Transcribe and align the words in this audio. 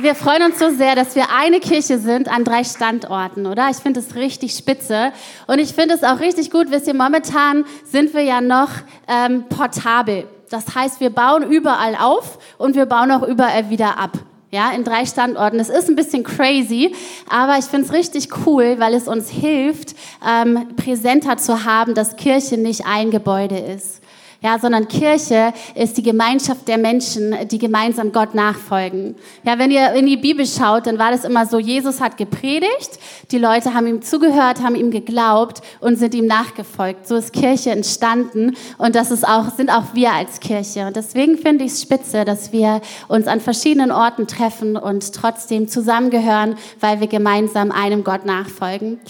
wir 0.00 0.14
freuen 0.14 0.42
uns 0.42 0.58
so 0.58 0.70
sehr, 0.70 0.94
dass 0.94 1.14
wir 1.16 1.26
eine 1.36 1.60
Kirche 1.60 1.98
sind 1.98 2.28
an 2.28 2.44
drei 2.44 2.64
Standorten, 2.64 3.46
oder? 3.46 3.68
Ich 3.70 3.76
finde 3.76 4.00
es 4.00 4.14
richtig 4.14 4.52
spitze. 4.52 5.12
Und 5.46 5.58
ich 5.58 5.72
finde 5.72 5.94
es 5.94 6.02
auch 6.02 6.20
richtig 6.20 6.50
gut, 6.50 6.70
wisst 6.70 6.86
ihr, 6.86 6.94
momentan 6.94 7.64
sind 7.84 8.14
wir 8.14 8.22
ja 8.22 8.40
noch 8.40 8.70
ähm, 9.08 9.44
portabel. 9.48 10.26
Das 10.50 10.74
heißt, 10.74 11.00
wir 11.00 11.10
bauen 11.10 11.50
überall 11.50 11.96
auf 11.96 12.38
und 12.58 12.74
wir 12.74 12.86
bauen 12.86 13.10
auch 13.10 13.22
überall 13.22 13.70
wieder 13.70 13.98
ab. 13.98 14.12
Ja, 14.50 14.70
in 14.72 14.84
drei 14.84 15.06
Standorten. 15.06 15.56
Das 15.56 15.70
ist 15.70 15.88
ein 15.88 15.96
bisschen 15.96 16.24
crazy, 16.24 16.94
aber 17.30 17.56
ich 17.58 17.64
finde 17.64 17.86
es 17.86 17.92
richtig 17.94 18.28
cool, 18.46 18.76
weil 18.78 18.92
es 18.92 19.08
uns 19.08 19.30
hilft, 19.30 19.94
ähm, 20.26 20.76
präsenter 20.76 21.38
zu 21.38 21.64
haben, 21.64 21.94
dass 21.94 22.16
Kirche 22.16 22.58
nicht 22.58 22.84
ein 22.84 23.10
Gebäude 23.10 23.58
ist 23.58 24.01
ja, 24.42 24.58
sondern 24.58 24.88
Kirche 24.88 25.52
ist 25.74 25.96
die 25.96 26.02
Gemeinschaft 26.02 26.66
der 26.68 26.78
Menschen, 26.78 27.34
die 27.48 27.58
gemeinsam 27.58 28.12
Gott 28.12 28.34
nachfolgen. 28.34 29.14
Ja, 29.44 29.58
wenn 29.58 29.70
ihr 29.70 29.92
in 29.92 30.06
die 30.06 30.16
Bibel 30.16 30.46
schaut, 30.46 30.86
dann 30.86 30.98
war 30.98 31.10
das 31.12 31.24
immer 31.24 31.46
so, 31.46 31.58
Jesus 31.58 32.00
hat 32.00 32.16
gepredigt, 32.16 32.98
die 33.30 33.38
Leute 33.38 33.74
haben 33.74 33.86
ihm 33.86 34.02
zugehört, 34.02 34.62
haben 34.62 34.74
ihm 34.74 34.90
geglaubt 34.90 35.60
und 35.80 35.96
sind 35.96 36.14
ihm 36.14 36.26
nachgefolgt. 36.26 37.06
So 37.06 37.16
ist 37.16 37.32
Kirche 37.32 37.70
entstanden 37.70 38.56
und 38.78 38.94
das 38.96 39.10
ist 39.10 39.26
auch, 39.26 39.50
sind 39.50 39.70
auch 39.70 39.94
wir 39.94 40.12
als 40.12 40.40
Kirche. 40.40 40.86
Und 40.86 40.96
deswegen 40.96 41.38
finde 41.38 41.64
ich 41.64 41.72
es 41.72 41.82
spitze, 41.82 42.24
dass 42.24 42.52
wir 42.52 42.80
uns 43.08 43.26
an 43.26 43.40
verschiedenen 43.40 43.92
Orten 43.92 44.26
treffen 44.26 44.76
und 44.76 45.14
trotzdem 45.14 45.68
zusammengehören, 45.68 46.56
weil 46.80 47.00
wir 47.00 47.06
gemeinsam 47.06 47.70
einem 47.70 48.02
Gott 48.04 48.24
nachfolgen. 48.24 49.00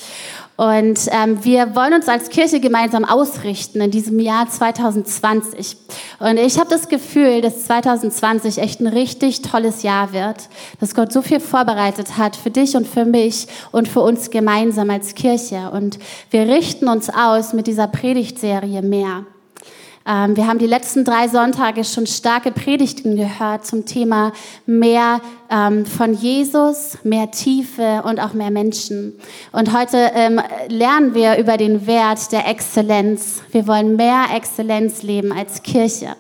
Und 0.57 1.01
ähm, 1.11 1.45
wir 1.45 1.75
wollen 1.75 1.95
uns 1.95 2.09
als 2.09 2.29
Kirche 2.29 2.61
gemeinsam 2.61 3.05
ausrichten 3.05 3.81
in 3.81 3.91
diesem 3.91 4.19
Jahr 4.19 4.49
2020. 4.49 5.77
Und 6.19 6.39
ich 6.39 6.59
habe 6.59 6.69
das 6.69 6.89
Gefühl, 6.89 7.41
dass 7.41 7.65
2020 7.65 8.59
echt 8.59 8.81
ein 8.81 8.87
richtig 8.87 9.43
tolles 9.43 9.83
Jahr 9.83 10.13
wird, 10.13 10.49
dass 10.79 10.95
Gott 10.95 11.13
so 11.13 11.23
viel 11.23 11.41
vorbereitet 11.41 12.19
hat 12.19 12.37
für 12.37 12.51
dich 12.51 12.77
und 12.77 12.87
für 12.87 13.05
mich 13.05 13.47
und 13.73 13.89
für 13.89 14.01
uns 14.01 14.31
gemeinsam 14.31 14.91
als 14.91 15.15
Kirche. 15.15 15.71
Und 15.73 15.99
wir 16.31 16.43
richten 16.43 16.89
uns 16.89 17.09
aus 17.09 17.53
mit 17.55 17.67
dieser 17.67 17.87
Predigtserie 17.87 18.83
mehr. 18.83 19.25
Ähm, 20.07 20.37
wir 20.37 20.47
haben 20.47 20.59
die 20.59 20.67
letzten 20.67 21.05
drei 21.05 21.29
Sonntage 21.29 21.85
schon 21.85 22.07
starke 22.07 22.51
Predigten 22.51 23.17
gehört 23.17 23.67
zum 23.67 23.87
Thema 23.87 24.33
mehr 24.67 25.21
ähm, 25.51 25.87
von 25.87 26.15
Jesus, 26.15 26.99
mehr 27.05 27.31
Tiefe 27.31 28.03
und 28.05 28.21
auch 28.21 28.33
mehr 28.33 28.51
Menschen. 28.51 29.19
Und 29.53 29.77
heute 29.77 30.11
ähm, 30.15 30.41
lernen 30.69 31.15
wir 31.15 31.39
über 31.39 31.57
den 31.57 31.87
Wert 31.87 32.33
der 32.33 32.49
Exzellenz. 32.49 33.43
Wir 33.53 33.67
wollen 33.67 33.97
mehr 33.97 34.27
Exzellenz 34.35 35.03
leben 35.03 35.33
als 35.33 35.63
Kirche. 35.63 36.17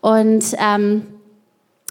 Und 0.00 0.56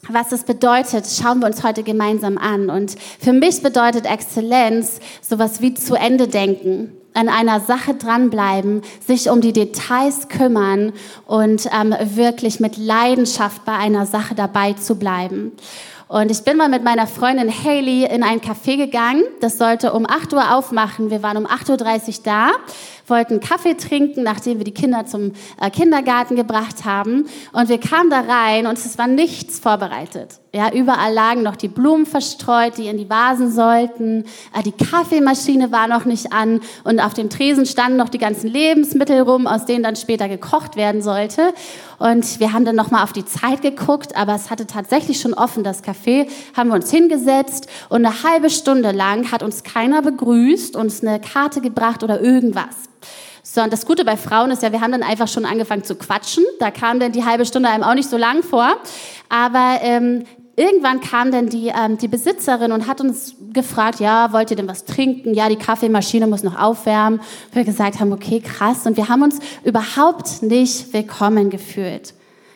was 0.09 0.29
das 0.29 0.43
bedeutet, 0.43 1.05
schauen 1.07 1.39
wir 1.39 1.45
uns 1.45 1.63
heute 1.63 1.83
gemeinsam 1.83 2.37
an. 2.37 2.69
Und 2.69 2.95
für 3.19 3.31
mich 3.31 3.63
bedeutet 3.63 4.05
Exzellenz 4.05 4.99
sowas 5.21 5.61
wie 5.61 5.73
zu 5.73 5.95
Ende 5.95 6.27
denken 6.27 6.91
an 7.13 7.29
einer 7.29 7.59
Sache 7.59 7.93
dranbleiben, 7.93 8.81
sich 9.05 9.29
um 9.29 9.41
die 9.41 9.53
Details 9.53 10.29
kümmern 10.29 10.93
und 11.25 11.67
ähm, 11.77 11.95
wirklich 12.15 12.59
mit 12.59 12.77
Leidenschaft 12.77 13.65
bei 13.65 13.73
einer 13.73 14.05
Sache 14.05 14.35
dabei 14.35 14.73
zu 14.73 14.95
bleiben. 14.95 15.51
Und 16.11 16.29
ich 16.29 16.43
bin 16.43 16.57
mal 16.57 16.67
mit 16.67 16.83
meiner 16.83 17.07
Freundin 17.07 17.49
Haley 17.49 18.03
in 18.03 18.21
ein 18.21 18.41
Café 18.41 18.75
gegangen. 18.75 19.23
Das 19.39 19.57
sollte 19.57 19.93
um 19.93 20.05
8 20.05 20.33
Uhr 20.33 20.53
aufmachen. 20.53 21.09
Wir 21.09 21.23
waren 21.23 21.37
um 21.37 21.45
8.30 21.45 21.69
Uhr 21.69 22.23
da, 22.25 22.49
wollten 23.11 23.39
Kaffee 23.39 23.75
trinken, 23.75 24.23
nachdem 24.23 24.57
wir 24.57 24.65
die 24.65 24.73
Kinder 24.73 25.05
zum 25.05 25.33
äh, 25.61 25.69
Kindergarten 25.69 26.35
gebracht 26.35 26.85
haben. 26.85 27.25
Und 27.53 27.69
wir 27.69 27.77
kamen 27.77 28.09
da 28.09 28.21
rein 28.21 28.65
und 28.65 28.79
es 28.79 28.97
war 28.97 29.05
nichts 29.05 29.59
vorbereitet. 29.59 30.39
Ja, 30.53 30.69
überall 30.73 31.13
lagen 31.13 31.43
noch 31.43 31.55
die 31.55 31.69
Blumen 31.69 32.05
verstreut, 32.05 32.77
die 32.77 32.87
in 32.87 32.97
die 32.97 33.09
Vasen 33.09 33.51
sollten. 33.51 34.25
Äh, 34.53 34.63
die 34.63 34.73
Kaffeemaschine 34.73 35.71
war 35.71 35.87
noch 35.87 36.05
nicht 36.05 36.33
an 36.33 36.59
und 36.83 36.99
auf 36.99 37.13
dem 37.13 37.29
Tresen 37.29 37.65
standen 37.65 37.97
noch 37.97 38.09
die 38.09 38.17
ganzen 38.17 38.49
Lebensmittel 38.49 39.21
rum, 39.21 39.47
aus 39.47 39.65
denen 39.65 39.83
dann 39.83 39.95
später 39.95 40.27
gekocht 40.27 40.75
werden 40.75 41.01
sollte. 41.01 41.53
Und 41.99 42.39
wir 42.39 42.51
haben 42.51 42.65
dann 42.65 42.75
noch 42.75 42.91
mal 42.91 43.03
auf 43.03 43.13
die 43.13 43.23
Zeit 43.23 43.61
geguckt, 43.61 44.15
aber 44.17 44.35
es 44.35 44.49
hatte 44.49 44.67
tatsächlich 44.67 45.21
schon 45.21 45.33
offen 45.33 45.63
das 45.63 45.83
Café. 45.83 46.27
Haben 46.57 46.69
wir 46.69 46.75
uns 46.75 46.91
hingesetzt 46.91 47.67
und 47.89 48.05
eine 48.05 48.23
halbe 48.23 48.49
Stunde 48.49 48.91
lang 48.91 49.31
hat 49.31 49.43
uns 49.43 49.63
keiner 49.63 50.01
begrüßt, 50.01 50.75
uns 50.75 51.01
eine 51.01 51.19
Karte 51.19 51.61
gebracht 51.61 52.03
oder 52.03 52.19
irgendwas. 52.19 52.91
So, 53.43 53.61
und 53.61 53.73
das 53.73 53.85
Gute 53.85 54.05
bei 54.05 54.17
Frauen 54.17 54.51
ist 54.51 54.63
ja, 54.63 54.71
wir 54.71 54.81
haben 54.81 54.91
dann 54.91 55.03
einfach 55.03 55.27
schon 55.27 55.45
angefangen 55.45 55.83
zu 55.83 55.95
quatschen. 55.95 56.43
Da 56.59 56.71
kam 56.71 56.99
dann 56.99 57.11
die 57.11 57.25
halbe 57.25 57.45
Stunde 57.45 57.69
einem 57.69 57.83
auch 57.83 57.95
nicht 57.95 58.09
so 58.09 58.17
lang 58.17 58.43
vor. 58.43 58.77
Aber 59.29 59.79
ähm, 59.81 60.23
irgendwann 60.55 61.01
kam 61.01 61.31
dann 61.31 61.49
die, 61.49 61.67
ähm, 61.67 61.97
die 61.97 62.07
Besitzerin 62.07 62.71
und 62.71 62.87
hat 62.87 63.01
uns 63.01 63.35
gefragt, 63.51 63.99
ja, 63.99 64.31
wollt 64.31 64.51
ihr 64.51 64.57
denn 64.57 64.67
was 64.67 64.85
trinken? 64.85 65.33
Ja, 65.33 65.49
die 65.49 65.55
Kaffeemaschine 65.55 66.27
muss 66.27 66.43
noch 66.43 66.59
aufwärmen. 66.59 67.19
Wir 67.51 67.63
gesagt 67.63 67.99
haben, 67.99 68.13
okay, 68.13 68.39
krass. 68.39 68.85
Und 68.85 68.97
wir 68.97 69.09
haben 69.09 69.23
uns 69.23 69.39
überhaupt 69.63 70.43
nicht 70.43 70.93
willkommen 70.93 71.49
gefühlt. 71.49 72.13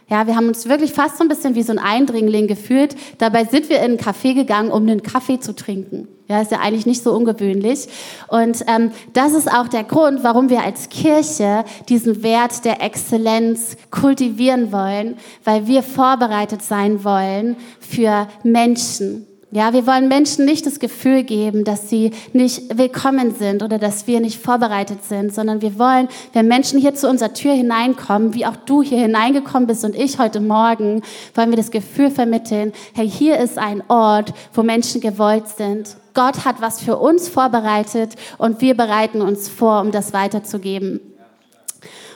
Ja, 0.07 0.27
wir 0.27 0.35
haben 0.35 0.47
uns 0.47 0.69
wirklich 0.69 0.93
fast 0.93 1.17
so 1.17 1.23
ein 1.23 1.29
bisschen 1.29 1.55
wie 1.55 1.63
so 1.63 1.71
ein 1.71 1.79
Eindringling 1.79 2.47
gefühlt. 2.47 2.95
Dabei 3.17 3.45
sind 3.45 3.69
wir 3.69 3.79
in 3.79 3.83
einen 3.83 3.97
Café 3.97 4.35
gegangen, 4.35 4.69
um 4.69 4.83
einen 4.83 5.01
Kaffee 5.01 5.39
zu 5.39 5.55
trinken. 5.55 6.07
Ja, 6.27 6.41
ist 6.41 6.51
ja 6.51 6.59
eigentlich 6.59 6.87
nicht 6.87 7.03
so 7.03 7.13
ungewöhnlich. 7.13 7.87
Und 8.29 8.65
ähm, 8.67 8.91
das 9.13 9.33
ist 9.33 9.51
auch 9.51 9.67
der 9.67 9.83
Grund, 9.83 10.23
warum 10.23 10.49
wir 10.49 10.63
als 10.63 10.89
Kirche 10.89 11.63
diesen 11.87 12.23
Wert 12.23 12.65
der 12.65 12.81
Exzellenz 12.81 13.77
kultivieren 13.91 14.71
wollen, 14.71 15.17
weil 15.43 15.67
wir 15.67 15.83
vorbereitet 15.83 16.63
sein 16.63 17.03
wollen 17.03 17.57
für 17.79 18.27
Menschen. 18.43 19.27
Ja, 19.51 19.71
wir 19.71 19.85
wollen 19.85 20.07
Menschen 20.07 20.43
nicht 20.43 20.65
das 20.65 20.79
Gefühl 20.79 21.23
geben, 21.23 21.63
dass 21.63 21.89
sie 21.89 22.11
nicht 22.33 22.77
willkommen 22.77 23.33
sind 23.35 23.61
oder 23.61 23.77
dass 23.77 24.07
wir 24.07 24.19
nicht 24.19 24.37
vorbereitet 24.41 25.03
sind, 25.05 25.33
sondern 25.33 25.61
wir 25.61 25.77
wollen, 25.79 26.09
wenn 26.33 26.47
Menschen 26.47 26.79
hier 26.79 26.95
zu 26.95 27.07
unserer 27.07 27.33
Tür 27.33 27.53
hineinkommen, 27.53 28.33
wie 28.33 28.47
auch 28.47 28.55
du 28.55 28.81
hier 28.81 28.97
hineingekommen 28.97 29.67
bist 29.67 29.85
und 29.85 29.95
ich 29.95 30.17
heute 30.17 30.41
Morgen, 30.41 31.03
wollen 31.35 31.51
wir 31.51 31.57
das 31.57 31.71
Gefühl 31.71 32.09
vermitteln, 32.09 32.73
hey, 32.95 33.09
hier 33.09 33.37
ist 33.37 33.57
ein 33.57 33.83
Ort, 33.87 34.33
wo 34.53 34.63
Menschen 34.63 34.99
gewollt 34.99 35.47
sind. 35.47 35.95
Gott 36.15 36.45
hat 36.45 36.61
was 36.61 36.81
für 36.81 36.97
uns 36.97 37.29
vorbereitet 37.29 38.15
und 38.39 38.61
wir 38.61 38.75
bereiten 38.75 39.21
uns 39.21 39.47
vor, 39.47 39.81
um 39.81 39.91
das 39.91 40.13
weiterzugeben. 40.13 40.99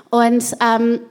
Und 0.10 0.44
ähm, 0.60 1.02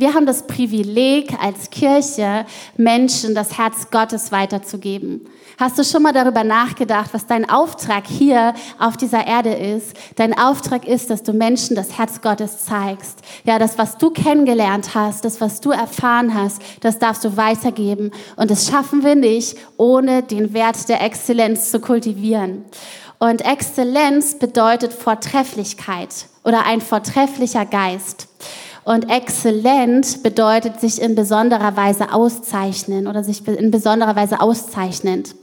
wir 0.00 0.14
haben 0.14 0.24
das 0.24 0.46
Privileg 0.46 1.34
als 1.42 1.68
Kirche, 1.68 2.46
Menschen 2.78 3.34
das 3.34 3.58
Herz 3.58 3.90
Gottes 3.90 4.32
weiterzugeben. 4.32 5.26
Hast 5.58 5.78
du 5.78 5.84
schon 5.84 6.02
mal 6.02 6.14
darüber 6.14 6.42
nachgedacht, 6.42 7.10
was 7.12 7.26
dein 7.26 7.48
Auftrag 7.48 8.06
hier 8.06 8.54
auf 8.78 8.96
dieser 8.96 9.26
Erde 9.26 9.52
ist? 9.52 9.94
Dein 10.16 10.36
Auftrag 10.36 10.88
ist, 10.88 11.10
dass 11.10 11.22
du 11.22 11.34
Menschen 11.34 11.76
das 11.76 11.98
Herz 11.98 12.22
Gottes 12.22 12.64
zeigst. 12.64 13.18
Ja, 13.44 13.58
das, 13.58 13.76
was 13.76 13.98
du 13.98 14.08
kennengelernt 14.08 14.94
hast, 14.94 15.26
das, 15.26 15.38
was 15.42 15.60
du 15.60 15.70
erfahren 15.70 16.32
hast, 16.32 16.62
das 16.80 16.98
darfst 16.98 17.22
du 17.24 17.36
weitergeben. 17.36 18.10
Und 18.36 18.50
das 18.50 18.68
schaffen 18.68 19.04
wir 19.04 19.16
nicht, 19.16 19.58
ohne 19.76 20.22
den 20.22 20.54
Wert 20.54 20.88
der 20.88 21.02
Exzellenz 21.02 21.70
zu 21.70 21.78
kultivieren. 21.78 22.64
Und 23.18 23.44
Exzellenz 23.44 24.38
bedeutet 24.38 24.94
Vortrefflichkeit 24.94 26.26
oder 26.42 26.64
ein 26.64 26.80
vortrefflicher 26.80 27.66
Geist. 27.66 28.28
Und 28.84 29.10
exzellent 29.10 30.22
bedeutet 30.22 30.80
sich 30.80 31.02
in 31.02 31.14
besonderer 31.14 31.76
Weise 31.76 32.12
auszeichnen 32.12 33.06
oder 33.06 33.22
sich 33.22 33.46
in 33.46 33.70
besonderer 33.70 34.16
Weise 34.16 34.40
auszeichnend. 34.40 35.34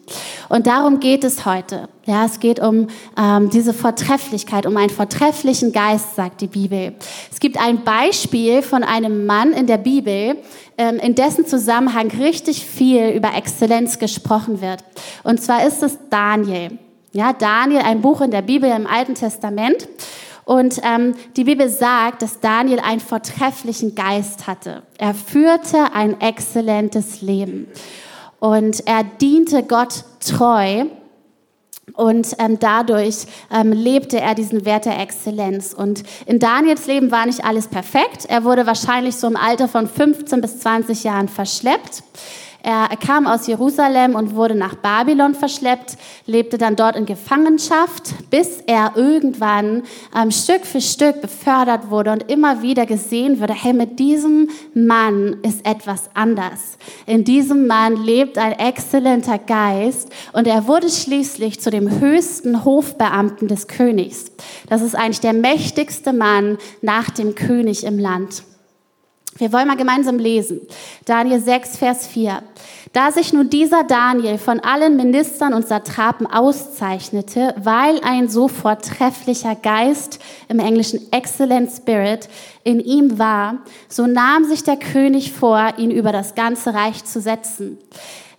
Und 0.50 0.66
darum 0.66 1.00
geht 1.00 1.24
es 1.24 1.46
heute. 1.46 1.88
Ja, 2.06 2.26
es 2.26 2.40
geht 2.40 2.60
um 2.60 2.88
ähm, 3.18 3.50
diese 3.50 3.74
Vortrefflichkeit, 3.74 4.66
um 4.66 4.76
einen 4.78 4.90
vortrefflichen 4.90 5.72
Geist, 5.72 6.16
sagt 6.16 6.42
die 6.42 6.48
Bibel. 6.48 6.96
Es 7.32 7.40
gibt 7.40 7.60
ein 7.60 7.84
Beispiel 7.84 8.62
von 8.62 8.84
einem 8.84 9.26
Mann 9.26 9.52
in 9.52 9.68
der 9.68 9.78
Bibel, 9.78 10.38
ähm, 10.78 10.98
in 10.98 11.16
dessen 11.16 11.46
Zusammenhang 11.46 12.10
richtig 12.12 12.66
viel 12.66 13.10
über 13.10 13.36
Exzellenz 13.36 14.00
gesprochen 14.00 14.62
wird. 14.62 14.84
Und 15.24 15.42
zwar 15.42 15.68
ist 15.68 15.84
es 15.84 15.98
Daniel. 16.10 16.80
Ja, 17.12 17.34
Daniel, 17.34 17.82
ein 17.82 18.02
Buch 18.02 18.22
in 18.22 18.32
der 18.32 18.42
Bibel 18.42 18.70
im 18.70 18.88
Alten 18.88 19.16
Testament. 19.16 19.88
Und 20.48 20.80
ähm, 20.82 21.14
die 21.36 21.44
Bibel 21.44 21.68
sagt, 21.68 22.22
dass 22.22 22.40
Daniel 22.40 22.80
einen 22.80 23.02
vortrefflichen 23.02 23.96
Geist 23.96 24.48
hatte. 24.48 24.84
Er 24.98 25.14
führte 25.14 25.92
ein 25.94 26.22
exzellentes 26.22 27.22
Leben. 27.22 27.68
Und 28.40 28.88
er 28.88 29.04
diente 29.04 29.64
Gott 29.64 30.06
treu. 30.26 30.86
Und 31.96 32.34
ähm, 32.40 32.60
dadurch 32.62 33.26
ähm, 33.52 33.74
lebte 33.74 34.22
er 34.22 34.36
diesen 34.36 34.64
Wert 34.64 34.86
der 34.86 35.02
Exzellenz. 35.02 35.74
Und 35.74 36.04
in 36.26 36.40
Daniels 36.40 36.88
Leben 36.88 37.12
war 37.12 37.26
nicht 37.26 37.44
alles 37.44 37.68
perfekt. 37.68 38.24
Er 38.30 38.46
wurde 38.46 38.66
wahrscheinlich 38.66 39.18
so 39.18 39.28
im 39.28 39.36
Alter 39.36 39.68
von 39.68 39.86
15 39.86 40.40
bis 40.40 40.60
20 40.62 41.04
Jahren 41.04 41.28
verschleppt. 41.28 42.04
Er 42.64 42.90
kam 42.98 43.28
aus 43.28 43.48
Jerusalem 43.48 44.16
und 44.16 44.36
wurde 44.36 44.56
nach 44.56 44.76
Babylon 44.76 45.36
verschleppt, 45.36 45.98
lebte 46.26 46.58
dann 46.58 46.76
dort 46.76 46.96
in 46.96 47.06
Gefangenschaft, 47.06 48.30
bis 48.30 48.62
er 48.68 48.94
irgendwann 48.96 49.84
ähm, 50.16 50.32
Stück 50.32 50.66
für 50.66 50.82
Stück 50.82 51.22
befördert 51.22 51.90
wurde 51.90 52.12
und 52.12 52.30
immer 52.30 52.62
wieder 52.62 52.86
gesehen 52.86 53.40
wurde, 53.40 53.54
hey, 53.54 53.74
mit 53.74 54.00
diesem 54.00 54.50
Mann 54.74 55.38
ist 55.44 55.66
etwas 55.66 56.10
anders. 56.14 56.78
In 57.06 57.24
diesem 57.24 57.68
Mann 57.68 57.96
lebt 57.96 58.38
ein 58.38 58.54
exzellenter 58.54 59.38
Geist 59.38 60.10
und 60.34 60.48
er 60.48 60.68
wurde 60.68 60.90
schließlich 60.90 61.62
zu 61.62 61.70
dem 61.70 62.00
höchsten 62.00 62.66
Hofbeamten 62.66 63.48
des 63.48 63.68
Königs. 63.68 64.32
Das 64.70 64.82
ist 64.82 64.96
eigentlich 64.96 65.22
der 65.22 65.34
mächtigste 65.34 66.12
Mann 66.12 66.58
nach 66.82 67.10
dem 67.10 67.36
König 67.36 67.86
im 67.86 68.00
Land. 68.00 68.44
Wir 69.38 69.54
wollen 69.54 69.68
mal 69.68 69.78
gemeinsam 69.78 70.18
lesen. 70.18 70.62
Daniel 71.06 71.40
6, 71.40 71.78
Vers 71.78 72.08
4. 72.08 72.42
Da 72.94 73.12
sich 73.12 73.34
nun 73.34 73.50
dieser 73.50 73.84
Daniel 73.84 74.38
von 74.38 74.60
allen 74.60 74.96
Ministern 74.96 75.54
und 75.54 75.68
Satrapen 75.68 76.26
auszeichnete, 76.26 77.54
weil 77.58 78.00
ein 78.04 78.30
so 78.30 78.48
vortrefflicher 78.48 79.56
Geist, 79.56 80.20
im 80.48 80.60
Englischen 80.60 81.12
Excellent 81.12 81.72
Spirit, 81.72 82.30
in 82.64 82.80
ihm 82.80 83.20
war, 83.20 83.60
so 83.88 84.08
nahm 84.08 84.46
sich 84.46 84.64
der 84.64 84.78
König 84.78 85.32
vor, 85.32 85.74
ihn 85.78 85.92
über 85.92 86.12
das 86.12 86.34
ganze 86.34 86.74
Reich 86.74 87.06
zu 87.06 87.22
setzen. 87.22 87.78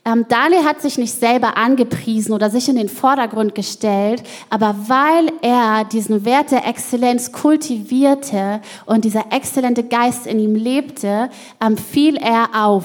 Ähm, 0.08 0.24
Daniel 0.28 0.64
hat 0.64 0.80
sich 0.80 0.96
nicht 0.96 1.12
selber 1.12 1.56
angepriesen 1.56 2.32
oder 2.32 2.48
sich 2.48 2.68
in 2.68 2.76
den 2.76 2.88
Vordergrund 2.88 3.54
gestellt, 3.54 4.22
aber 4.48 4.74
weil 4.86 5.30
er 5.42 5.84
diesen 5.84 6.24
Wert 6.24 6.50
der 6.50 6.66
Exzellenz 6.66 7.32
kultivierte 7.32 8.60
und 8.86 9.04
dieser 9.04 9.26
exzellente 9.32 9.84
Geist 9.84 10.26
in 10.26 10.38
ihm 10.38 10.54
lebte, 10.54 11.28
ähm, 11.60 11.76
fiel 11.76 12.16
er 12.16 12.48
auf. 12.54 12.84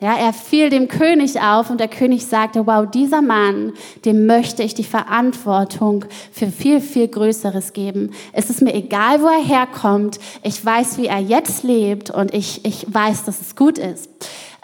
Ja, 0.00 0.16
er 0.16 0.32
fiel 0.32 0.68
dem 0.68 0.88
König 0.88 1.40
auf 1.40 1.70
und 1.70 1.78
der 1.78 1.86
König 1.86 2.26
sagte, 2.26 2.66
wow, 2.66 2.84
dieser 2.90 3.22
Mann, 3.22 3.72
dem 4.04 4.26
möchte 4.26 4.64
ich 4.64 4.74
die 4.74 4.82
Verantwortung 4.82 6.04
für 6.32 6.48
viel, 6.48 6.80
viel 6.80 7.06
Größeres 7.06 7.72
geben. 7.72 8.10
Es 8.32 8.50
ist 8.50 8.62
mir 8.62 8.74
egal, 8.74 9.22
wo 9.22 9.28
er 9.28 9.44
herkommt. 9.44 10.18
Ich 10.42 10.64
weiß, 10.64 10.98
wie 10.98 11.06
er 11.06 11.20
jetzt 11.20 11.62
lebt 11.62 12.10
und 12.10 12.34
ich, 12.34 12.64
ich 12.64 12.84
weiß, 12.92 13.24
dass 13.24 13.40
es 13.40 13.54
gut 13.54 13.78
ist. 13.78 14.10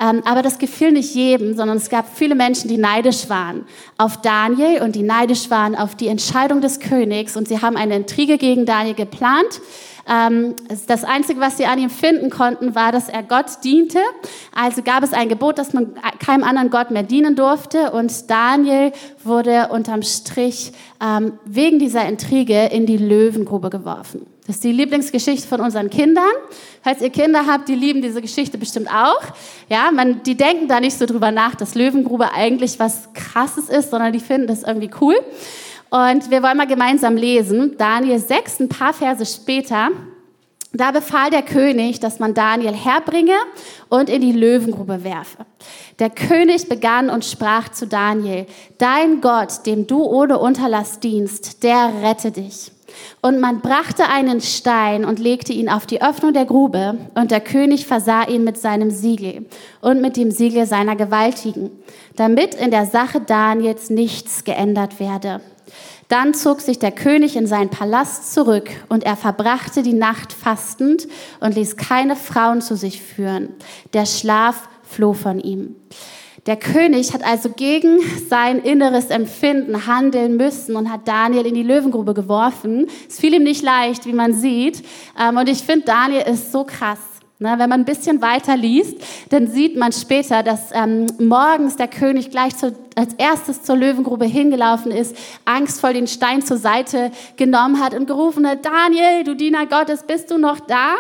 Ähm, 0.01 0.23
aber 0.25 0.43
das 0.43 0.59
gefiel 0.59 0.93
nicht 0.93 1.15
jedem, 1.15 1.57
sondern 1.57 1.77
es 1.77 1.91
gab 1.91 2.07
viele 2.17 2.35
Menschen, 2.35 2.69
die 2.69 2.79
neidisch 2.79 3.29
waren 3.29 3.67
auf 3.97 4.21
Daniel 4.21 4.83
und 4.83 4.95
die 4.95 5.03
neidisch 5.03 5.51
waren 5.51 5.75
auf 5.75 5.97
die 5.97 6.09
Entscheidung 6.09 6.61
des 6.61 6.79
Königs 6.79 7.37
und 7.37 7.49
sie 7.49 7.61
haben 7.61 7.77
eine 7.77 7.97
Intrige 7.97 8.39
gegen 8.39 8.65
Daniel 8.65 8.95
geplant. 8.95 9.61
Ähm, 10.09 10.55
das 10.87 11.05
Einzige, 11.05 11.41
was 11.41 11.59
sie 11.59 11.67
an 11.67 11.79
ihm 11.79 11.91
finden 11.91 12.31
konnten, 12.31 12.75
war, 12.75 12.93
dass 12.93 13.09
er 13.09 13.23
Gott 13.23 13.47
diente. 13.65 13.99
Also 14.55 14.83
gab 14.83 15.03
es 15.03 15.13
ein 15.13 15.29
Gebot, 15.29 15.59
dass 15.59 15.75
man 15.75 15.95
keinem 16.19 16.45
anderen 16.45 16.71
Gott 16.71 16.91
mehr 16.91 17.03
dienen 17.03 17.37
durfte. 17.37 17.91
Und 17.91 18.31
Daniel 18.31 18.93
wurde 19.23 19.69
unterm 19.69 20.03
Strich 20.03 20.73
ähm, 21.05 21.33
wegen 21.45 21.79
dieser 21.79 22.07
Intrige 22.07 22.67
in 22.67 22.87
die 22.87 22.97
Löwengrube 22.97 23.69
geworfen. 23.69 24.27
Das 24.49 24.57
ist 24.57 24.65
die 24.65 24.73
Lieblingsgeschichte 24.73 25.47
von 25.47 25.61
unseren 25.61 25.91
Kindern. 25.91 26.25
Falls 26.83 27.03
ihr 27.03 27.11
Kinder 27.11 27.45
habt, 27.47 27.69
die 27.69 27.75
lieben 27.75 28.01
diese 28.01 28.23
Geschichte 28.23 28.57
bestimmt 28.57 28.89
auch. 28.89 29.21
Ja, 29.69 29.91
man, 29.93 30.23
die 30.23 30.37
denken 30.39 30.69
da 30.69 30.81
nicht 30.81 30.97
so 30.97 31.05
drüber 31.05 31.31
nach, 31.31 31.55
dass 31.55 31.75
Löwengrube 31.75 32.33
eigentlich 32.33 32.79
was 32.79 33.13
Krasses 33.13 33.69
ist, 33.69 33.91
sondern 33.91 34.15
die 34.15 34.21
finden 34.21 34.47
das 34.47 34.63
irgendwie 34.63 34.89
cool. 35.03 35.17
Und 35.91 36.31
wir 36.31 36.43
wollen 36.43 36.57
mal 36.57 36.67
gemeinsam 36.67 37.19
lesen. 37.19 37.75
Daniel 37.77 38.19
6, 38.19 38.61
ein 38.61 38.69
paar 38.71 38.95
Verse 38.95 39.27
später. 39.27 39.91
Da 40.73 40.93
befahl 40.93 41.29
der 41.29 41.43
König, 41.43 42.01
dass 42.01 42.19
man 42.19 42.33
Daniel 42.33 42.73
herbringe 42.73 43.37
und 43.91 44.09
in 44.09 44.23
die 44.23 44.33
Löwengrube 44.33 45.05
werfe. 45.05 45.45
Der 45.99 46.09
König 46.09 46.71
begann 46.71 47.11
und 47.11 47.27
sprach 47.27 47.69
zu 47.69 47.87
Daniel, 47.87 48.47
Dein 48.79 49.21
Gott, 49.21 49.67
dem 49.67 49.87
du 49.87 50.05
ohne 50.05 50.39
Unterlass 50.39 51.01
dienst, 51.01 51.63
der 51.63 51.93
rette 52.03 52.31
dich. 52.31 52.73
Und 53.21 53.41
man 53.41 53.61
brachte 53.61 54.09
einen 54.09 54.41
Stein 54.41 55.05
und 55.05 55.19
legte 55.19 55.53
ihn 55.53 55.69
auf 55.69 55.87
die 55.87 56.03
Öffnung 56.03 56.33
der 56.33 56.45
Grube, 56.45 56.99
und 57.15 57.31
der 57.31 57.41
König 57.41 57.87
versah 57.87 58.25
ihn 58.25 58.45
mit 58.45 58.59
seinem 58.59 58.91
Siegel 58.91 59.47
und 59.81 60.01
mit 60.01 60.17
dem 60.17 60.31
Siegel 60.31 60.67
seiner 60.67 60.97
Gewaltigen, 60.97 61.71
damit 62.17 62.55
in 62.55 62.71
der 62.71 62.87
Sache 62.87 63.21
Daniels 63.21 63.91
nichts 63.91 64.45
geändert 64.45 65.01
werde. 65.01 65.41
Dann 66.09 66.33
zog 66.33 66.63
sich 66.63 66.79
der 66.79 66.93
König 66.93 67.37
in 67.37 67.47
seinen 67.47 67.69
Palast 67.69 68.33
zurück 68.33 68.71
und 68.89 69.05
er 69.05 69.17
verbrachte 69.17 69.83
die 69.83 69.93
Nacht 69.93 70.33
fastend 70.33 71.07
und 71.41 71.55
ließ 71.55 71.77
keine 71.77 72.17
Frauen 72.17 72.63
zu 72.63 72.77
sich 72.77 73.03
führen. 73.03 73.51
Der 73.93 74.07
Schlaf 74.07 74.69
floh 74.83 75.13
von 75.13 75.39
ihm. 75.39 75.77
Der 76.49 76.57
König 76.57 77.13
hat 77.13 77.23
also 77.23 77.51
gegen 77.51 77.99
sein 78.31 78.61
inneres 78.61 79.11
Empfinden 79.11 79.87
handeln 79.87 80.39
müssen 80.39 80.77
und 80.77 80.91
hat 80.91 81.07
Daniel 81.07 81.45
in 81.45 81.53
die 81.53 81.63
Löwengrube 81.63 82.15
geworfen. 82.15 82.87
Es 83.07 83.21
fiel 83.21 83.35
ihm 83.35 83.43
nicht 83.43 83.63
leicht, 83.63 84.07
wie 84.07 84.15
man 84.15 84.33
sieht. 84.33 84.83
Ähm, 85.21 85.37
und 85.37 85.47
ich 85.47 85.59
finde, 85.59 85.85
Daniel 85.85 86.23
ist 86.23 86.51
so 86.51 86.65
krass. 86.65 87.01
Ne, 87.39 87.51
wenn 87.59 87.69
man 87.69 87.83
ein 87.83 87.85
bisschen 87.85 88.23
weiter 88.23 88.57
liest, 88.57 88.97
dann 89.29 89.47
sieht 89.47 89.77
man 89.77 89.93
später, 89.93 90.43
dass 90.43 90.71
ähm, 90.73 91.07
morgens 91.19 91.77
der 91.77 91.87
König 91.87 92.31
gleich 92.31 92.55
als 92.97 93.13
erstes 93.19 93.63
zur 93.63 93.77
Löwengrube 93.77 94.25
hingelaufen 94.25 94.91
ist, 94.91 95.15
angstvoll 95.45 95.93
den 95.93 96.07
Stein 96.07 96.41
zur 96.41 96.57
Seite 96.57 97.13
genommen 97.37 97.79
hat 97.79 97.93
und 97.93 98.07
gerufen 98.07 98.49
hat, 98.49 98.65
Daniel, 98.65 99.23
du 99.23 99.37
Diener 99.37 99.67
Gottes, 99.67 100.03
bist 100.03 100.31
du 100.31 100.39
noch 100.39 100.61
da? 100.61 100.95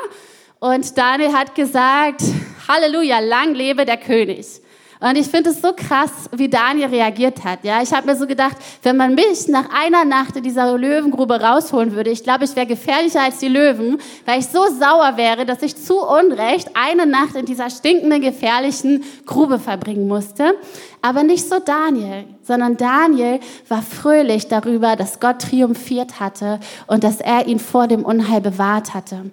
Und 0.60 0.96
Daniel 0.98 1.32
hat 1.32 1.54
gesagt, 1.54 2.20
Halleluja, 2.68 3.20
lang 3.20 3.54
lebe 3.54 3.86
der 3.86 3.96
König. 3.96 4.60
Und 5.00 5.16
ich 5.16 5.28
finde 5.28 5.50
es 5.50 5.62
so 5.62 5.72
krass, 5.72 6.28
wie 6.32 6.48
Daniel 6.48 6.88
reagiert 6.88 7.44
hat. 7.44 7.60
Ja, 7.62 7.80
ich 7.82 7.92
habe 7.92 8.06
mir 8.06 8.16
so 8.16 8.26
gedacht, 8.26 8.56
wenn 8.82 8.96
man 8.96 9.14
mich 9.14 9.46
nach 9.46 9.66
einer 9.70 10.04
Nacht 10.04 10.36
in 10.36 10.42
dieser 10.42 10.76
Löwengrube 10.76 11.40
rausholen 11.40 11.94
würde, 11.94 12.10
ich 12.10 12.24
glaube, 12.24 12.44
ich 12.44 12.56
wäre 12.56 12.66
gefährlicher 12.66 13.22
als 13.22 13.38
die 13.38 13.48
Löwen, 13.48 13.98
weil 14.26 14.40
ich 14.40 14.46
so 14.46 14.66
sauer 14.66 15.16
wäre, 15.16 15.46
dass 15.46 15.62
ich 15.62 15.76
zu 15.76 16.00
Unrecht 16.00 16.70
eine 16.74 17.06
Nacht 17.06 17.36
in 17.36 17.46
dieser 17.46 17.70
stinkenden, 17.70 18.20
gefährlichen 18.20 19.04
Grube 19.24 19.60
verbringen 19.60 20.08
musste. 20.08 20.54
Aber 21.00 21.22
nicht 21.22 21.48
so 21.48 21.60
Daniel, 21.60 22.24
sondern 22.42 22.76
Daniel 22.76 23.38
war 23.68 23.82
fröhlich 23.82 24.48
darüber, 24.48 24.96
dass 24.96 25.20
Gott 25.20 25.42
triumphiert 25.42 26.18
hatte 26.18 26.58
und 26.88 27.04
dass 27.04 27.20
er 27.20 27.46
ihn 27.46 27.60
vor 27.60 27.86
dem 27.86 28.04
Unheil 28.04 28.40
bewahrt 28.40 28.94
hatte. 28.94 29.30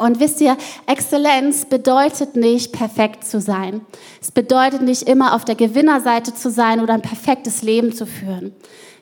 Und 0.00 0.18
wisst 0.18 0.40
ihr, 0.40 0.56
Exzellenz 0.86 1.66
bedeutet 1.66 2.34
nicht 2.34 2.72
perfekt 2.72 3.22
zu 3.22 3.38
sein. 3.38 3.82
Es 4.18 4.30
bedeutet 4.30 4.80
nicht 4.80 5.02
immer 5.02 5.34
auf 5.34 5.44
der 5.44 5.56
Gewinnerseite 5.56 6.32
zu 6.32 6.50
sein 6.50 6.80
oder 6.80 6.94
ein 6.94 7.02
perfektes 7.02 7.60
Leben 7.60 7.92
zu 7.92 8.06
führen. 8.06 8.54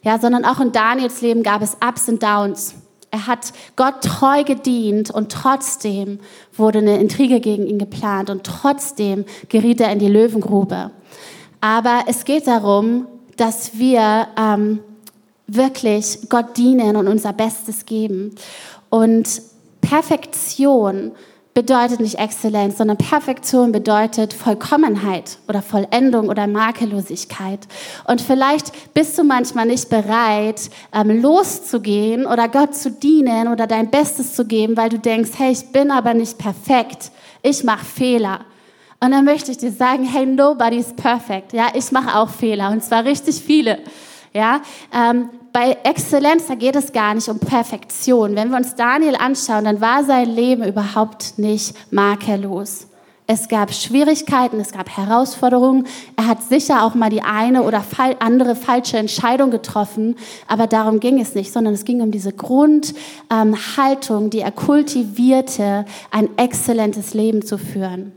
Ja, 0.02 0.18
sondern 0.18 0.44
auch 0.44 0.58
in 0.58 0.72
Daniels 0.72 1.20
Leben 1.20 1.44
gab 1.44 1.62
es 1.62 1.76
Ups 1.86 2.08
und 2.08 2.20
Downs. 2.20 2.74
Er 3.12 3.28
hat 3.28 3.52
Gott 3.76 4.02
treu 4.02 4.42
gedient 4.42 5.12
und 5.12 5.30
trotzdem 5.30 6.18
wurde 6.56 6.80
eine 6.80 6.98
Intrige 6.98 7.38
gegen 7.38 7.68
ihn 7.68 7.78
geplant 7.78 8.28
und 8.28 8.42
trotzdem 8.42 9.24
geriet 9.48 9.80
er 9.80 9.92
in 9.92 10.00
die 10.00 10.08
Löwengrube. 10.08 10.90
Aber 11.60 12.06
es 12.08 12.24
geht 12.24 12.48
darum, 12.48 13.06
dass 13.36 13.78
wir 13.78 14.26
ähm, 14.36 14.80
wirklich 15.46 16.28
Gott 16.28 16.56
dienen 16.56 16.96
und 16.96 17.06
unser 17.06 17.32
Bestes 17.32 17.86
geben. 17.86 18.34
Und 18.90 19.42
Perfektion 19.80 21.12
bedeutet 21.58 21.98
nicht 21.98 22.20
Exzellenz, 22.20 22.78
sondern 22.78 22.98
Perfektion 22.98 23.72
bedeutet 23.72 24.32
Vollkommenheit 24.32 25.38
oder 25.48 25.60
Vollendung 25.60 26.28
oder 26.28 26.46
Makellosigkeit. 26.46 27.66
Und 28.06 28.20
vielleicht 28.20 28.94
bist 28.94 29.18
du 29.18 29.24
manchmal 29.24 29.66
nicht 29.66 29.88
bereit, 29.88 30.70
ähm, 30.94 31.20
loszugehen 31.20 32.26
oder 32.26 32.48
Gott 32.48 32.76
zu 32.76 32.92
dienen 32.92 33.48
oder 33.48 33.66
dein 33.66 33.90
Bestes 33.90 34.36
zu 34.36 34.44
geben, 34.44 34.76
weil 34.76 34.88
du 34.88 35.00
denkst, 35.00 35.30
hey, 35.36 35.50
ich 35.50 35.72
bin 35.72 35.90
aber 35.90 36.14
nicht 36.14 36.38
perfekt, 36.38 37.10
ich 37.42 37.64
mache 37.64 37.84
Fehler. 37.84 38.42
Und 39.00 39.10
dann 39.10 39.24
möchte 39.24 39.50
ich 39.50 39.58
dir 39.58 39.72
sagen, 39.72 40.04
hey, 40.04 40.26
nobody's 40.26 40.92
perfect. 40.92 41.52
Ja, 41.52 41.68
ich 41.74 41.90
mache 41.90 42.18
auch 42.18 42.28
Fehler 42.28 42.70
und 42.70 42.84
zwar 42.84 43.04
richtig 43.04 43.42
viele. 43.42 43.80
Ja, 44.32 44.60
ähm, 44.94 45.30
bei 45.58 45.76
Exzellenz, 45.82 46.46
da 46.46 46.54
geht 46.54 46.76
es 46.76 46.92
gar 46.92 47.14
nicht 47.14 47.28
um 47.28 47.40
Perfektion. 47.40 48.36
Wenn 48.36 48.50
wir 48.50 48.58
uns 48.58 48.76
Daniel 48.76 49.16
anschauen, 49.16 49.64
dann 49.64 49.80
war 49.80 50.04
sein 50.04 50.30
Leben 50.30 50.62
überhaupt 50.62 51.36
nicht 51.36 51.74
makellos. 51.92 52.86
Es 53.26 53.48
gab 53.48 53.74
Schwierigkeiten, 53.74 54.60
es 54.60 54.70
gab 54.70 54.88
Herausforderungen. 54.88 55.88
Er 56.14 56.28
hat 56.28 56.44
sicher 56.44 56.84
auch 56.84 56.94
mal 56.94 57.10
die 57.10 57.22
eine 57.22 57.64
oder 57.64 57.82
andere 58.20 58.54
falsche 58.54 58.98
Entscheidung 58.98 59.50
getroffen, 59.50 60.14
aber 60.46 60.68
darum 60.68 61.00
ging 61.00 61.20
es 61.20 61.34
nicht, 61.34 61.52
sondern 61.52 61.74
es 61.74 61.84
ging 61.84 62.02
um 62.02 62.12
diese 62.12 62.32
Grundhaltung, 62.32 64.30
die 64.30 64.38
er 64.38 64.52
kultivierte, 64.52 65.86
ein 66.12 66.28
exzellentes 66.38 67.14
Leben 67.14 67.44
zu 67.44 67.58
führen. 67.58 68.12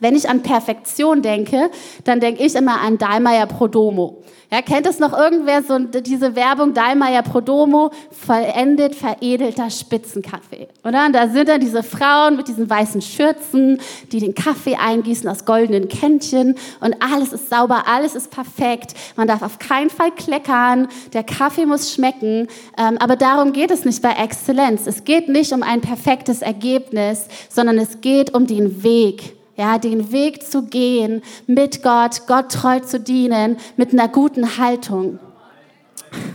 Wenn 0.00 0.14
ich 0.14 0.28
an 0.28 0.42
Perfektion 0.42 1.22
denke, 1.22 1.70
dann 2.04 2.20
denke 2.20 2.44
ich 2.44 2.54
immer 2.54 2.80
an 2.80 2.98
Dahlmeier 2.98 3.46
Prodomo. 3.46 4.22
Ja, 4.50 4.62
kennt 4.62 4.86
es 4.86 5.00
noch 5.00 5.12
irgendwer 5.12 5.62
so 5.64 5.76
diese 5.78 6.36
Werbung 6.36 6.72
Dahlmeier 6.72 7.22
Prodomo 7.22 7.90
vollendet 8.12 8.94
veredelter 8.94 9.70
Spitzenkaffee, 9.70 10.68
oder? 10.84 11.06
Und 11.06 11.14
da 11.14 11.28
sind 11.28 11.48
dann 11.48 11.60
diese 11.60 11.82
Frauen 11.82 12.36
mit 12.36 12.46
diesen 12.46 12.70
weißen 12.70 13.02
Schürzen, 13.02 13.80
die 14.12 14.20
den 14.20 14.36
Kaffee 14.36 14.76
eingießen 14.76 15.28
aus 15.28 15.46
goldenen 15.46 15.88
Kännchen 15.88 16.54
und 16.80 16.94
alles 17.02 17.32
ist 17.32 17.50
sauber, 17.50 17.88
alles 17.88 18.14
ist 18.14 18.30
perfekt. 18.30 18.94
Man 19.16 19.26
darf 19.26 19.42
auf 19.42 19.58
keinen 19.58 19.90
Fall 19.90 20.12
kleckern, 20.12 20.86
der 21.12 21.24
Kaffee 21.24 21.66
muss 21.66 21.92
schmecken, 21.92 22.46
ähm, 22.78 22.98
aber 23.00 23.16
darum 23.16 23.52
geht 23.52 23.72
es 23.72 23.84
nicht 23.84 24.00
bei 24.00 24.12
Exzellenz. 24.12 24.86
Es 24.86 25.02
geht 25.02 25.28
nicht 25.28 25.52
um 25.52 25.64
ein 25.64 25.80
perfektes 25.80 26.40
Ergebnis, 26.40 27.26
sondern 27.48 27.78
es 27.78 28.00
geht 28.00 28.32
um 28.32 28.46
den 28.46 28.84
Weg 28.84 29.35
ja, 29.56 29.78
den 29.78 30.12
Weg 30.12 30.42
zu 30.42 30.62
gehen 30.62 31.22
mit 31.46 31.82
Gott, 31.82 32.26
Gott 32.26 32.52
treu 32.52 32.80
zu 32.80 33.00
dienen, 33.00 33.56
mit 33.76 33.92
einer 33.92 34.08
guten 34.08 34.58
Haltung. 34.58 35.18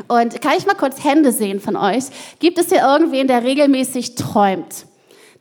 Und 0.07 0.41
kann 0.41 0.53
ich 0.57 0.65
mal 0.65 0.75
kurz 0.75 1.03
Hände 1.03 1.31
sehen 1.31 1.59
von 1.59 1.75
euch? 1.75 2.05
Gibt 2.39 2.57
es 2.57 2.69
hier 2.69 2.81
irgendwen, 2.81 3.27
der 3.27 3.43
regelmäßig 3.43 4.15
träumt? 4.15 4.85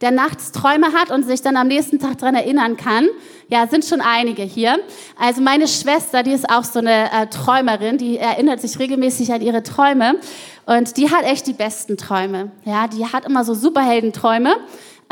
Der 0.01 0.11
nachts 0.11 0.53
Träume 0.53 0.95
hat 0.95 1.11
und 1.11 1.27
sich 1.27 1.43
dann 1.43 1.59
am 1.59 1.69
nächsten 1.69 1.99
Tag 1.99 2.19
daran 2.19 2.35
erinnern 2.35 2.79
kann? 2.79 3.07
Ja, 3.49 3.67
sind 3.67 3.85
schon 3.85 4.01
einige 4.01 4.43
hier. 4.43 4.79
Also 5.19 5.43
meine 5.43 5.69
Schwester, 5.69 6.23
die 6.23 6.33
ist 6.33 6.49
auch 6.49 6.65
so 6.65 6.79
eine 6.79 7.13
äh, 7.13 7.27
Träumerin, 7.27 7.99
die 7.99 8.17
erinnert 8.17 8.63
sich 8.63 8.79
regelmäßig 8.79 9.33
an 9.33 9.43
ihre 9.43 9.63
Träume 9.63 10.17
und 10.65 10.97
die 10.97 11.11
hat 11.11 11.25
echt 11.25 11.47
die 11.47 11.53
besten 11.53 11.99
Träume. 11.99 12.51
Ja, 12.65 12.87
die 12.87 13.05
hat 13.05 13.27
immer 13.27 13.45
so 13.45 13.53
Superheldenträume. 13.53 14.55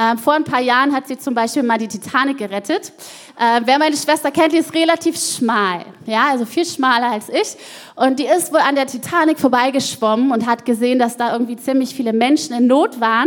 Ähm, 0.01 0.17
vor 0.17 0.35
ein 0.35 0.45
paar 0.45 0.61
Jahren 0.61 0.95
hat 0.95 1.09
sie 1.09 1.19
zum 1.19 1.35
Beispiel 1.35 1.65
mal 1.65 1.77
die 1.77 1.89
Titanic 1.89 2.39
gerettet. 2.39 2.93
Äh, 3.37 3.63
wer 3.65 3.81
meine 3.81 3.97
Schwester 3.97 4.31
kennt, 4.31 4.53
die 4.53 4.59
ist 4.59 4.73
relativ 4.73 5.19
schmal, 5.19 5.85
ja, 6.07 6.29
also 6.31 6.45
viel 6.45 6.65
schmaler 6.65 7.11
als 7.11 7.29
ich. 7.29 7.57
Und 7.97 8.21
die 8.21 8.27
ist 8.27 8.53
wohl 8.53 8.61
an 8.61 8.77
der 8.77 8.87
Titanic 8.87 9.41
vorbeigeschwommen 9.41 10.31
und 10.31 10.47
hat 10.47 10.65
gesehen, 10.65 11.01
dass 11.01 11.17
da 11.17 11.33
irgendwie 11.33 11.57
ziemlich 11.57 11.97
viele 11.97 12.13
Menschen 12.13 12.57
in 12.57 12.69
Not 12.69 13.01
waren. 13.01 13.27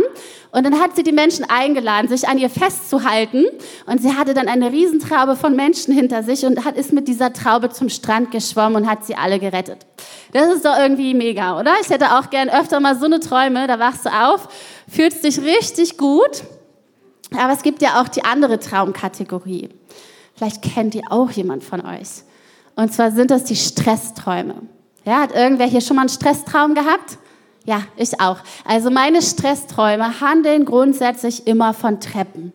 Und 0.50 0.64
dann 0.64 0.80
hat 0.80 0.96
sie 0.96 1.02
die 1.02 1.12
Menschen 1.12 1.44
eingeladen, 1.46 2.08
sich 2.08 2.26
an 2.26 2.38
ihr 2.38 2.48
festzuhalten. 2.48 3.44
Und 3.84 4.00
sie 4.00 4.16
hatte 4.16 4.32
dann 4.32 4.48
eine 4.48 4.72
Riesentraube 4.72 5.36
von 5.36 5.54
Menschen 5.54 5.92
hinter 5.92 6.22
sich 6.22 6.46
und 6.46 6.64
hat, 6.64 6.78
ist 6.78 6.94
mit 6.94 7.06
dieser 7.06 7.34
Traube 7.34 7.68
zum 7.68 7.90
Strand 7.90 8.30
geschwommen 8.30 8.76
und 8.76 8.90
hat 8.90 9.04
sie 9.04 9.14
alle 9.14 9.38
gerettet. 9.38 9.84
Das 10.32 10.50
ist 10.50 10.64
doch 10.64 10.78
irgendwie 10.78 11.12
mega, 11.12 11.60
oder? 11.60 11.72
Ich 11.82 11.90
hätte 11.90 12.18
auch 12.18 12.30
gern 12.30 12.48
öfter 12.48 12.80
mal 12.80 12.96
so 12.96 13.04
eine 13.04 13.20
Träume. 13.20 13.66
Da 13.66 13.78
wachst 13.78 14.06
du 14.06 14.10
auf, 14.10 14.48
fühlst 14.88 15.22
dich 15.22 15.38
richtig 15.42 15.98
gut 15.98 16.42
aber 17.36 17.52
es 17.52 17.62
gibt 17.62 17.82
ja 17.82 18.00
auch 18.00 18.08
die 18.08 18.24
andere 18.24 18.58
Traumkategorie. 18.58 19.68
Vielleicht 20.34 20.62
kennt 20.62 20.94
die 20.94 21.06
auch 21.08 21.30
jemand 21.30 21.64
von 21.64 21.84
euch. 21.84 22.22
Und 22.74 22.92
zwar 22.92 23.10
sind 23.10 23.30
das 23.30 23.44
die 23.44 23.56
Stressträume. 23.56 24.54
Ja, 25.04 25.20
hat 25.22 25.34
irgendwer 25.34 25.66
hier 25.66 25.80
schon 25.80 25.96
mal 25.96 26.02
einen 26.02 26.08
Stresstraum 26.08 26.74
gehabt? 26.74 27.18
Ja, 27.64 27.82
ich 27.96 28.20
auch. 28.20 28.38
Also 28.64 28.90
meine 28.90 29.22
Stressträume 29.22 30.20
handeln 30.20 30.64
grundsätzlich 30.64 31.46
immer 31.46 31.74
von 31.74 32.00
Treppen. 32.00 32.52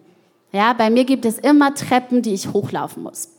Ja, 0.54 0.72
bei 0.72 0.90
mir 0.90 1.04
gibt 1.04 1.26
es 1.26 1.40
immer 1.40 1.74
Treppen, 1.74 2.22
die 2.22 2.34
ich 2.34 2.54
hochlaufen 2.54 3.04
muss. 3.04 3.30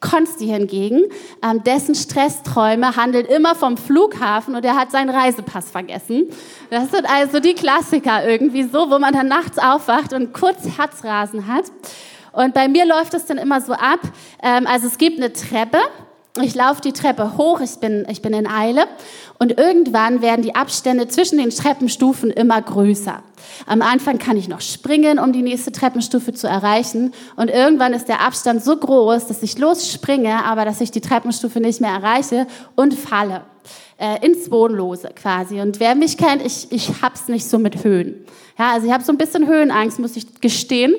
Konsti 0.00 0.46
hingegen, 0.46 1.02
ähm, 1.42 1.62
dessen 1.62 1.94
Stressträume 1.94 2.96
handeln 2.96 3.26
immer 3.26 3.54
vom 3.54 3.76
Flughafen 3.76 4.54
und 4.54 4.64
er 4.64 4.74
hat 4.74 4.90
seinen 4.90 5.10
Reisepass 5.10 5.70
vergessen. 5.70 6.28
Das 6.70 6.90
sind 6.90 7.06
also 7.08 7.40
die 7.40 7.54
Klassiker 7.54 8.26
irgendwie 8.26 8.62
so, 8.62 8.90
wo 8.90 8.98
man 8.98 9.12
dann 9.12 9.28
nachts 9.28 9.58
aufwacht 9.58 10.12
und 10.14 10.32
kurz 10.32 10.66
Herzrasen 10.78 11.46
hat. 11.46 11.66
Und 12.32 12.54
bei 12.54 12.68
mir 12.68 12.86
läuft 12.86 13.14
es 13.14 13.26
dann 13.26 13.38
immer 13.38 13.60
so 13.60 13.74
ab, 13.74 14.00
ähm, 14.42 14.66
also 14.66 14.86
es 14.86 14.98
gibt 14.98 15.18
eine 15.18 15.32
Treppe, 15.32 15.78
ich 16.42 16.54
laufe 16.54 16.80
die 16.80 16.92
Treppe 16.92 17.36
hoch, 17.36 17.60
ich 17.60 17.76
bin, 17.76 18.06
ich 18.10 18.20
bin 18.20 18.32
in 18.32 18.48
Eile 18.48 18.86
und 19.38 19.56
irgendwann 19.56 20.20
werden 20.20 20.42
die 20.42 20.56
Abstände 20.56 21.06
zwischen 21.06 21.38
den 21.38 21.50
Treppenstufen 21.50 22.30
immer 22.30 22.60
größer. 22.60 23.22
Am 23.66 23.82
Anfang 23.82 24.18
kann 24.18 24.36
ich 24.36 24.48
noch 24.48 24.60
springen, 24.60 25.20
um 25.20 25.32
die 25.32 25.42
nächste 25.42 25.70
Treppenstufe 25.70 26.32
zu 26.32 26.48
erreichen 26.48 27.14
und 27.36 27.50
irgendwann 27.50 27.92
ist 27.92 28.08
der 28.08 28.20
Abstand 28.20 28.64
so 28.64 28.76
groß, 28.76 29.28
dass 29.28 29.44
ich 29.44 29.58
losspringe, 29.58 30.44
aber 30.44 30.64
dass 30.64 30.80
ich 30.80 30.90
die 30.90 31.00
Treppenstufe 31.00 31.60
nicht 31.60 31.80
mehr 31.80 31.92
erreiche 31.92 32.48
und 32.74 32.94
falle 32.94 33.42
äh, 33.98 34.26
ins 34.26 34.50
Bodenlose 34.50 35.10
quasi. 35.14 35.60
Und 35.60 35.78
wer 35.78 35.94
mich 35.94 36.18
kennt, 36.18 36.44
ich, 36.44 36.66
ich 36.72 37.00
hab's 37.00 37.28
nicht 37.28 37.48
so 37.48 37.58
mit 37.58 37.84
Höhen. 37.84 38.24
Ja, 38.58 38.72
also 38.72 38.88
ich 38.88 38.92
habe 38.92 39.04
so 39.04 39.12
ein 39.12 39.18
bisschen 39.18 39.46
Höhenangst, 39.46 40.00
muss 40.00 40.16
ich 40.16 40.40
gestehen. 40.40 40.94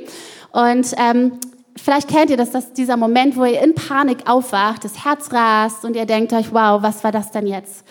Und 0.52 0.94
ähm, 0.98 1.34
vielleicht 1.76 2.08
kennt 2.08 2.30
ihr 2.30 2.38
das, 2.38 2.52
dass 2.52 2.74
dieser 2.74 2.98
Moment, 2.98 3.36
wo 3.38 3.46
ihr 3.46 3.62
in 3.62 3.76
Panik 3.76 4.30
aufwacht, 4.30 4.84
das 4.84 5.06
Herz 5.06 5.32
rast 5.32 5.86
und 5.86 5.96
ihr 5.96 6.06
denkt 6.06 6.34
euch, 6.34 6.54
wow, 6.54 6.82
was 6.82 7.04
war 7.04 7.12
das 7.12 7.32
denn 7.32 7.48
jetzt? 7.48 7.84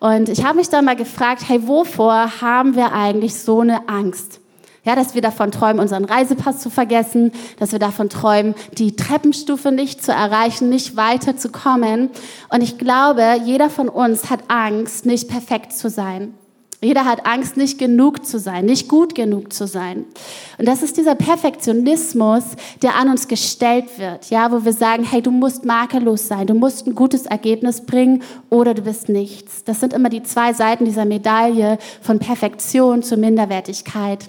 Und 0.00 0.28
ich 0.28 0.44
habe 0.44 0.58
mich 0.58 0.68
dann 0.68 0.84
mal 0.84 0.96
gefragt, 0.96 1.42
hey, 1.48 1.66
wovor 1.66 2.40
haben 2.40 2.76
wir 2.76 2.92
eigentlich 2.92 3.34
so 3.34 3.60
eine 3.60 3.88
Angst? 3.88 4.40
Ja, 4.84 4.94
dass 4.94 5.14
wir 5.14 5.20
davon 5.20 5.50
träumen, 5.50 5.80
unseren 5.80 6.04
Reisepass 6.04 6.60
zu 6.60 6.70
vergessen, 6.70 7.32
dass 7.58 7.72
wir 7.72 7.78
davon 7.78 8.08
träumen, 8.08 8.54
die 8.72 8.96
Treppenstufe 8.96 9.70
nicht 9.70 10.02
zu 10.02 10.12
erreichen, 10.12 10.68
nicht 10.68 10.96
weiterzukommen. 10.96 12.10
Und 12.48 12.62
ich 12.62 12.78
glaube, 12.78 13.40
jeder 13.44 13.70
von 13.70 13.88
uns 13.88 14.30
hat 14.30 14.40
Angst, 14.48 15.04
nicht 15.04 15.28
perfekt 15.28 15.72
zu 15.72 15.90
sein. 15.90 16.32
Jeder 16.80 17.04
hat 17.04 17.26
Angst, 17.26 17.56
nicht 17.56 17.76
genug 17.76 18.24
zu 18.24 18.38
sein, 18.38 18.64
nicht 18.64 18.88
gut 18.88 19.16
genug 19.16 19.52
zu 19.52 19.66
sein. 19.66 20.04
Und 20.58 20.68
das 20.68 20.82
ist 20.82 20.96
dieser 20.96 21.16
Perfektionismus, 21.16 22.44
der 22.82 22.94
an 22.94 23.08
uns 23.08 23.26
gestellt 23.26 23.98
wird, 23.98 24.30
ja, 24.30 24.52
wo 24.52 24.64
wir 24.64 24.72
sagen, 24.72 25.02
hey, 25.02 25.20
du 25.20 25.32
musst 25.32 25.64
makellos 25.64 26.28
sein, 26.28 26.46
du 26.46 26.54
musst 26.54 26.86
ein 26.86 26.94
gutes 26.94 27.26
Ergebnis 27.26 27.80
bringen 27.80 28.22
oder 28.48 28.74
du 28.74 28.82
bist 28.82 29.08
nichts. 29.08 29.64
Das 29.64 29.80
sind 29.80 29.92
immer 29.92 30.08
die 30.08 30.22
zwei 30.22 30.52
Seiten 30.52 30.84
dieser 30.84 31.04
Medaille 31.04 31.78
von 32.00 32.20
Perfektion 32.20 33.02
zur 33.02 33.18
Minderwertigkeit. 33.18 34.28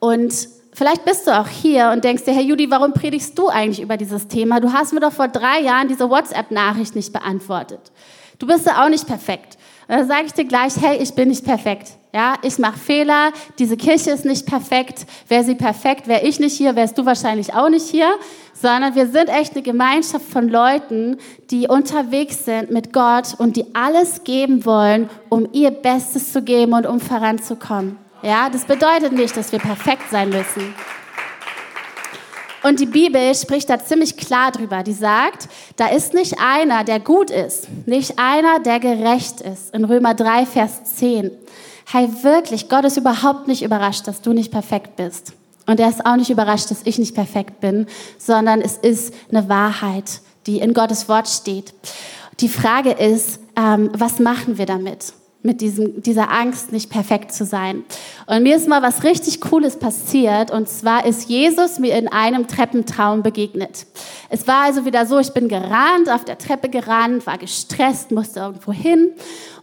Und 0.00 0.34
vielleicht 0.74 1.06
bist 1.06 1.26
du 1.26 1.30
auch 1.30 1.48
hier 1.48 1.92
und 1.94 2.04
denkst 2.04 2.24
dir, 2.24 2.34
Herr 2.34 2.42
Judy, 2.42 2.70
warum 2.70 2.92
predigst 2.92 3.38
du 3.38 3.48
eigentlich 3.48 3.80
über 3.80 3.96
dieses 3.96 4.28
Thema? 4.28 4.60
Du 4.60 4.74
hast 4.74 4.92
mir 4.92 5.00
doch 5.00 5.12
vor 5.12 5.28
drei 5.28 5.60
Jahren 5.60 5.88
diese 5.88 6.10
WhatsApp-Nachricht 6.10 6.94
nicht 6.94 7.10
beantwortet. 7.14 7.90
Du 8.38 8.46
bist 8.46 8.66
ja 8.66 8.84
auch 8.84 8.90
nicht 8.90 9.06
perfekt. 9.06 9.56
Und 9.90 9.96
dann 9.96 10.06
sage 10.06 10.26
ich 10.26 10.32
dir 10.34 10.44
gleich, 10.44 10.74
hey, 10.80 10.98
ich 10.98 11.14
bin 11.14 11.30
nicht 11.30 11.44
perfekt. 11.44 11.88
Ja, 12.14 12.34
ich 12.42 12.58
mache 12.58 12.78
Fehler, 12.78 13.32
diese 13.58 13.76
Kirche 13.76 14.12
ist 14.12 14.24
nicht 14.24 14.46
perfekt. 14.46 15.04
Wäre 15.26 15.42
sie 15.42 15.56
perfekt, 15.56 16.06
wäre 16.06 16.22
ich 16.24 16.38
nicht 16.38 16.56
hier, 16.56 16.76
wärst 16.76 16.96
du 16.96 17.06
wahrscheinlich 17.06 17.54
auch 17.54 17.68
nicht 17.68 17.88
hier, 17.88 18.08
sondern 18.54 18.94
wir 18.94 19.08
sind 19.08 19.28
echt 19.28 19.54
eine 19.54 19.62
Gemeinschaft 19.62 20.24
von 20.30 20.48
Leuten, 20.48 21.16
die 21.50 21.66
unterwegs 21.66 22.44
sind 22.44 22.70
mit 22.70 22.92
Gott 22.92 23.34
und 23.38 23.56
die 23.56 23.74
alles 23.74 24.22
geben 24.22 24.64
wollen, 24.64 25.10
um 25.28 25.48
ihr 25.52 25.72
Bestes 25.72 26.32
zu 26.32 26.42
geben 26.42 26.72
und 26.72 26.86
um 26.86 27.00
voranzukommen. 27.00 27.96
Ja, 28.22 28.48
das 28.48 28.66
bedeutet 28.66 29.10
nicht, 29.10 29.36
dass 29.36 29.50
wir 29.50 29.58
perfekt 29.58 30.08
sein 30.08 30.28
müssen. 30.28 30.72
Und 32.62 32.80
die 32.80 32.86
Bibel 32.86 33.34
spricht 33.34 33.70
da 33.70 33.78
ziemlich 33.78 34.16
klar 34.16 34.52
drüber. 34.52 34.82
Die 34.82 34.92
sagt, 34.92 35.48
da 35.76 35.86
ist 35.88 36.12
nicht 36.12 36.38
einer, 36.38 36.84
der 36.84 37.00
gut 37.00 37.30
ist, 37.30 37.68
nicht 37.86 38.18
einer, 38.18 38.60
der 38.60 38.80
gerecht 38.80 39.40
ist. 39.40 39.74
In 39.74 39.84
Römer 39.84 40.14
3, 40.14 40.46
Vers 40.46 40.84
10. 40.96 41.30
Hey, 41.86 42.08
wirklich, 42.22 42.68
Gott 42.68 42.84
ist 42.84 42.96
überhaupt 42.96 43.48
nicht 43.48 43.62
überrascht, 43.62 44.06
dass 44.06 44.20
du 44.20 44.32
nicht 44.32 44.52
perfekt 44.52 44.96
bist. 44.96 45.32
Und 45.66 45.80
er 45.80 45.88
ist 45.88 46.04
auch 46.04 46.16
nicht 46.16 46.30
überrascht, 46.30 46.70
dass 46.70 46.82
ich 46.84 46.98
nicht 46.98 47.14
perfekt 47.14 47.60
bin, 47.60 47.86
sondern 48.18 48.60
es 48.60 48.76
ist 48.76 49.14
eine 49.30 49.48
Wahrheit, 49.48 50.20
die 50.46 50.58
in 50.58 50.74
Gottes 50.74 51.08
Wort 51.08 51.28
steht. 51.28 51.72
Die 52.40 52.48
Frage 52.48 52.92
ist, 52.92 53.40
ähm, 53.56 53.90
was 53.92 54.18
machen 54.18 54.58
wir 54.58 54.66
damit? 54.66 55.12
Mit 55.42 55.60
diesem, 55.60 56.02
dieser 56.02 56.30
Angst, 56.30 56.72
nicht 56.72 56.90
perfekt 56.90 57.32
zu 57.32 57.44
sein. 57.44 57.84
Und 58.26 58.42
mir 58.42 58.56
ist 58.56 58.68
mal 58.68 58.82
was 58.82 59.04
richtig 59.04 59.40
Cooles 59.40 59.78
passiert. 59.78 60.50
Und 60.50 60.68
zwar 60.68 61.06
ist 61.06 61.28
Jesus 61.28 61.78
mir 61.78 61.96
in 61.96 62.08
einem 62.08 62.46
Treppentraum 62.46 63.22
begegnet. 63.22 63.86
Es 64.28 64.46
war 64.46 64.64
also 64.64 64.84
wieder 64.84 65.06
so, 65.06 65.18
ich 65.18 65.32
bin 65.32 65.48
gerannt, 65.48 66.10
auf 66.10 66.24
der 66.24 66.38
Treppe 66.38 66.68
gerannt, 66.68 67.26
war 67.26 67.38
gestresst, 67.38 68.10
musste 68.10 68.40
irgendwo 68.40 68.72
hin. 68.72 69.12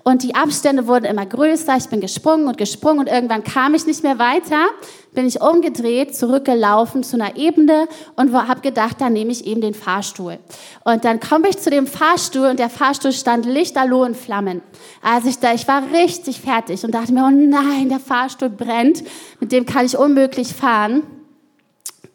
Und 0.07 0.23
die 0.23 0.35
Abstände 0.35 0.87
wurden 0.87 1.03
immer 1.03 1.25
größer. 1.25 1.75
Ich 1.75 1.89
bin 1.89 1.99
gesprungen 1.99 2.47
und 2.47 2.57
gesprungen 2.57 2.99
und 2.99 3.07
irgendwann 3.07 3.43
kam 3.43 3.73
ich 3.73 3.85
nicht 3.85 4.03
mehr 4.03 4.17
weiter. 4.17 4.67
Bin 5.11 5.27
ich 5.27 5.41
umgedreht, 5.41 6.15
zurückgelaufen 6.15 7.03
zu 7.03 7.17
einer 7.17 7.35
Ebene 7.35 7.89
und 8.15 8.31
habe 8.31 8.61
gedacht, 8.61 9.01
da 9.01 9.09
nehme 9.09 9.33
ich 9.33 9.45
eben 9.45 9.59
den 9.59 9.73
Fahrstuhl. 9.73 10.39
Und 10.85 11.03
dann 11.03 11.19
komme 11.19 11.49
ich 11.49 11.57
zu 11.57 11.69
dem 11.69 11.87
Fahrstuhl 11.87 12.47
und 12.47 12.57
der 12.57 12.69
Fahrstuhl 12.69 13.11
stand 13.11 13.45
lichterloh 13.45 14.05
in 14.05 14.15
Flammen. 14.15 14.61
Also 15.01 15.27
ich 15.27 15.39
da, 15.39 15.53
ich 15.53 15.67
war 15.67 15.83
richtig 15.91 16.39
fertig 16.39 16.85
und 16.85 16.91
dachte 16.91 17.11
mir, 17.11 17.25
oh 17.25 17.29
nein, 17.29 17.89
der 17.89 17.99
Fahrstuhl 17.99 18.49
brennt. 18.49 19.03
Mit 19.41 19.51
dem 19.51 19.65
kann 19.65 19.85
ich 19.85 19.97
unmöglich 19.97 20.53
fahren. 20.53 21.03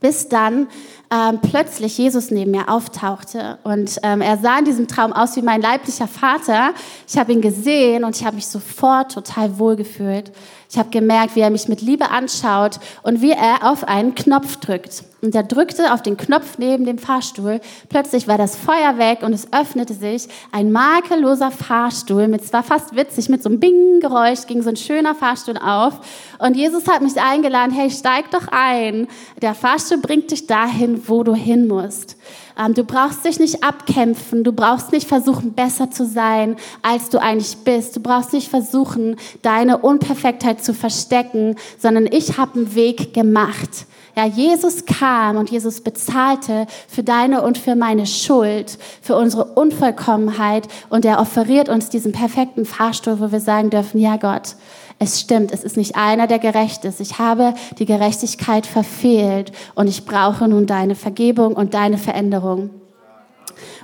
Bis 0.01 0.31
dann 0.31 0.67
ähm, 1.13 1.41
plötzlich 1.43 1.99
Jesus 1.99 2.31
neben 2.31 2.53
mir 2.53 2.69
auftauchte. 2.69 3.59
Und 3.65 3.99
ähm, 4.03 4.23
er 4.23 4.39
sah 4.39 4.59
in 4.59 4.65
diesem 4.65 4.89
Traum 4.89 5.13
aus 5.13 5.37
wie 5.37 5.43
mein 5.43 5.61
leiblicher 5.61 6.09
Vater. 6.09 6.73
Ich 7.07 7.19
habe 7.19 7.33
ihn 7.33 7.43
gesehen 7.43 8.05
und 8.05 8.17
ich 8.17 8.25
habe 8.25 8.37
mich 8.37 8.47
sofort 8.47 9.13
total 9.13 9.59
wohl 9.59 9.77
gefühlt. 9.77 10.33
Ich 10.71 10.79
habe 10.79 10.89
gemerkt, 10.89 11.37
wie 11.37 11.41
er 11.41 11.51
mich 11.51 11.69
mit 11.69 11.83
Liebe 11.83 12.11
anschaut 12.11 12.81
und 13.03 13.21
wie 13.21 13.33
er 13.33 13.71
auf 13.71 13.85
einen 13.85 14.15
Knopf 14.15 14.57
drückt. 14.57 15.05
Und 15.25 15.37
er 15.37 15.45
drückte 15.45 15.95
auf 15.95 16.03
den 16.03 16.17
Knopf 16.17 16.59
neben 16.59 16.85
dem 16.85 16.99
Fahrstuhl. 16.99 17.61
Plötzlich 17.89 18.27
war 18.27 18.39
das 18.39 18.57
Feuer 18.57 18.99
weg 18.99 19.21
und 19.23 19.33
es 19.33 19.53
öffnete 19.53 19.95
sich 19.95 20.27
ein 20.51 20.73
makelloser 20.73 21.53
Fahrstuhl 21.53 22.27
mit, 22.27 22.43
es 22.43 22.53
war 22.53 22.65
fast 22.65 22.97
witzig, 22.97 23.29
mit 23.29 23.41
so 23.41 23.49
einem 23.49 23.61
Bing-Geräusch 23.61 24.49
ging 24.49 24.63
so 24.63 24.71
ein 24.71 24.77
schöner 24.77 25.15
Fahrstuhl 25.15 25.59
auf. 25.59 26.01
Und 26.41 26.57
Jesus 26.57 26.89
hat 26.89 27.03
mich 27.03 27.21
eingeladen, 27.21 27.71
hey, 27.71 27.89
steig 27.89 28.33
doch 28.33 28.49
ein. 28.51 29.07
Der 29.41 29.55
Fahrstuhl 29.55 29.99
bringt 29.99 30.33
dich 30.33 30.49
dahin, 30.49 31.07
wo 31.07 31.23
du 31.23 31.37
hin 31.37 31.69
musst. 31.69 32.17
Ähm, 32.59 32.75
du 32.75 32.83
brauchst 32.83 33.25
dich 33.25 33.39
nicht 33.39 33.63
abkämpfen, 33.63 34.43
du 34.43 34.51
brauchst 34.51 34.91
nicht 34.91 35.07
versuchen, 35.07 35.53
besser 35.53 35.89
zu 35.93 36.05
sein, 36.05 36.57
als 36.83 37.11
du 37.11 37.23
eigentlich 37.23 37.59
bist. 37.59 37.95
Du 37.95 38.01
brauchst 38.01 38.33
nicht 38.33 38.49
versuchen, 38.49 39.15
deine 39.43 39.79
Unperfektheit 39.79 40.65
zu 40.65 40.75
verstecken, 40.75 41.55
sondern 41.79 42.07
ich 42.11 42.39
habe 42.39 42.57
einen 42.57 42.75
Weg 42.75 43.15
gemacht. 43.15 43.87
Ja, 44.15 44.27
Jesus 44.27 44.85
kam 44.85 45.37
und 45.37 45.51
Jesus 45.51 45.81
bezahlte 45.81 46.67
für 46.87 47.03
deine 47.03 47.43
und 47.43 47.57
für 47.57 47.75
meine 47.75 48.07
Schuld, 48.07 48.79
für 49.01 49.17
unsere 49.17 49.45
Unvollkommenheit 49.45 50.69
und 50.91 51.07
er 51.07 51.19
offeriert 51.19 51.71
uns 51.71 51.89
diesen 51.89 52.13
perfekten 52.13 52.67
Fahrstuhl, 52.67 53.21
wo 53.21 53.33
wir 53.33 53.41
sagen 53.41 53.71
dürfen, 53.71 53.99
ja 53.99 54.19
Gott, 54.19 54.57
es 54.99 55.19
stimmt, 55.19 55.51
es 55.51 55.65
ist 55.65 55.79
nicht 55.79 55.97
einer, 55.97 56.27
der 56.27 56.39
gerecht 56.39 56.85
ist. 56.85 57.01
Ich 57.01 57.19
habe 57.19 57.55
die 57.79 57.87
Gerechtigkeit 57.87 58.67
verfehlt 58.67 59.51
und 59.75 59.89
ich 59.89 60.05
brauche 60.05 60.47
nun 60.47 60.67
deine 60.67 60.95
Vergebung 60.95 61.55
und 61.55 61.73
deine 61.73 61.97
Veränderung. 61.97 62.71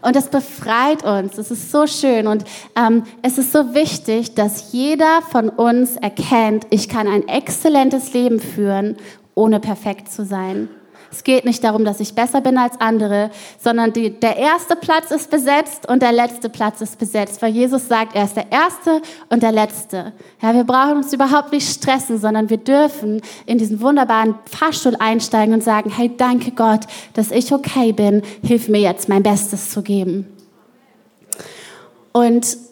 Und 0.03 0.15
das 0.15 0.29
befreit 0.29 1.05
uns. 1.05 1.39
Es 1.39 1.51
ist 1.51 1.73
so 1.73 1.87
schön. 1.87 2.27
Und 2.27 2.45
ähm, 2.77 3.03
es 3.23 3.39
ist 3.39 3.53
so 3.53 3.75
wichtig, 3.75 4.35
dass 4.35 4.73
jeder 4.73 5.21
von 5.31 5.49
uns 5.49 5.97
erkennt, 5.97 6.67
ich 6.71 6.89
kann 6.89 7.09
ein 7.09 7.27
exzellentes 7.27 8.13
Leben 8.13 8.41
führen, 8.41 8.97
ohne 9.39 9.61
perfekt 9.61 10.11
zu 10.11 10.25
sein. 10.25 10.69
Es 11.11 11.25
geht 11.25 11.47
nicht 11.47 11.65
darum, 11.65 11.87
dass 11.87 12.01
ich 12.01 12.15
besser 12.15 12.43
bin 12.43 12.59
als 12.59 12.79
andere, 12.81 13.31
sondern 13.59 13.95
die, 13.95 14.11
der 14.11 14.37
erste 14.37 14.77
Platz 14.77 15.11
ist 15.11 15.31
besetzt 15.31 15.89
und 15.89 16.03
der 16.03 16.13
letzte 16.13 16.51
Platz 16.51 16.83
ist 16.83 16.99
besetzt, 16.99 17.41
weil 17.41 17.53
Jesus 17.53 17.89
sagt, 17.89 18.15
er 18.15 18.25
ist 18.25 18.37
der 18.37 18.53
erste 18.53 19.01
und 19.31 19.43
der 19.43 19.53
letzte. 19.53 20.13
Ja, 20.43 20.53
wir 20.55 20.65
brauchen 20.65 20.99
uns 20.99 21.13
überhaupt 21.15 21.53
nicht 21.53 21.67
stressen, 21.67 22.19
sondern 22.19 22.51
wir 22.51 22.59
dürfen 22.59 23.23
in 23.47 23.57
diesen 23.57 23.81
wunderbaren 23.81 24.35
Fahrstuhl 24.45 24.97
einsteigen 24.99 25.55
und 25.55 25.65
sagen, 25.65 25.91
hey, 25.91 26.11
danke 26.15 26.51
Gott, 26.51 26.81
dass 27.15 27.31
ich 27.31 27.53
okay 27.53 27.93
bin, 27.93 28.21
hilf 28.45 28.69
mir 28.69 28.81
jetzt 28.81 29.09
mein 29.09 29.23
Bestes 29.23 29.71
zu 29.71 29.81
geben. 29.81 30.27
Und 32.13 32.68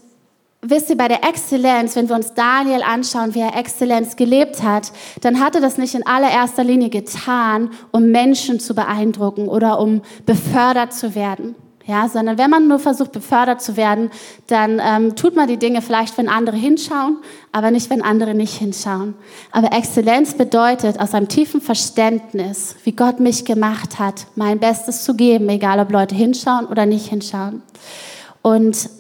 wisst 0.71 0.91
ihr, 0.91 0.97
bei 0.97 1.09
der 1.09 1.25
Exzellenz, 1.25 1.97
wenn 1.97 2.09
wir 2.09 2.17
uns 2.17 2.35
Daniel 2.35 2.83
anschauen, 2.83 3.35
wie 3.35 3.41
er 3.41 3.57
Exzellenz 3.57 4.17
gelebt 4.17 4.63
hat, 4.63 4.93
dann 5.21 5.41
hat 5.41 5.55
er 5.55 5.61
das 5.61 5.79
nicht 5.79 5.95
in 5.95 6.07
allererster 6.07 6.65
Linie 6.65 6.91
getan, 6.91 7.71
um 7.93 8.11
Menschen 8.11 8.61
zu 8.61 8.75
beeindrucken 8.75 9.49
oder 9.49 9.79
um 9.81 10.03
befördert 10.25 10.93
zu 10.93 11.15
werden. 11.15 11.55
Ja, 11.89 12.09
sondern 12.09 12.37
wenn 12.37 12.51
man 12.51 12.67
nur 12.67 12.81
versucht, 12.81 13.13
befördert 13.13 13.63
zu 13.63 13.77
werden, 13.77 14.11
dann 14.49 14.83
ähm, 14.85 15.15
tut 15.15 15.37
man 15.37 15.47
die 15.47 15.57
Dinge 15.57 15.83
vielleicht, 15.83 16.19
wenn 16.19 16.29
andere 16.29 16.57
hinschauen, 16.57 17.19
aber 17.53 17.71
nicht, 17.71 17.91
wenn 17.91 18.03
andere 18.03 18.35
nicht 18.35 18.55
hinschauen. 18.55 19.15
Aber 19.53 19.73
Exzellenz 19.73 20.35
bedeutet, 20.35 20.99
aus 20.99 21.15
einem 21.15 21.29
tiefen 21.29 21.61
Verständnis, 21.61 22.75
wie 22.83 22.91
Gott 22.91 23.21
mich 23.21 23.45
gemacht 23.45 24.01
hat, 24.01 24.27
mein 24.35 24.59
Bestes 24.59 25.05
zu 25.05 25.15
geben, 25.15 25.49
egal 25.49 25.79
ob 25.79 25.93
Leute 25.93 26.17
hinschauen 26.17 26.67
oder 26.67 26.87
nicht 26.87 27.07
hinschauen. 27.07 27.63
Und 28.43 28.91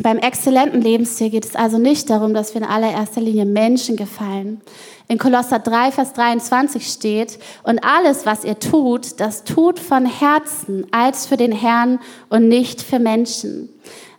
beim 0.00 0.18
exzellenten 0.18 0.80
Lebensstil 0.80 1.30
geht 1.30 1.44
es 1.44 1.56
also 1.56 1.78
nicht 1.78 2.08
darum, 2.08 2.34
dass 2.34 2.54
wir 2.54 2.62
in 2.62 2.66
allererster 2.66 3.20
Linie 3.20 3.44
Menschen 3.44 3.96
gefallen. 3.96 4.60
In 5.08 5.18
Kolosser 5.18 5.58
3, 5.58 5.90
Vers 5.90 6.12
23 6.12 6.86
steht, 6.86 7.38
und 7.62 7.82
alles, 7.82 8.26
was 8.26 8.44
ihr 8.44 8.58
tut, 8.58 9.20
das 9.20 9.44
tut 9.44 9.78
von 9.78 10.06
Herzen 10.06 10.86
als 10.90 11.26
für 11.26 11.36
den 11.36 11.52
Herrn 11.52 11.98
und 12.28 12.48
nicht 12.48 12.82
für 12.82 12.98
Menschen. 12.98 13.70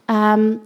Ähm, 0.08 0.60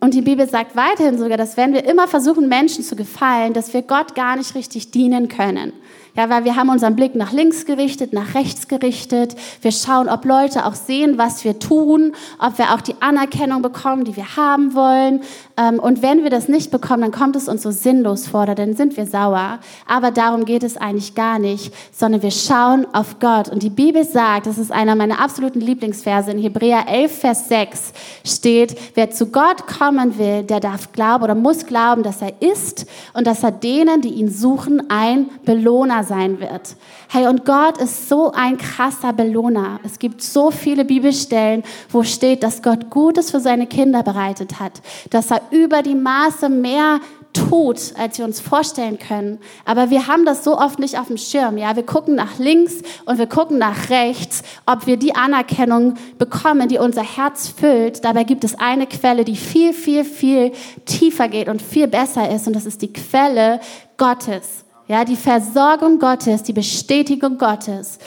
und 0.00 0.12
die 0.12 0.20
Bibel 0.20 0.46
sagt 0.48 0.76
weiterhin 0.76 1.18
sogar, 1.18 1.38
dass 1.38 1.56
wenn 1.56 1.72
wir 1.72 1.84
immer 1.84 2.06
versuchen, 2.06 2.48
Menschen 2.48 2.84
zu 2.84 2.94
gefallen, 2.94 3.54
dass 3.54 3.72
wir 3.72 3.82
Gott 3.82 4.14
gar 4.14 4.36
nicht 4.36 4.54
richtig 4.54 4.90
dienen 4.90 5.28
können. 5.28 5.72
Ja, 6.18 6.28
weil 6.30 6.44
wir 6.44 6.56
haben 6.56 6.68
unseren 6.68 6.96
Blick 6.96 7.14
nach 7.14 7.30
links 7.30 7.64
gerichtet, 7.64 8.12
nach 8.12 8.34
rechts 8.34 8.66
gerichtet. 8.66 9.36
Wir 9.62 9.70
schauen, 9.70 10.08
ob 10.08 10.24
Leute 10.24 10.66
auch 10.66 10.74
sehen, 10.74 11.16
was 11.16 11.44
wir 11.44 11.60
tun, 11.60 12.12
ob 12.40 12.58
wir 12.58 12.74
auch 12.74 12.80
die 12.80 12.96
Anerkennung 12.98 13.62
bekommen, 13.62 14.02
die 14.02 14.16
wir 14.16 14.34
haben 14.34 14.74
wollen. 14.74 15.20
Ähm, 15.56 15.78
und 15.78 16.02
wenn 16.02 16.24
wir 16.24 16.30
das 16.30 16.48
nicht 16.48 16.72
bekommen, 16.72 17.02
dann 17.02 17.12
kommt 17.12 17.36
es 17.36 17.46
uns 17.46 17.62
so 17.62 17.70
sinnlos 17.70 18.26
vor, 18.26 18.46
dann 18.46 18.74
sind 18.74 18.96
wir 18.96 19.06
sauer. 19.06 19.60
Aber 19.86 20.10
darum 20.10 20.44
geht 20.44 20.64
es 20.64 20.76
eigentlich 20.76 21.14
gar 21.14 21.38
nicht, 21.38 21.72
sondern 21.92 22.20
wir 22.20 22.32
schauen 22.32 22.84
auf 22.92 23.20
Gott. 23.20 23.48
Und 23.48 23.62
die 23.62 23.70
Bibel 23.70 24.02
sagt, 24.02 24.48
das 24.48 24.58
ist 24.58 24.72
einer 24.72 24.96
meiner 24.96 25.20
absoluten 25.20 25.60
Lieblingsverse, 25.60 26.32
in 26.32 26.38
Hebräer 26.38 26.88
11, 26.88 27.16
Vers 27.16 27.48
6 27.48 27.92
steht, 28.24 28.76
wer 28.96 29.12
zu 29.12 29.26
Gott 29.26 29.68
kommen 29.68 30.18
will, 30.18 30.42
der 30.42 30.58
darf 30.58 30.90
glauben 30.90 31.22
oder 31.22 31.36
muss 31.36 31.64
glauben, 31.64 32.02
dass 32.02 32.22
er 32.22 32.42
ist 32.42 32.86
und 33.14 33.24
dass 33.28 33.44
er 33.44 33.52
denen, 33.52 34.00
die 34.00 34.14
ihn 34.14 34.28
suchen, 34.28 34.82
ein 34.90 35.26
Belohner 35.44 36.07
sein 36.08 36.40
wird. 36.40 36.74
Hey, 37.08 37.28
und 37.28 37.44
Gott 37.44 37.78
ist 37.78 38.08
so 38.08 38.32
ein 38.32 38.58
krasser 38.58 39.12
Belohner. 39.12 39.78
Es 39.84 39.98
gibt 39.98 40.22
so 40.22 40.50
viele 40.50 40.84
Bibelstellen, 40.84 41.62
wo 41.90 42.02
steht, 42.02 42.42
dass 42.42 42.62
Gott 42.62 42.90
Gutes 42.90 43.30
für 43.30 43.40
seine 43.40 43.66
Kinder 43.66 44.02
bereitet 44.02 44.58
hat, 44.58 44.82
dass 45.10 45.30
er 45.30 45.42
über 45.50 45.82
die 45.82 45.94
Maße 45.94 46.48
mehr 46.48 47.00
tut, 47.32 47.94
als 47.98 48.18
wir 48.18 48.24
uns 48.24 48.40
vorstellen 48.40 48.98
können. 48.98 49.38
Aber 49.64 49.90
wir 49.90 50.06
haben 50.06 50.24
das 50.24 50.44
so 50.44 50.58
oft 50.58 50.78
nicht 50.78 50.98
auf 50.98 51.08
dem 51.08 51.18
Schirm. 51.18 51.58
Ja, 51.58 51.76
wir 51.76 51.84
gucken 51.84 52.14
nach 52.14 52.38
links 52.38 52.82
und 53.04 53.18
wir 53.18 53.26
gucken 53.26 53.58
nach 53.58 53.90
rechts, 53.90 54.42
ob 54.66 54.86
wir 54.86 54.96
die 54.96 55.14
Anerkennung 55.14 55.94
bekommen, 56.18 56.68
die 56.68 56.78
unser 56.78 57.02
Herz 57.02 57.48
füllt. 57.48 58.04
Dabei 58.04 58.24
gibt 58.24 58.44
es 58.44 58.58
eine 58.58 58.86
Quelle, 58.86 59.24
die 59.24 59.36
viel, 59.36 59.72
viel, 59.72 60.04
viel 60.04 60.52
tiefer 60.84 61.28
geht 61.28 61.48
und 61.48 61.62
viel 61.62 61.86
besser 61.86 62.30
ist. 62.30 62.46
Und 62.46 62.56
das 62.56 62.66
ist 62.66 62.82
die 62.82 62.92
Quelle 62.92 63.60
Gottes. 63.96 64.64
Ja, 64.88 65.04
die 65.04 65.16
Versorgung 65.16 65.98
Gottes, 65.98 66.42
die 66.42 66.54
Bestätigung 66.54 67.36
Gottes. 67.36 67.98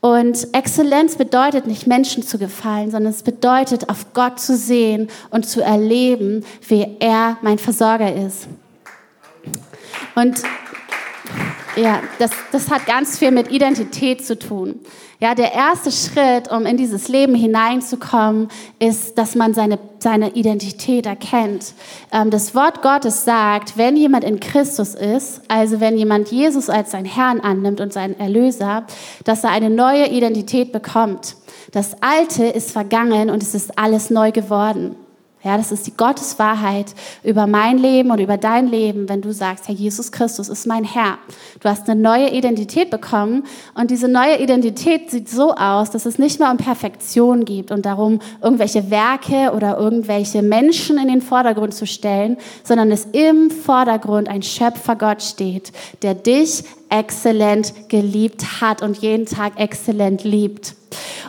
Und 0.00 0.48
Exzellenz 0.52 1.14
bedeutet 1.14 1.66
nicht 1.66 1.86
Menschen 1.86 2.24
zu 2.24 2.38
gefallen, 2.38 2.90
sondern 2.90 3.12
es 3.12 3.22
bedeutet 3.22 3.88
auf 3.88 4.12
Gott 4.12 4.40
zu 4.40 4.56
sehen 4.56 5.08
und 5.30 5.46
zu 5.46 5.62
erleben, 5.62 6.44
wie 6.68 6.96
er 6.98 7.38
mein 7.40 7.58
Versorger 7.58 8.12
ist. 8.14 8.48
Und 10.16 10.42
ja, 11.76 12.02
das, 12.18 12.30
das 12.52 12.70
hat 12.70 12.86
ganz 12.86 13.18
viel 13.18 13.30
mit 13.30 13.50
Identität 13.50 14.24
zu 14.24 14.38
tun. 14.38 14.80
Ja, 15.20 15.34
der 15.34 15.52
erste 15.52 15.90
Schritt, 15.90 16.50
um 16.50 16.66
in 16.66 16.76
dieses 16.76 17.08
Leben 17.08 17.34
hineinzukommen, 17.34 18.48
ist, 18.78 19.16
dass 19.16 19.34
man 19.34 19.54
seine, 19.54 19.78
seine 19.98 20.34
Identität 20.34 21.06
erkennt. 21.06 21.72
Ähm, 22.12 22.30
das 22.30 22.54
Wort 22.54 22.82
Gottes 22.82 23.24
sagt, 23.24 23.78
wenn 23.78 23.96
jemand 23.96 24.24
in 24.24 24.40
Christus 24.40 24.94
ist, 24.94 25.40
also 25.48 25.80
wenn 25.80 25.96
jemand 25.96 26.30
Jesus 26.30 26.68
als 26.68 26.90
sein 26.90 27.04
Herrn 27.04 27.40
annimmt 27.40 27.80
und 27.80 27.92
seinen 27.92 28.18
Erlöser, 28.18 28.86
dass 29.24 29.44
er 29.44 29.50
eine 29.50 29.70
neue 29.70 30.08
Identität 30.08 30.72
bekommt. 30.72 31.36
Das 31.72 32.02
Alte 32.02 32.44
ist 32.44 32.72
vergangen 32.72 33.30
und 33.30 33.42
es 33.42 33.54
ist 33.54 33.78
alles 33.78 34.10
neu 34.10 34.30
geworden. 34.30 34.96
Ja, 35.44 35.58
das 35.58 35.70
ist 35.72 35.86
die 35.86 35.94
Gotteswahrheit 35.94 36.94
über 37.22 37.46
mein 37.46 37.76
Leben 37.76 38.10
und 38.10 38.18
über 38.18 38.38
dein 38.38 38.66
Leben, 38.66 39.10
wenn 39.10 39.20
du 39.20 39.30
sagst, 39.30 39.68
Herr 39.68 39.74
Jesus 39.74 40.10
Christus 40.10 40.48
ist 40.48 40.66
mein 40.66 40.84
Herr. 40.84 41.18
Du 41.60 41.68
hast 41.68 41.86
eine 41.86 42.00
neue 42.00 42.30
Identität 42.30 42.88
bekommen 42.88 43.44
und 43.74 43.90
diese 43.90 44.08
neue 44.08 44.38
Identität 44.38 45.10
sieht 45.10 45.28
so 45.28 45.54
aus, 45.54 45.90
dass 45.90 46.06
es 46.06 46.18
nicht 46.18 46.40
mehr 46.40 46.50
um 46.50 46.56
Perfektion 46.56 47.44
geht 47.44 47.70
und 47.70 47.84
darum, 47.84 48.20
irgendwelche 48.42 48.90
Werke 48.90 49.52
oder 49.54 49.76
irgendwelche 49.76 50.40
Menschen 50.40 50.96
in 50.96 51.08
den 51.08 51.20
Vordergrund 51.20 51.74
zu 51.74 51.86
stellen, 51.86 52.38
sondern 52.62 52.90
es 52.90 53.06
im 53.12 53.50
Vordergrund 53.50 54.28
ein 54.28 54.42
Schöpfer 54.42 54.96
Gott 54.96 55.22
steht, 55.22 55.72
der 56.00 56.14
dich 56.14 56.64
exzellent 56.88 57.90
geliebt 57.90 58.62
hat 58.62 58.80
und 58.80 58.96
jeden 58.98 59.26
Tag 59.26 59.60
exzellent 59.60 60.24
liebt. 60.24 60.74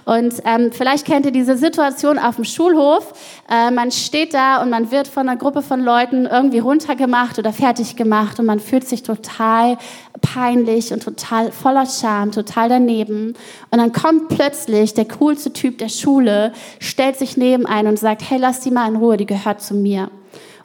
Und 0.05 0.35
ähm, 0.45 0.71
vielleicht 0.71 1.05
kennt 1.05 1.25
ihr 1.25 1.31
diese 1.31 1.57
Situation 1.57 2.19
auf 2.19 2.35
dem 2.35 2.45
Schulhof. 2.45 3.13
Äh, 3.49 3.71
man 3.71 3.91
steht 3.91 4.33
da 4.33 4.61
und 4.61 4.69
man 4.69 4.91
wird 4.91 5.07
von 5.07 5.27
einer 5.27 5.37
Gruppe 5.37 5.61
von 5.61 5.81
Leuten 5.81 6.25
irgendwie 6.25 6.59
runtergemacht 6.59 7.39
oder 7.39 7.53
fertig 7.53 7.95
gemacht 7.95 8.39
und 8.39 8.45
man 8.45 8.59
fühlt 8.59 8.87
sich 8.87 9.03
total 9.03 9.77
peinlich 10.21 10.91
und 10.91 11.03
total 11.03 11.51
voller 11.51 11.85
Scham, 11.85 12.31
total 12.31 12.69
daneben. 12.69 13.35
Und 13.71 13.79
dann 13.79 13.91
kommt 13.91 14.29
plötzlich 14.29 14.93
der 14.93 15.05
coolste 15.05 15.53
Typ 15.53 15.77
der 15.77 15.89
Schule, 15.89 16.53
stellt 16.79 17.17
sich 17.17 17.37
neben 17.37 17.65
einen 17.65 17.89
und 17.89 17.99
sagt, 17.99 18.29
hey, 18.29 18.37
lass 18.37 18.61
die 18.61 18.71
mal 18.71 18.87
in 18.87 18.95
Ruhe, 18.95 19.17
die 19.17 19.25
gehört 19.25 19.61
zu 19.61 19.73
mir. 19.73 20.09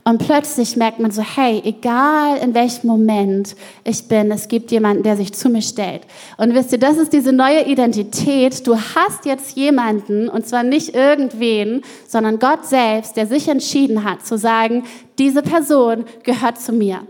Und 0.04 0.18
plötzlich 0.18 0.76
merkt 0.76 0.98
man 0.98 1.10
so, 1.10 1.22
hey, 1.22 1.60
egal 1.64 2.38
in 2.38 2.54
welchem 2.54 2.86
Moment 2.86 3.54
ich 3.84 4.08
bin, 4.08 4.30
es 4.30 4.48
gibt 4.48 4.70
jemanden, 4.70 5.02
der 5.02 5.16
sich 5.16 5.32
zu 5.34 5.48
mir 5.48 5.62
stellt. 5.62 6.02
Und 6.36 6.54
wisst 6.54 6.72
ihr, 6.72 6.78
das 6.78 6.96
ist 6.96 7.12
diese 7.12 7.32
neue 7.32 7.66
Identität. 7.66 8.66
Du 8.66 8.76
hast 8.76 9.26
jetzt 9.26 9.56
jemanden, 9.56 10.28
und 10.28 10.46
zwar 10.46 10.62
nicht 10.62 10.94
irgendwen, 10.94 11.82
sondern 12.08 12.38
Gott 12.38 12.66
selbst, 12.66 13.16
der 13.16 13.26
sich 13.26 13.48
entschieden 13.48 14.04
hat 14.04 14.26
zu 14.26 14.38
sagen, 14.38 14.84
diese 15.18 15.42
Person 15.42 16.04
gehört 16.22 16.60
zu 16.60 16.72
mir. 16.72 17.02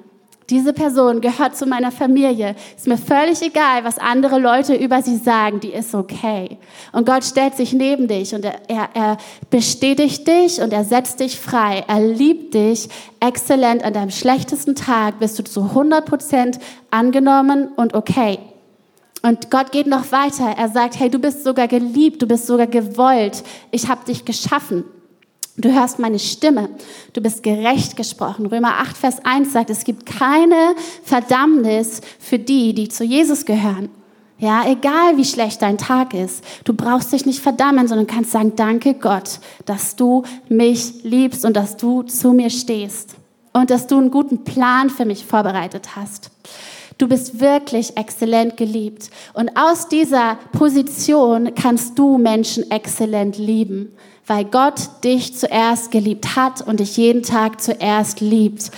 Diese 0.51 0.73
Person 0.73 1.21
gehört 1.21 1.57
zu 1.57 1.65
meiner 1.65 1.93
Familie. 1.93 2.57
Ist 2.77 2.89
mir 2.89 2.99
völlig 2.99 3.41
egal, 3.41 3.85
was 3.85 3.99
andere 3.99 4.41
Leute 4.41 4.75
über 4.75 5.01
sie 5.01 5.17
sagen. 5.17 5.61
Die 5.61 5.73
ist 5.73 5.95
okay. 5.95 6.59
Und 6.91 7.07
Gott 7.07 7.25
stellt 7.25 7.57
sich 7.57 7.73
neben 7.73 8.09
dich 8.09 8.35
und 8.35 8.45
er, 8.45 8.89
er, 8.93 9.17
bestätigt 9.49 10.27
dich 10.27 10.61
und 10.61 10.73
er 10.73 10.85
setzt 10.85 11.21
dich 11.21 11.39
frei. 11.39 11.85
Er 11.87 12.01
liebt 12.01 12.55
dich 12.55 12.89
exzellent. 13.21 13.85
An 13.85 13.95
deinem 13.95 14.11
schlechtesten 14.11 14.75
Tag 14.75 15.21
bist 15.21 15.39
du 15.39 15.45
zu 15.45 15.63
100 15.63 16.05
Prozent 16.05 16.59
angenommen 16.91 17.69
und 17.77 17.95
okay. 17.95 18.41
Und 19.23 19.51
Gott 19.51 19.71
geht 19.71 19.87
noch 19.87 20.11
weiter. 20.11 20.55
Er 20.57 20.69
sagt, 20.69 20.99
hey, 20.99 21.11
du 21.11 21.21
bist 21.21 21.45
sogar 21.45 21.69
geliebt, 21.69 22.23
du 22.23 22.27
bist 22.27 22.49
sogar 22.49 22.67
gewollt. 22.67 23.45
Ich 23.71 23.89
habe 23.89 24.05
dich 24.05 24.25
geschaffen. 24.25 24.85
Du 25.61 25.73
hörst 25.73 25.99
meine 25.99 26.19
Stimme. 26.19 26.71
Du 27.13 27.21
bist 27.21 27.43
gerecht 27.43 27.97
gesprochen. 27.97 28.47
Römer 28.47 28.79
8, 28.79 28.97
Vers 28.97 29.25
1 29.25 29.53
sagt, 29.53 29.71
es 29.71 29.85
gibt 29.85 30.07
keine 30.07 30.75
Verdammnis 31.05 32.01
für 32.19 32.39
die, 32.39 32.75
die 32.75 32.89
zu 32.89 33.05
Jesus 33.05 33.45
gehören. 33.45 33.91
Ja, 34.39 34.65
egal 34.67 35.19
wie 35.19 35.25
schlecht 35.25 35.61
dein 35.61 35.77
Tag 35.77 36.15
ist, 36.15 36.43
du 36.65 36.73
brauchst 36.73 37.13
dich 37.13 37.27
nicht 37.27 37.41
verdammen, 37.41 37.89
sondern 37.89 38.07
kannst 38.07 38.31
sagen, 38.31 38.55
danke 38.57 38.95
Gott, 38.95 39.39
dass 39.67 39.97
du 39.97 40.23
mich 40.49 41.05
liebst 41.05 41.45
und 41.45 41.55
dass 41.55 41.77
du 41.77 42.05
zu 42.05 42.33
mir 42.33 42.49
stehst 42.49 43.17
und 43.53 43.69
dass 43.69 43.87
du 43.87 43.99
einen 43.99 44.11
guten 44.11 44.45
Plan 44.45 44.89
für 44.89 45.05
mich 45.05 45.27
vorbereitet 45.27 45.95
hast. 45.95 46.31
Du 47.01 47.09
bist 47.09 47.41
wirklich 47.41 47.97
exzellent 47.97 48.59
geliebt. 48.59 49.09
Und 49.33 49.57
aus 49.57 49.89
dieser 49.89 50.37
Position 50.53 51.55
kannst 51.55 51.99
du 51.99 52.19
Menschen 52.19 52.71
exzellent 52.71 53.39
lieben, 53.39 53.91
weil 54.27 54.45
Gott 54.45 55.03
dich 55.03 55.35
zuerst 55.35 55.93
geliebt 55.93 56.37
hat 56.37 56.61
und 56.61 56.79
dich 56.79 56.99
jeden 56.99 57.23
Tag 57.23 57.63
zuerst 57.63 58.21
liebt. 58.21 58.71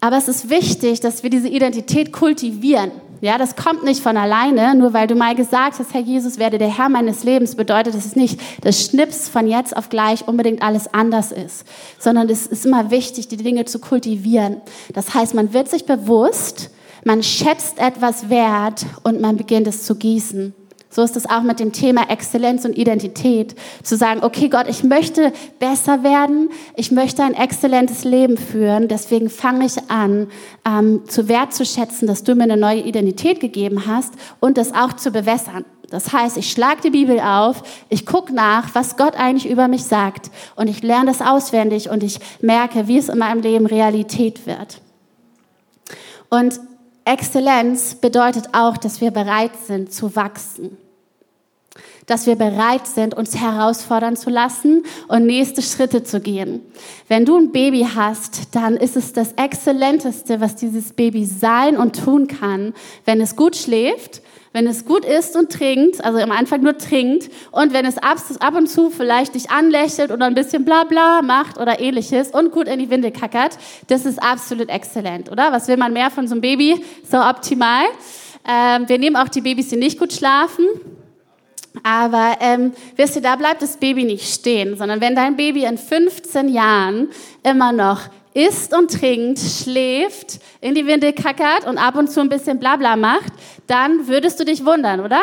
Aber 0.00 0.18
es 0.18 0.28
ist 0.28 0.50
wichtig, 0.50 1.00
dass 1.00 1.24
wir 1.24 1.30
diese 1.30 1.48
Identität 1.48 2.12
kultivieren. 2.12 2.92
Ja, 3.22 3.38
das 3.38 3.56
kommt 3.56 3.82
nicht 3.82 4.00
von 4.00 4.16
alleine, 4.16 4.76
nur 4.76 4.92
weil 4.92 5.08
du 5.08 5.16
mal 5.16 5.34
gesagt 5.34 5.80
hast, 5.80 5.92
Herr 5.92 6.02
Jesus 6.02 6.38
werde 6.38 6.58
der 6.58 6.78
Herr 6.78 6.88
meines 6.88 7.24
Lebens, 7.24 7.56
bedeutet 7.56 7.96
es 7.96 8.14
nicht, 8.14 8.40
dass 8.60 8.84
Schnips 8.84 9.28
von 9.28 9.48
jetzt 9.48 9.76
auf 9.76 9.88
gleich 9.88 10.28
unbedingt 10.28 10.62
alles 10.62 10.94
anders 10.94 11.32
ist, 11.32 11.66
sondern 11.98 12.30
es 12.30 12.46
ist 12.46 12.64
immer 12.64 12.92
wichtig, 12.92 13.26
die 13.26 13.36
Dinge 13.36 13.64
zu 13.64 13.80
kultivieren. 13.80 14.60
Das 14.94 15.12
heißt, 15.12 15.34
man 15.34 15.52
wird 15.52 15.68
sich 15.68 15.86
bewusst, 15.86 16.70
man 17.04 17.22
schätzt 17.22 17.78
etwas 17.78 18.28
wert 18.28 18.86
und 19.02 19.20
man 19.20 19.36
beginnt 19.36 19.66
es 19.66 19.84
zu 19.84 19.94
gießen. 19.94 20.54
So 20.92 21.02
ist 21.02 21.16
es 21.16 21.30
auch 21.30 21.42
mit 21.42 21.60
dem 21.60 21.72
Thema 21.72 22.10
Exzellenz 22.10 22.64
und 22.64 22.76
Identität. 22.76 23.54
Zu 23.84 23.96
sagen, 23.96 24.24
okay 24.24 24.48
Gott, 24.48 24.66
ich 24.68 24.82
möchte 24.82 25.32
besser 25.60 26.02
werden, 26.02 26.50
ich 26.74 26.90
möchte 26.90 27.22
ein 27.22 27.34
exzellentes 27.34 28.02
Leben 28.02 28.36
führen, 28.36 28.88
deswegen 28.88 29.30
fange 29.30 29.66
ich 29.66 29.88
an, 29.88 30.26
ähm, 30.66 31.02
zu 31.06 31.28
wertzuschätzen, 31.28 32.08
dass 32.08 32.24
du 32.24 32.34
mir 32.34 32.42
eine 32.42 32.56
neue 32.56 32.80
Identität 32.80 33.38
gegeben 33.38 33.86
hast 33.86 34.14
und 34.40 34.58
das 34.58 34.74
auch 34.74 34.94
zu 34.94 35.12
bewässern. 35.12 35.64
Das 35.90 36.12
heißt, 36.12 36.36
ich 36.36 36.50
schlage 36.50 36.82
die 36.82 36.90
Bibel 36.90 37.20
auf, 37.20 37.62
ich 37.88 38.04
gucke 38.04 38.32
nach, 38.32 38.74
was 38.74 38.96
Gott 38.96 39.14
eigentlich 39.14 39.50
über 39.50 39.68
mich 39.68 39.84
sagt 39.84 40.30
und 40.56 40.68
ich 40.68 40.82
lerne 40.82 41.06
das 41.06 41.20
auswendig 41.20 41.88
und 41.88 42.02
ich 42.02 42.18
merke, 42.40 42.88
wie 42.88 42.98
es 42.98 43.08
in 43.08 43.18
meinem 43.18 43.42
Leben 43.42 43.66
Realität 43.66 44.44
wird. 44.46 44.80
Und 46.30 46.60
Exzellenz 47.04 47.94
bedeutet 47.94 48.50
auch, 48.52 48.76
dass 48.76 49.00
wir 49.00 49.10
bereit 49.10 49.52
sind 49.66 49.92
zu 49.92 50.14
wachsen. 50.16 50.76
Dass 52.06 52.26
wir 52.26 52.36
bereit 52.36 52.86
sind, 52.86 53.14
uns 53.14 53.36
herausfordern 53.36 54.16
zu 54.16 54.30
lassen 54.30 54.84
und 55.08 55.26
nächste 55.26 55.62
Schritte 55.62 56.02
zu 56.02 56.20
gehen. 56.20 56.60
Wenn 57.08 57.24
du 57.24 57.36
ein 57.36 57.52
Baby 57.52 57.86
hast, 57.94 58.54
dann 58.54 58.76
ist 58.76 58.96
es 58.96 59.12
das 59.12 59.32
Exzellenteste, 59.32 60.40
was 60.40 60.56
dieses 60.56 60.92
Baby 60.92 61.24
sein 61.24 61.76
und 61.76 62.04
tun 62.04 62.26
kann, 62.26 62.74
wenn 63.04 63.20
es 63.20 63.36
gut 63.36 63.56
schläft, 63.56 64.22
wenn 64.52 64.66
es 64.66 64.84
gut 64.84 65.04
isst 65.04 65.36
und 65.36 65.52
trinkt, 65.52 66.04
also 66.04 66.18
am 66.18 66.32
Anfang 66.32 66.62
nur 66.62 66.76
trinkt, 66.76 67.30
und 67.52 67.72
wenn 67.72 67.86
es 67.86 67.98
ab, 67.98 68.18
ab 68.40 68.54
und 68.54 68.68
zu 68.68 68.90
vielleicht 68.90 69.34
dich 69.34 69.50
anlächelt 69.50 70.10
oder 70.10 70.26
ein 70.26 70.34
bisschen 70.34 70.64
bla 70.64 70.84
bla 70.84 71.22
macht 71.22 71.58
oder 71.58 71.80
ähnliches 71.80 72.30
und 72.30 72.50
gut 72.50 72.66
in 72.66 72.78
die 72.78 72.90
Winde 72.90 73.12
kackert, 73.12 73.56
das 73.86 74.04
ist 74.04 74.20
absolut 74.20 74.68
exzellent, 74.68 75.30
oder? 75.30 75.52
Was 75.52 75.68
will 75.68 75.76
man 75.76 75.92
mehr 75.92 76.10
von 76.10 76.26
so 76.26 76.34
einem 76.34 76.40
Baby? 76.40 76.84
So 77.08 77.18
optimal. 77.18 77.84
Ähm, 78.48 78.88
wir 78.88 78.98
nehmen 78.98 79.16
auch 79.16 79.28
die 79.28 79.40
Babys, 79.40 79.68
die 79.68 79.76
nicht 79.76 79.98
gut 79.98 80.12
schlafen. 80.12 80.64
Aber 81.82 82.36
ähm, 82.40 82.72
wisst 82.96 83.16
ihr, 83.16 83.22
da 83.22 83.36
bleibt 83.36 83.62
das 83.62 83.76
Baby 83.76 84.04
nicht 84.04 84.34
stehen, 84.34 84.76
sondern 84.76 85.00
wenn 85.00 85.14
dein 85.14 85.36
Baby 85.36 85.64
in 85.64 85.78
15 85.78 86.48
Jahren 86.48 87.08
immer 87.44 87.70
noch 87.70 88.08
isst 88.34 88.76
und 88.76 88.90
trinkt, 88.90 89.38
schläft, 89.38 90.40
in 90.60 90.74
die 90.74 90.86
Winde 90.86 91.12
kackert 91.12 91.66
und 91.66 91.78
ab 91.78 91.96
und 91.96 92.10
zu 92.10 92.20
ein 92.20 92.28
bisschen 92.28 92.58
Blabla 92.58 92.96
macht, 92.96 93.32
dann 93.66 94.06
würdest 94.06 94.38
du 94.40 94.44
dich 94.44 94.64
wundern, 94.64 95.00
oder? 95.00 95.20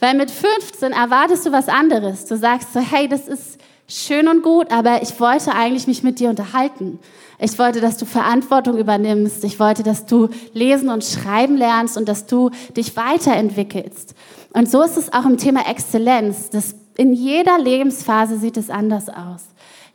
Weil 0.00 0.14
mit 0.14 0.30
15 0.30 0.92
erwartest 0.92 1.46
du 1.46 1.52
was 1.52 1.68
anderes. 1.68 2.26
Du 2.26 2.36
sagst 2.36 2.72
so, 2.72 2.80
hey, 2.80 3.08
das 3.08 3.28
ist 3.28 3.58
schön 3.88 4.28
und 4.28 4.42
gut, 4.42 4.70
aber 4.70 5.02
ich 5.02 5.18
wollte 5.20 5.52
eigentlich 5.54 5.86
mich 5.86 6.02
mit 6.02 6.20
dir 6.20 6.30
unterhalten. 6.30 6.98
Ich 7.38 7.58
wollte, 7.58 7.80
dass 7.80 7.96
du 7.96 8.06
Verantwortung 8.06 8.78
übernimmst. 8.78 9.44
Ich 9.44 9.58
wollte, 9.58 9.82
dass 9.82 10.06
du 10.06 10.28
lesen 10.52 10.88
und 10.88 11.04
schreiben 11.04 11.56
lernst 11.56 11.96
und 11.96 12.08
dass 12.08 12.26
du 12.26 12.50
dich 12.76 12.96
weiterentwickelst. 12.96 14.14
Und 14.52 14.70
so 14.70 14.82
ist 14.82 14.96
es 14.96 15.12
auch 15.12 15.26
im 15.26 15.36
Thema 15.36 15.68
Exzellenz. 15.68 16.50
Das, 16.50 16.74
in 16.96 17.12
jeder 17.12 17.58
Lebensphase 17.58 18.38
sieht 18.38 18.56
es 18.56 18.70
anders 18.70 19.08
aus. 19.08 19.42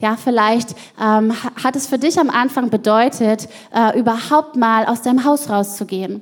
Ja, 0.02 0.16
vielleicht 0.16 0.76
ähm, 1.02 1.34
hat 1.62 1.76
es 1.76 1.88
für 1.88 1.98
dich 1.98 2.18
am 2.18 2.30
Anfang 2.30 2.70
bedeutet, 2.70 3.50
äh, 3.76 4.00
überhaupt 4.00 4.56
mal 4.56 4.86
aus 4.86 5.02
deinem 5.02 5.26
Haus 5.26 5.50
rauszugehen. 5.50 6.22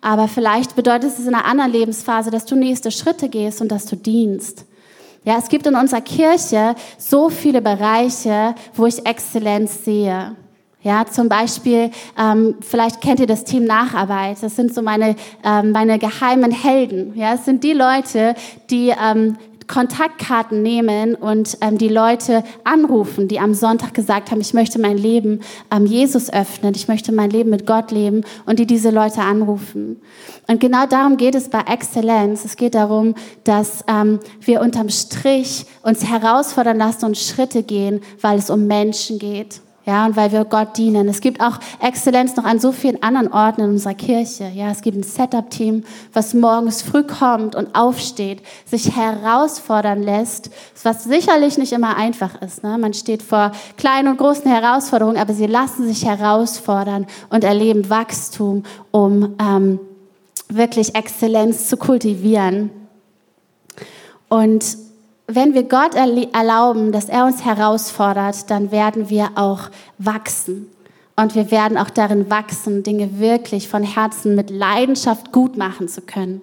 Aber 0.00 0.26
vielleicht 0.26 0.74
bedeutet 0.74 1.10
es 1.12 1.18
in 1.18 1.34
einer 1.34 1.44
anderen 1.44 1.70
Lebensphase, 1.70 2.30
dass 2.30 2.46
du 2.46 2.56
nächste 2.56 2.90
Schritte 2.90 3.28
gehst 3.28 3.60
und 3.60 3.70
dass 3.70 3.84
du 3.84 3.96
dienst. 3.96 4.64
Ja, 5.24 5.36
es 5.36 5.48
gibt 5.50 5.66
in 5.66 5.74
unserer 5.74 6.00
Kirche 6.00 6.74
so 6.96 7.28
viele 7.28 7.60
Bereiche, 7.60 8.54
wo 8.74 8.86
ich 8.86 9.04
Exzellenz 9.04 9.84
sehe. 9.84 10.34
Ja, 10.82 11.04
zum 11.04 11.28
Beispiel, 11.28 11.90
ähm, 12.18 12.54
vielleicht 12.62 13.02
kennt 13.02 13.20
ihr 13.20 13.26
das 13.26 13.44
Team 13.44 13.66
Nacharbeit. 13.66 14.38
Das 14.40 14.56
sind 14.56 14.72
so 14.72 14.80
meine, 14.80 15.14
ähm, 15.44 15.72
meine 15.72 15.98
geheimen 15.98 16.52
Helden. 16.52 17.12
Ja, 17.16 17.34
es 17.34 17.44
sind 17.44 17.62
die 17.62 17.74
Leute, 17.74 18.34
die 18.70 18.94
ähm, 18.98 19.36
Kontaktkarten 19.70 20.62
nehmen 20.62 21.14
und 21.14 21.56
ähm, 21.60 21.78
die 21.78 21.88
Leute 21.88 22.42
anrufen, 22.64 23.28
die 23.28 23.38
am 23.38 23.54
Sonntag 23.54 23.94
gesagt 23.94 24.30
haben, 24.32 24.40
ich 24.40 24.52
möchte 24.52 24.80
mein 24.80 24.98
Leben 24.98 25.40
ähm, 25.70 25.86
Jesus 25.86 26.30
öffnen, 26.32 26.74
ich 26.74 26.88
möchte 26.88 27.12
mein 27.12 27.30
Leben 27.30 27.50
mit 27.50 27.66
Gott 27.66 27.92
leben 27.92 28.24
und 28.46 28.58
die 28.58 28.66
diese 28.66 28.90
Leute 28.90 29.20
anrufen. 29.20 30.02
Und 30.48 30.58
genau 30.58 30.86
darum 30.86 31.16
geht 31.16 31.36
es 31.36 31.48
bei 31.48 31.60
Exzellenz. 31.60 32.44
Es 32.44 32.56
geht 32.56 32.74
darum, 32.74 33.14
dass 33.44 33.84
ähm, 33.86 34.18
wir 34.40 34.60
unterm 34.60 34.88
Strich 34.88 35.66
uns 35.82 36.04
herausfordern 36.04 36.76
lassen 36.76 37.04
und 37.04 37.16
Schritte 37.16 37.62
gehen, 37.62 38.00
weil 38.20 38.38
es 38.38 38.50
um 38.50 38.66
Menschen 38.66 39.20
geht. 39.20 39.60
Ja, 39.86 40.04
und 40.04 40.14
weil 40.14 40.30
wir 40.30 40.44
Gott 40.44 40.76
dienen. 40.76 41.08
Es 41.08 41.22
gibt 41.22 41.40
auch 41.40 41.58
Exzellenz 41.80 42.36
noch 42.36 42.44
an 42.44 42.60
so 42.60 42.70
vielen 42.70 43.02
anderen 43.02 43.32
Orten 43.32 43.62
in 43.62 43.70
unserer 43.70 43.94
Kirche. 43.94 44.50
Ja, 44.54 44.70
es 44.70 44.82
gibt 44.82 44.96
ein 44.96 45.02
Setup-Team, 45.02 45.84
was 46.12 46.34
morgens 46.34 46.82
früh 46.82 47.02
kommt 47.02 47.56
und 47.56 47.74
aufsteht, 47.74 48.42
sich 48.66 48.94
herausfordern 48.94 50.02
lässt, 50.02 50.50
was 50.82 51.04
sicherlich 51.04 51.56
nicht 51.56 51.72
immer 51.72 51.96
einfach 51.96 52.42
ist. 52.42 52.62
Ne? 52.62 52.76
Man 52.76 52.92
steht 52.92 53.22
vor 53.22 53.52
kleinen 53.78 54.08
und 54.08 54.18
großen 54.18 54.50
Herausforderungen, 54.50 55.16
aber 55.16 55.32
sie 55.32 55.46
lassen 55.46 55.86
sich 55.86 56.04
herausfordern 56.04 57.06
und 57.30 57.42
erleben 57.42 57.88
Wachstum, 57.88 58.64
um 58.90 59.34
ähm, 59.40 59.80
wirklich 60.50 60.94
Exzellenz 60.94 61.68
zu 61.68 61.78
kultivieren. 61.78 62.70
Und 64.28 64.76
wenn 65.34 65.54
wir 65.54 65.64
Gott 65.64 65.94
erlauben, 65.94 66.92
dass 66.92 67.08
er 67.08 67.24
uns 67.24 67.44
herausfordert, 67.44 68.50
dann 68.50 68.70
werden 68.70 69.10
wir 69.10 69.30
auch 69.34 69.70
wachsen. 69.98 70.68
Und 71.16 71.34
wir 71.34 71.50
werden 71.50 71.76
auch 71.76 71.90
darin 71.90 72.30
wachsen, 72.30 72.82
Dinge 72.82 73.18
wirklich 73.18 73.68
von 73.68 73.82
Herzen 73.82 74.34
mit 74.34 74.48
Leidenschaft 74.48 75.32
gut 75.32 75.56
machen 75.56 75.86
zu 75.86 76.00
können. 76.00 76.40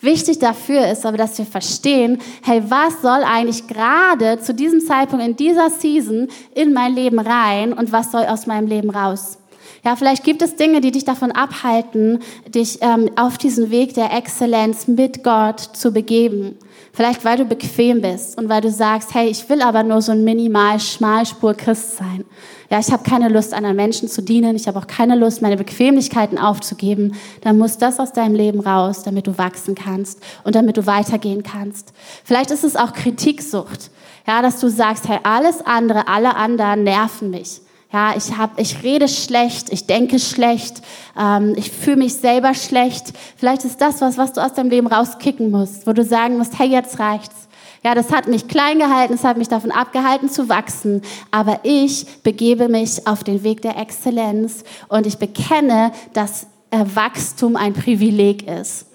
Wichtig 0.00 0.38
dafür 0.38 0.90
ist 0.90 1.04
aber, 1.04 1.16
dass 1.16 1.36
wir 1.38 1.44
verstehen, 1.44 2.18
hey, 2.42 2.62
was 2.68 3.02
soll 3.02 3.22
eigentlich 3.24 3.66
gerade 3.66 4.38
zu 4.40 4.54
diesem 4.54 4.80
Zeitpunkt 4.80 5.24
in 5.24 5.36
dieser 5.36 5.70
Season 5.70 6.28
in 6.54 6.72
mein 6.72 6.94
Leben 6.94 7.18
rein 7.18 7.72
und 7.72 7.92
was 7.92 8.12
soll 8.12 8.24
aus 8.24 8.46
meinem 8.46 8.66
Leben 8.66 8.90
raus? 8.90 9.38
Ja, 9.84 9.96
vielleicht 9.96 10.24
gibt 10.24 10.40
es 10.40 10.56
Dinge, 10.56 10.80
die 10.80 10.92
dich 10.92 11.04
davon 11.04 11.30
abhalten, 11.30 12.20
dich 12.48 12.78
ähm, 12.80 13.10
auf 13.16 13.36
diesen 13.36 13.70
Weg 13.70 13.92
der 13.92 14.14
Exzellenz 14.14 14.88
mit 14.88 15.22
Gott 15.22 15.60
zu 15.60 15.92
begeben. 15.92 16.56
Vielleicht 16.94 17.24
weil 17.24 17.36
du 17.36 17.44
bequem 17.44 18.00
bist 18.00 18.38
und 18.38 18.48
weil 18.48 18.60
du 18.60 18.70
sagst, 18.70 19.14
hey, 19.14 19.26
ich 19.26 19.48
will 19.48 19.62
aber 19.62 19.82
nur 19.82 20.00
so 20.00 20.12
ein 20.12 20.22
minimal 20.22 20.78
Schmalspur 20.78 21.54
Christ 21.54 21.96
sein. 21.96 22.24
Ja, 22.70 22.78
ich 22.78 22.92
habe 22.92 23.02
keine 23.02 23.28
Lust, 23.28 23.52
anderen 23.52 23.74
Menschen 23.74 24.08
zu 24.08 24.22
dienen. 24.22 24.54
Ich 24.54 24.68
habe 24.68 24.78
auch 24.78 24.86
keine 24.86 25.16
Lust, 25.16 25.42
meine 25.42 25.56
Bequemlichkeiten 25.56 26.38
aufzugeben. 26.38 27.16
Dann 27.40 27.58
muss 27.58 27.78
das 27.78 27.98
aus 27.98 28.12
deinem 28.12 28.36
Leben 28.36 28.60
raus, 28.60 29.02
damit 29.02 29.26
du 29.26 29.36
wachsen 29.36 29.74
kannst 29.74 30.20
und 30.44 30.54
damit 30.54 30.76
du 30.76 30.86
weitergehen 30.86 31.42
kannst. 31.42 31.92
Vielleicht 32.22 32.52
ist 32.52 32.62
es 32.62 32.76
auch 32.76 32.92
Kritiksucht. 32.92 33.90
Ja, 34.24 34.40
dass 34.40 34.60
du 34.60 34.68
sagst, 34.70 35.08
hey, 35.08 35.18
alles 35.24 35.66
andere, 35.66 36.06
alle 36.06 36.36
anderen 36.36 36.84
nerven 36.84 37.30
mich. 37.30 37.60
Ja, 37.94 38.12
ich, 38.16 38.36
hab, 38.36 38.58
ich 38.58 38.82
rede 38.82 39.06
schlecht, 39.06 39.72
ich 39.72 39.86
denke 39.86 40.18
schlecht, 40.18 40.82
ähm, 41.16 41.54
ich 41.56 41.70
fühle 41.70 41.98
mich 41.98 42.14
selber 42.14 42.52
schlecht. 42.52 43.12
Vielleicht 43.36 43.64
ist 43.64 43.80
das 43.80 44.00
was, 44.00 44.18
was 44.18 44.32
du 44.32 44.44
aus 44.44 44.52
deinem 44.52 44.70
Leben 44.70 44.88
rauskicken 44.88 45.52
musst, 45.52 45.86
wo 45.86 45.92
du 45.92 46.02
sagen 46.02 46.36
musst, 46.36 46.58
hey, 46.58 46.66
jetzt 46.66 46.98
reicht's. 46.98 47.46
Ja, 47.84 47.94
das 47.94 48.10
hat 48.10 48.26
mich 48.26 48.48
klein 48.48 48.80
gehalten, 48.80 49.14
es 49.14 49.22
hat 49.22 49.36
mich 49.36 49.46
davon 49.46 49.70
abgehalten 49.70 50.28
zu 50.28 50.48
wachsen. 50.48 51.02
Aber 51.30 51.60
ich 51.62 52.04
begebe 52.24 52.68
mich 52.68 53.06
auf 53.06 53.22
den 53.22 53.44
Weg 53.44 53.62
der 53.62 53.78
Exzellenz 53.78 54.64
und 54.88 55.06
ich 55.06 55.18
bekenne, 55.18 55.92
dass 56.14 56.48
Wachstum 56.72 57.54
ein 57.54 57.74
Privileg 57.74 58.48
ist. 58.48 58.86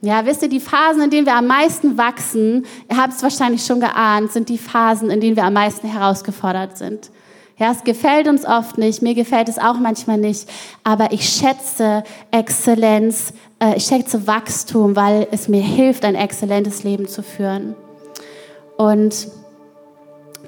Ja, 0.00 0.26
wisst 0.26 0.42
ihr, 0.42 0.48
die 0.48 0.60
Phasen, 0.60 1.02
in 1.02 1.10
denen 1.10 1.26
wir 1.26 1.34
am 1.34 1.48
meisten 1.48 1.98
wachsen, 1.98 2.66
ihr 2.88 2.98
habt 2.98 3.14
es 3.14 3.22
wahrscheinlich 3.24 3.66
schon 3.66 3.80
geahnt, 3.80 4.30
sind 4.30 4.48
die 4.48 4.58
Phasen, 4.58 5.10
in 5.10 5.20
denen 5.20 5.34
wir 5.34 5.44
am 5.44 5.54
meisten 5.54 5.88
herausgefordert 5.88 6.78
sind. 6.78 7.10
Ja, 7.56 7.70
es 7.70 7.84
gefällt 7.84 8.26
uns 8.26 8.44
oft 8.44 8.78
nicht, 8.78 9.00
mir 9.00 9.14
gefällt 9.14 9.48
es 9.48 9.58
auch 9.58 9.78
manchmal 9.78 10.18
nicht, 10.18 10.48
aber 10.82 11.12
ich 11.12 11.28
schätze 11.28 12.02
Exzellenz, 12.32 13.32
äh, 13.60 13.76
ich 13.76 13.84
schätze 13.84 14.26
Wachstum, 14.26 14.96
weil 14.96 15.28
es 15.30 15.46
mir 15.46 15.62
hilft, 15.62 16.04
ein 16.04 16.16
exzellentes 16.16 16.82
Leben 16.82 17.06
zu 17.06 17.22
führen. 17.22 17.76
Und 18.76 19.28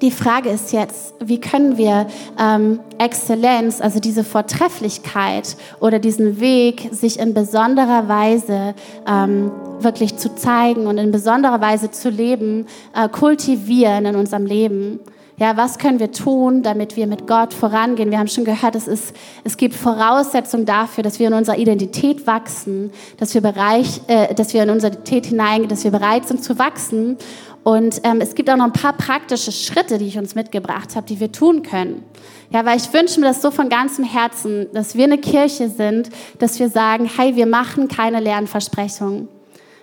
die 0.03 0.11
Frage 0.11 0.51
ist 0.51 0.73
jetzt, 0.73 1.15
wie 1.21 1.41
können 1.41 1.79
wir 1.79 2.09
ähm, 2.39 2.81
Exzellenz, 2.99 3.81
also 3.81 4.01
diese 4.01 4.25
Vortrefflichkeit 4.25 5.57
oder 5.79 6.01
diesen 6.01 6.41
Weg, 6.41 6.89
sich 6.91 7.21
in 7.21 7.35
besonderer 7.35 8.09
Weise 8.09 8.75
ähm, 9.09 9.53
wirklich 9.79 10.17
zu 10.17 10.35
zeigen 10.35 10.89
und 10.89 10.99
in 10.99 11.13
besonderer 11.13 11.61
Weise 11.61 11.93
zu 11.93 12.11
leben, 12.11 12.67
äh, 12.95 13.09
kultivieren 13.09 14.07
in 14.07 14.17
unserem 14.17 14.45
Leben? 14.45 14.99
Ja, 15.39 15.55
was 15.59 15.79
können 15.79 16.01
wir 16.01 16.13
tun, 16.13 16.63
damit 16.63 16.97
wir 16.97 17.07
mit 17.07 17.27
Gott 17.27 17.53
vorangehen? 17.53 18.11
Wir 18.11 18.19
haben 18.19 18.29
schon 18.29 18.47
gehört, 18.47 18.75
es, 18.75 18.89
ist, 18.89 19.15
es 19.45 19.59
gibt 19.59 19.75
Voraussetzungen 19.75 20.65
dafür, 20.65 21.05
dass 21.05 21.19
wir 21.19 21.27
in 21.27 21.35
unserer 21.35 21.59
Identität 21.59 22.27
wachsen, 22.27 22.91
dass 23.19 23.35
wir, 23.35 23.43
Bereich, 23.43 24.01
äh, 24.07 24.35
dass 24.35 24.55
wir 24.55 24.63
in 24.63 24.71
unsere 24.71 24.93
Identität 24.93 25.27
hineingehen, 25.27 25.69
dass 25.69 25.85
wir 25.85 25.91
bereit 25.91 26.27
sind 26.27 26.43
zu 26.43 26.59
wachsen. 26.59 27.19
Und 27.65 28.01
ähm, 28.05 28.23
es 28.23 28.35
gibt 28.35 28.49
auch 28.49 28.57
noch 28.57 28.65
ein 28.65 28.73
paar 28.73 28.95
praktische 28.95 29.53
Schritte, 29.53 29.99
die 29.99 30.07
ich 30.07 30.17
uns 30.17 30.35
mitgebracht 30.35 30.97
habe, 30.97 31.07
die 31.07 31.21
wir 31.21 31.31
tun 31.31 31.63
können. 31.63 32.03
Ja, 32.51 32.65
weil 32.65 32.79
ich 32.79 32.91
wünsche 32.95 33.21
mir 33.21 33.27
das 33.27 33.43
so 33.43 33.51
von 33.51 33.69
ganzem 33.69 34.05
Herzen, 34.07 34.69
dass 34.73 34.95
wir 34.95 35.05
eine 35.05 35.19
Kirche 35.19 35.69
sind, 35.69 36.09
dass 36.39 36.59
wir 36.59 36.71
sagen, 36.71 37.11
hey, 37.15 37.37
wir 37.37 37.47
machen 37.47 37.89
keine 37.89 38.21
leeren 38.21 38.47
Versprechungen. 38.47 39.29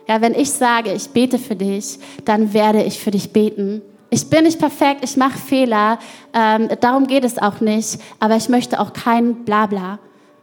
Ja, 0.07 0.19
wenn 0.19 0.33
ich 0.33 0.49
sage, 0.49 0.93
ich 0.93 1.09
bete 1.09 1.37
für 1.37 1.55
dich, 1.55 1.99
dann 2.25 2.53
werde 2.53 2.81
ich 2.81 2.99
für 2.99 3.11
dich 3.11 3.31
beten. 3.31 3.83
Ich 4.13 4.29
bin 4.29 4.43
nicht 4.43 4.59
perfekt, 4.59 4.99
ich 5.03 5.17
mache 5.17 5.39
Fehler, 5.39 5.97
ähm, 6.35 6.69
darum 6.81 7.07
geht 7.07 7.23
es 7.23 7.39
auch 7.39 7.61
nicht, 7.61 7.97
aber 8.19 8.35
ich 8.35 8.47
möchte 8.47 8.79
auch 8.79 8.93
kein 8.93 9.43
Blabla. 9.43 9.97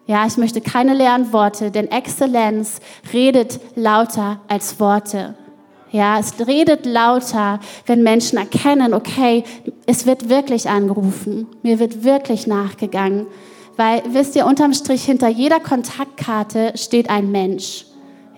Ja, 0.09 0.27
ich 0.27 0.37
möchte 0.39 0.61
keine 0.61 0.93
leeren 0.93 1.33
Worte, 1.33 1.71
denn 1.71 1.89
Exzellenz 1.89 2.81
redet 3.13 3.61
lauter 3.77 4.41
als 4.49 4.81
Worte. 4.81 5.37
Ja, 5.93 6.19
es 6.19 6.35
redet 6.45 6.85
lauter, 6.85 7.61
wenn 7.87 8.03
Menschen 8.03 8.39
erkennen, 8.39 8.93
okay, 8.93 9.45
es 9.87 10.05
wird 10.05 10.29
wirklich 10.29 10.69
angerufen, 10.69 11.47
mir 11.63 11.79
wird 11.79 12.03
wirklich 12.03 12.49
nachgegangen. 12.49 13.29
Weil, 13.77 14.03
wisst 14.09 14.35
ihr, 14.35 14.47
unterm 14.47 14.75
Strich 14.75 15.05
hinter 15.05 15.29
jeder 15.29 15.61
Kontaktkarte 15.61 16.73
steht 16.75 17.09
ein 17.09 17.31
Mensch. 17.31 17.85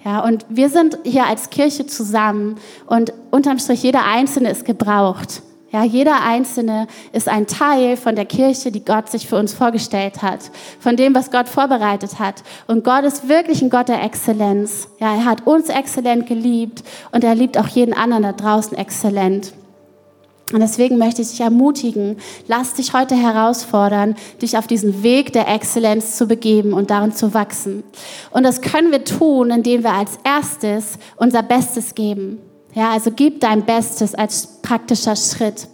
Ja, 0.05 0.25
und 0.25 0.45
wir 0.49 0.69
sind 0.69 0.99
hier 1.05 1.27
als 1.27 1.51
Kirche 1.51 1.87
zusammen 1.87 2.57
und 2.87 3.13
unterm 3.31 3.59
Strich 3.59 3.83
jeder 3.83 4.05
Einzelne 4.05 4.51
ist 4.51 4.65
gebraucht. 4.65 5.43
Ja, 5.71 5.85
jeder 5.85 6.23
Einzelne 6.23 6.87
ist 7.13 7.31
ein 7.31 7.47
Teil 7.47 7.97
von 7.97 8.15
der 8.15 8.27
Kirche, 8.27 8.71
die 8.71 8.85
Gott 8.85 9.11
sich 9.11 9.27
für 9.27 9.37
uns 9.37 9.55
vorgestellt 9.55 10.21
hat, 10.21 10.51
von 10.79 10.97
dem, 10.97 11.15
was 11.15 11.31
Gott 11.31 11.49
vorbereitet 11.49 12.19
hat. 12.19 12.43
Und 12.67 12.85
Gott 12.85 13.05
ist 13.05 13.29
wirklich 13.29 13.63
ein 13.63 13.71
Gott 13.71 13.89
der 13.89 14.03
Exzellenz. 14.03 14.89
Ja, 15.01 15.15
er 15.15 15.25
hat 15.25 15.47
uns 15.47 15.71
exzellent 15.71 16.27
geliebt 16.27 16.83
und 17.13 17.25
er 17.25 17.35
liebt 17.35 17.57
auch 17.57 17.69
jeden 17.69 17.95
anderen 17.95 18.25
da 18.25 18.33
draußen 18.33 18.77
exzellent. 18.77 19.55
Und 20.53 20.61
deswegen 20.61 20.99
möchte 20.99 21.23
ich 21.23 21.31
dich 21.31 21.41
ermutigen, 21.41 22.19
lass 22.47 22.75
dich 22.75 22.93
heute 22.93 23.15
herausfordern, 23.15 24.17
dich 24.43 24.59
auf 24.59 24.67
diesen 24.67 25.03
Weg 25.03 25.33
der 25.33 25.49
Exzellenz 25.49 26.17
zu 26.17 26.27
begeben 26.27 26.75
und 26.75 26.91
darin 26.91 27.13
zu 27.13 27.33
wachsen. 27.33 27.85
Und 28.31 28.43
das 28.43 28.61
können 28.61 28.91
wir 28.91 29.05
tun, 29.05 29.51
indem 29.51 29.83
wir 29.83 29.93
als 29.93 30.19
erstes 30.25 30.99
unser 31.17 31.43
Bestes 31.43 31.95
geben. 31.95 32.39
Ja, 32.75 32.91
also 32.91 33.11
gib 33.11 33.41
dein 33.41 33.65
Bestes 33.65 34.15
als 34.15 34.47
praktischer 34.63 35.17
Schritt. 35.17 35.69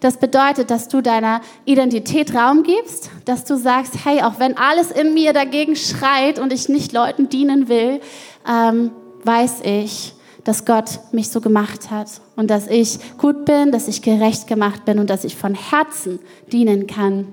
Das 0.00 0.16
bedeutet, 0.16 0.70
dass 0.70 0.88
du 0.88 1.00
deiner 1.00 1.42
Identität 1.64 2.34
Raum 2.34 2.62
gibst, 2.62 3.10
dass 3.24 3.44
du 3.44 3.56
sagst, 3.56 4.04
hey, 4.04 4.22
auch 4.22 4.38
wenn 4.38 4.56
alles 4.56 4.90
in 4.90 5.14
mir 5.14 5.32
dagegen 5.32 5.76
schreit 5.76 6.38
und 6.38 6.52
ich 6.52 6.68
nicht 6.68 6.92
Leuten 6.92 7.28
dienen 7.28 7.68
will, 7.68 8.00
ähm, 8.48 8.90
weiß 9.24 9.60
ich, 9.62 10.14
dass 10.50 10.64
Gott 10.64 10.98
mich 11.12 11.28
so 11.28 11.40
gemacht 11.40 11.92
hat 11.92 12.08
und 12.34 12.50
dass 12.50 12.66
ich 12.66 12.98
gut 13.18 13.44
bin, 13.44 13.70
dass 13.70 13.86
ich 13.86 14.02
gerecht 14.02 14.48
gemacht 14.48 14.84
bin 14.84 14.98
und 14.98 15.08
dass 15.08 15.22
ich 15.22 15.36
von 15.36 15.54
Herzen 15.54 16.18
dienen 16.50 16.88
kann. 16.88 17.28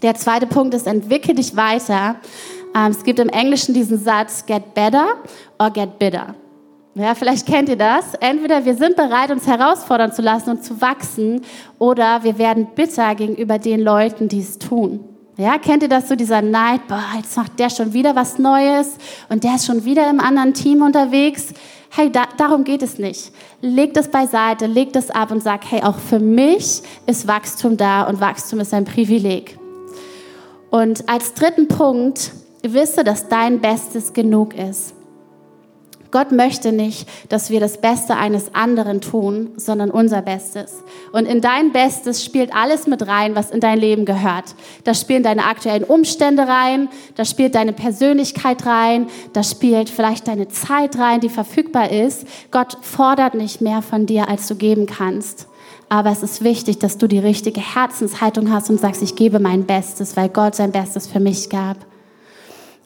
Der 0.00 0.14
zweite 0.14 0.46
Punkt 0.46 0.72
ist, 0.72 0.86
entwickle 0.86 1.34
dich 1.34 1.54
weiter. 1.54 2.16
Ähm, 2.74 2.92
es 2.92 3.04
gibt 3.04 3.18
im 3.18 3.28
Englischen 3.28 3.74
diesen 3.74 4.02
Satz, 4.02 4.46
get 4.46 4.72
better 4.72 5.16
or 5.58 5.68
get 5.70 5.98
bitter. 5.98 6.34
Ja, 6.94 7.14
vielleicht 7.14 7.46
kennt 7.46 7.68
ihr 7.68 7.76
das. 7.76 8.14
Entweder 8.20 8.64
wir 8.64 8.74
sind 8.74 8.96
bereit, 8.96 9.30
uns 9.30 9.46
herausfordern 9.46 10.10
zu 10.10 10.22
lassen 10.22 10.48
und 10.48 10.64
zu 10.64 10.80
wachsen, 10.80 11.42
oder 11.78 12.24
wir 12.24 12.38
werden 12.38 12.68
bitter 12.74 13.14
gegenüber 13.16 13.58
den 13.58 13.82
Leuten, 13.82 14.28
die 14.28 14.40
es 14.40 14.58
tun. 14.58 15.04
Ja, 15.36 15.58
kennt 15.58 15.82
ihr 15.82 15.90
das 15.90 16.08
so, 16.08 16.16
dieser 16.16 16.40
Neid, 16.40 16.86
boah, 16.88 17.04
jetzt 17.18 17.36
macht 17.36 17.58
der 17.58 17.68
schon 17.68 17.92
wieder 17.92 18.16
was 18.16 18.38
Neues 18.38 18.96
und 19.28 19.44
der 19.44 19.56
ist 19.56 19.66
schon 19.66 19.84
wieder 19.84 20.08
im 20.08 20.20
anderen 20.20 20.54
Team 20.54 20.80
unterwegs. 20.80 21.52
Hey, 21.92 22.10
da, 22.10 22.28
darum 22.36 22.62
geht 22.62 22.82
es 22.82 22.98
nicht. 22.98 23.32
Leg 23.60 23.94
das 23.94 24.08
beiseite, 24.08 24.66
leg 24.66 24.92
das 24.92 25.10
ab 25.10 25.32
und 25.32 25.42
sag, 25.42 25.68
hey, 25.68 25.82
auch 25.82 25.98
für 25.98 26.20
mich 26.20 26.82
ist 27.06 27.26
Wachstum 27.26 27.76
da 27.76 28.04
und 28.04 28.20
Wachstum 28.20 28.60
ist 28.60 28.72
ein 28.72 28.84
Privileg. 28.84 29.58
Und 30.70 31.08
als 31.08 31.34
dritten 31.34 31.66
Punkt, 31.66 32.30
wisse, 32.62 33.02
dass 33.02 33.28
dein 33.28 33.60
Bestes 33.60 34.12
genug 34.12 34.54
ist. 34.54 34.94
Gott 36.10 36.32
möchte 36.32 36.72
nicht, 36.72 37.08
dass 37.28 37.50
wir 37.50 37.60
das 37.60 37.80
Beste 37.80 38.16
eines 38.16 38.54
anderen 38.54 39.00
tun, 39.00 39.50
sondern 39.56 39.90
unser 39.90 40.22
Bestes. 40.22 40.82
Und 41.12 41.26
in 41.26 41.40
dein 41.40 41.72
Bestes 41.72 42.24
spielt 42.24 42.54
alles 42.54 42.86
mit 42.86 43.06
rein, 43.06 43.36
was 43.36 43.50
in 43.50 43.60
dein 43.60 43.78
Leben 43.78 44.04
gehört. 44.04 44.54
Da 44.84 44.94
spielen 44.94 45.22
deine 45.22 45.44
aktuellen 45.44 45.84
Umstände 45.84 46.48
rein, 46.48 46.88
da 47.14 47.24
spielt 47.24 47.54
deine 47.54 47.72
Persönlichkeit 47.72 48.66
rein, 48.66 49.06
da 49.32 49.42
spielt 49.42 49.88
vielleicht 49.88 50.26
deine 50.26 50.48
Zeit 50.48 50.98
rein, 50.98 51.20
die 51.20 51.28
verfügbar 51.28 51.90
ist. 51.90 52.26
Gott 52.50 52.78
fordert 52.82 53.34
nicht 53.34 53.60
mehr 53.60 53.82
von 53.82 54.06
dir, 54.06 54.28
als 54.28 54.48
du 54.48 54.56
geben 54.56 54.86
kannst. 54.86 55.46
Aber 55.88 56.10
es 56.10 56.22
ist 56.22 56.44
wichtig, 56.44 56.78
dass 56.78 56.98
du 56.98 57.08
die 57.08 57.18
richtige 57.18 57.60
Herzenshaltung 57.60 58.52
hast 58.52 58.70
und 58.70 58.80
sagst, 58.80 59.02
ich 59.02 59.16
gebe 59.16 59.40
mein 59.40 59.64
Bestes, 59.64 60.16
weil 60.16 60.28
Gott 60.28 60.54
sein 60.54 60.70
Bestes 60.70 61.08
für 61.08 61.18
mich 61.18 61.50
gab. 61.50 61.89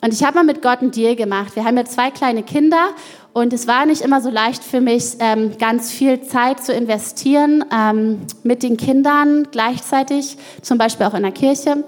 Und 0.05 0.13
ich 0.13 0.23
habe 0.23 0.35
mal 0.35 0.45
mit 0.45 0.61
Gott 0.61 0.83
einen 0.83 0.91
Deal 0.91 1.17
gemacht. 1.17 1.57
Wir 1.57 1.65
haben 1.65 1.79
ja 1.79 1.87
zwei 1.87 2.11
kleine 2.11 2.43
Kinder 2.43 2.89
und 3.33 3.55
es 3.55 3.67
war 3.67 3.87
nicht 3.87 4.03
immer 4.03 4.21
so 4.21 4.29
leicht 4.29 4.63
für 4.63 4.83
mich, 4.83 5.17
ähm, 5.19 5.53
ganz 5.59 5.91
viel 5.91 6.21
Zeit 6.21 6.63
zu 6.63 6.75
investieren 6.75 7.65
ähm, 7.75 8.21
mit 8.43 8.63
den 8.63 8.77
Kindern 8.77 9.49
gleichzeitig, 9.51 10.37
zum 10.61 10.77
Beispiel 10.77 11.07
auch 11.07 11.15
in 11.15 11.23
der 11.23 11.33
Kirche. 11.33 11.85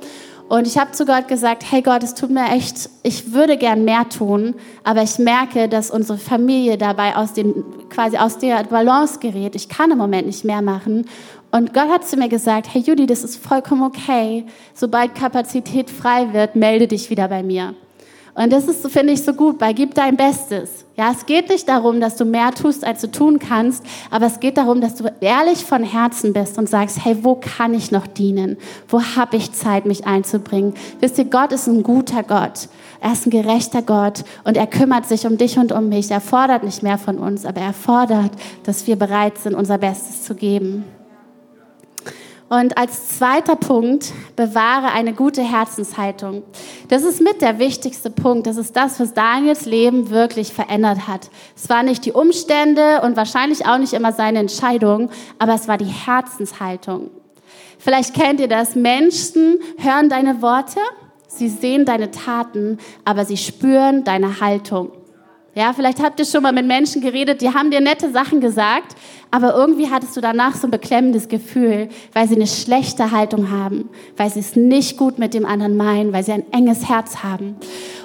Und 0.48 0.66
ich 0.66 0.78
habe 0.78 0.92
zu 0.92 1.04
Gott 1.04 1.28
gesagt, 1.28 1.70
hey 1.70 1.82
Gott, 1.82 2.02
es 2.02 2.14
tut 2.14 2.30
mir 2.30 2.48
echt, 2.52 2.88
ich 3.02 3.34
würde 3.34 3.58
gern 3.58 3.84
mehr 3.84 4.08
tun, 4.08 4.54
aber 4.82 5.02
ich 5.02 5.18
merke, 5.18 5.68
dass 5.68 5.90
unsere 5.90 6.16
Familie 6.16 6.78
dabei 6.78 7.16
aus 7.16 7.34
dem, 7.34 7.66
quasi 7.90 8.16
aus 8.16 8.38
der 8.38 8.64
Balance 8.64 9.18
gerät. 9.18 9.54
Ich 9.54 9.68
kann 9.68 9.90
im 9.90 9.98
Moment 9.98 10.26
nicht 10.26 10.42
mehr 10.42 10.62
machen. 10.62 11.04
Und 11.50 11.74
Gott 11.74 11.90
hat 11.90 12.08
zu 12.08 12.16
mir 12.16 12.30
gesagt, 12.30 12.72
hey 12.72 12.80
Judy, 12.80 13.04
das 13.04 13.24
ist 13.24 13.36
vollkommen 13.36 13.82
okay. 13.82 14.46
Sobald 14.72 15.14
Kapazität 15.14 15.90
frei 15.90 16.32
wird, 16.32 16.56
melde 16.56 16.88
dich 16.88 17.10
wieder 17.10 17.28
bei 17.28 17.42
mir. 17.42 17.74
Und 18.36 18.52
das 18.52 18.68
ist, 18.68 18.86
finde 18.88 19.14
ich, 19.14 19.22
so 19.22 19.32
gut 19.32 19.58
bei 19.58 19.72
Gib 19.72 19.94
dein 19.94 20.16
Bestes. 20.16 20.84
Ja, 20.94 21.10
es 21.10 21.24
geht 21.24 21.48
nicht 21.48 21.66
darum, 21.68 22.00
dass 22.00 22.16
du 22.16 22.26
mehr 22.26 22.52
tust, 22.52 22.84
als 22.84 23.00
du 23.00 23.10
tun 23.10 23.38
kannst, 23.38 23.82
aber 24.10 24.26
es 24.26 24.40
geht 24.40 24.58
darum, 24.58 24.82
dass 24.82 24.94
du 24.94 25.10
ehrlich 25.20 25.64
von 25.64 25.82
Herzen 25.82 26.34
bist 26.34 26.58
und 26.58 26.68
sagst, 26.68 27.02
hey, 27.02 27.16
wo 27.22 27.36
kann 27.36 27.72
ich 27.72 27.90
noch 27.90 28.06
dienen? 28.06 28.58
Wo 28.88 29.02
habe 29.02 29.38
ich 29.38 29.52
Zeit, 29.52 29.86
mich 29.86 30.06
einzubringen? 30.06 30.74
Wisst 31.00 31.16
ihr, 31.16 31.24
Gott 31.24 31.52
ist 31.52 31.66
ein 31.66 31.82
guter 31.82 32.22
Gott. 32.22 32.68
Er 33.00 33.12
ist 33.12 33.26
ein 33.26 33.30
gerechter 33.30 33.80
Gott 33.80 34.24
und 34.44 34.58
er 34.58 34.66
kümmert 34.66 35.06
sich 35.06 35.26
um 35.26 35.38
dich 35.38 35.58
und 35.58 35.72
um 35.72 35.88
mich. 35.88 36.10
Er 36.10 36.20
fordert 36.20 36.62
nicht 36.62 36.82
mehr 36.82 36.98
von 36.98 37.18
uns, 37.18 37.46
aber 37.46 37.62
er 37.62 37.72
fordert, 37.72 38.32
dass 38.64 38.86
wir 38.86 38.96
bereit 38.96 39.38
sind, 39.38 39.54
unser 39.54 39.78
Bestes 39.78 40.24
zu 40.24 40.34
geben. 40.34 40.84
Und 42.48 42.78
als 42.78 43.18
zweiter 43.18 43.56
Punkt, 43.56 44.12
bewahre 44.36 44.92
eine 44.92 45.12
gute 45.12 45.42
Herzenshaltung. 45.42 46.44
Das 46.88 47.02
ist 47.02 47.20
mit 47.20 47.42
der 47.42 47.58
wichtigste 47.58 48.08
Punkt. 48.08 48.46
Das 48.46 48.56
ist 48.56 48.76
das, 48.76 49.00
was 49.00 49.14
Daniels 49.14 49.66
Leben 49.66 50.10
wirklich 50.10 50.52
verändert 50.52 51.08
hat. 51.08 51.28
Es 51.56 51.68
war 51.68 51.82
nicht 51.82 52.04
die 52.04 52.12
Umstände 52.12 53.00
und 53.02 53.16
wahrscheinlich 53.16 53.66
auch 53.66 53.78
nicht 53.78 53.94
immer 53.94 54.12
seine 54.12 54.38
Entscheidung, 54.38 55.10
aber 55.40 55.54
es 55.54 55.66
war 55.66 55.76
die 55.76 55.86
Herzenshaltung. 55.86 57.10
Vielleicht 57.78 58.14
kennt 58.14 58.38
ihr 58.38 58.48
das. 58.48 58.76
Menschen 58.76 59.58
hören 59.78 60.08
deine 60.08 60.40
Worte, 60.40 60.80
sie 61.26 61.48
sehen 61.48 61.84
deine 61.84 62.12
Taten, 62.12 62.78
aber 63.04 63.24
sie 63.24 63.36
spüren 63.36 64.04
deine 64.04 64.40
Haltung. 64.40 64.92
Ja, 65.56 65.72
vielleicht 65.72 66.02
habt 66.02 66.20
ihr 66.20 66.26
schon 66.26 66.42
mal 66.42 66.52
mit 66.52 66.66
Menschen 66.66 67.00
geredet, 67.00 67.40
die 67.40 67.48
haben 67.48 67.70
dir 67.70 67.80
nette 67.80 68.12
Sachen 68.12 68.42
gesagt, 68.42 68.94
aber 69.30 69.54
irgendwie 69.54 69.90
hattest 69.90 70.14
du 70.14 70.20
danach 70.20 70.54
so 70.54 70.66
ein 70.66 70.70
beklemmendes 70.70 71.28
Gefühl, 71.28 71.88
weil 72.12 72.28
sie 72.28 72.34
eine 72.34 72.46
schlechte 72.46 73.10
Haltung 73.10 73.50
haben, 73.50 73.88
weil 74.18 74.28
sie 74.28 74.40
es 74.40 74.54
nicht 74.54 74.98
gut 74.98 75.18
mit 75.18 75.32
dem 75.32 75.46
anderen 75.46 75.78
meinen, 75.78 76.12
weil 76.12 76.24
sie 76.24 76.32
ein 76.32 76.44
enges 76.52 76.90
Herz 76.90 77.22
haben. 77.22 77.56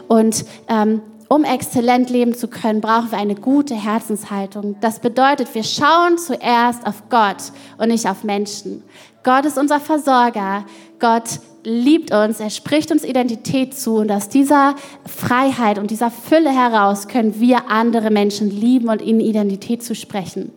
Und 0.08 0.46
ähm, 0.70 1.02
um 1.28 1.44
exzellent 1.44 2.10
leben 2.10 2.34
zu 2.36 2.48
können, 2.48 2.80
brauchen 2.80 3.12
wir 3.12 3.18
eine 3.18 3.36
gute 3.36 3.76
Herzenshaltung. 3.76 4.78
Das 4.80 5.00
bedeutet, 5.00 5.54
wir 5.54 5.66
schauen 5.66 6.18
zuerst 6.18 6.88
auf 6.88 7.04
Gott 7.10 7.52
und 7.78 7.90
nicht 7.90 8.08
auf 8.08 8.24
Menschen. 8.24 8.82
Gott 9.24 9.46
ist 9.46 9.58
unser 9.58 9.82
Versorger. 9.82 10.64
Gott 11.00 11.42
liebt 11.64 12.12
uns, 12.14 12.40
er 12.40 12.50
spricht 12.50 12.92
uns 12.92 13.04
Identität 13.04 13.78
zu 13.78 13.98
und 13.98 14.12
aus 14.12 14.30
dieser 14.30 14.76
Freiheit 15.06 15.78
und 15.78 15.92
dieser 15.92 16.12
Fülle 16.12 16.50
heraus 16.50 17.08
können 17.08 17.40
wir 17.40 17.70
andere 17.70 18.10
Menschen 18.10 18.50
lieben 18.50 18.90
und 18.90 19.02
ihnen 19.02 19.20
Identität 19.20 19.84
zu 19.84 19.96
sprechen. 19.96 20.52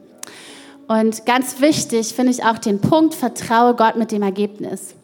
Und 0.88 1.24
ganz 1.24 1.60
wichtig 1.60 2.14
finde 2.14 2.32
ich 2.32 2.44
auch 2.44 2.58
den 2.58 2.80
Punkt, 2.80 3.14
vertraue 3.14 3.74
Gott 3.74 3.96
mit 3.96 4.12
dem 4.12 4.22
Ergebnis. 4.22 4.94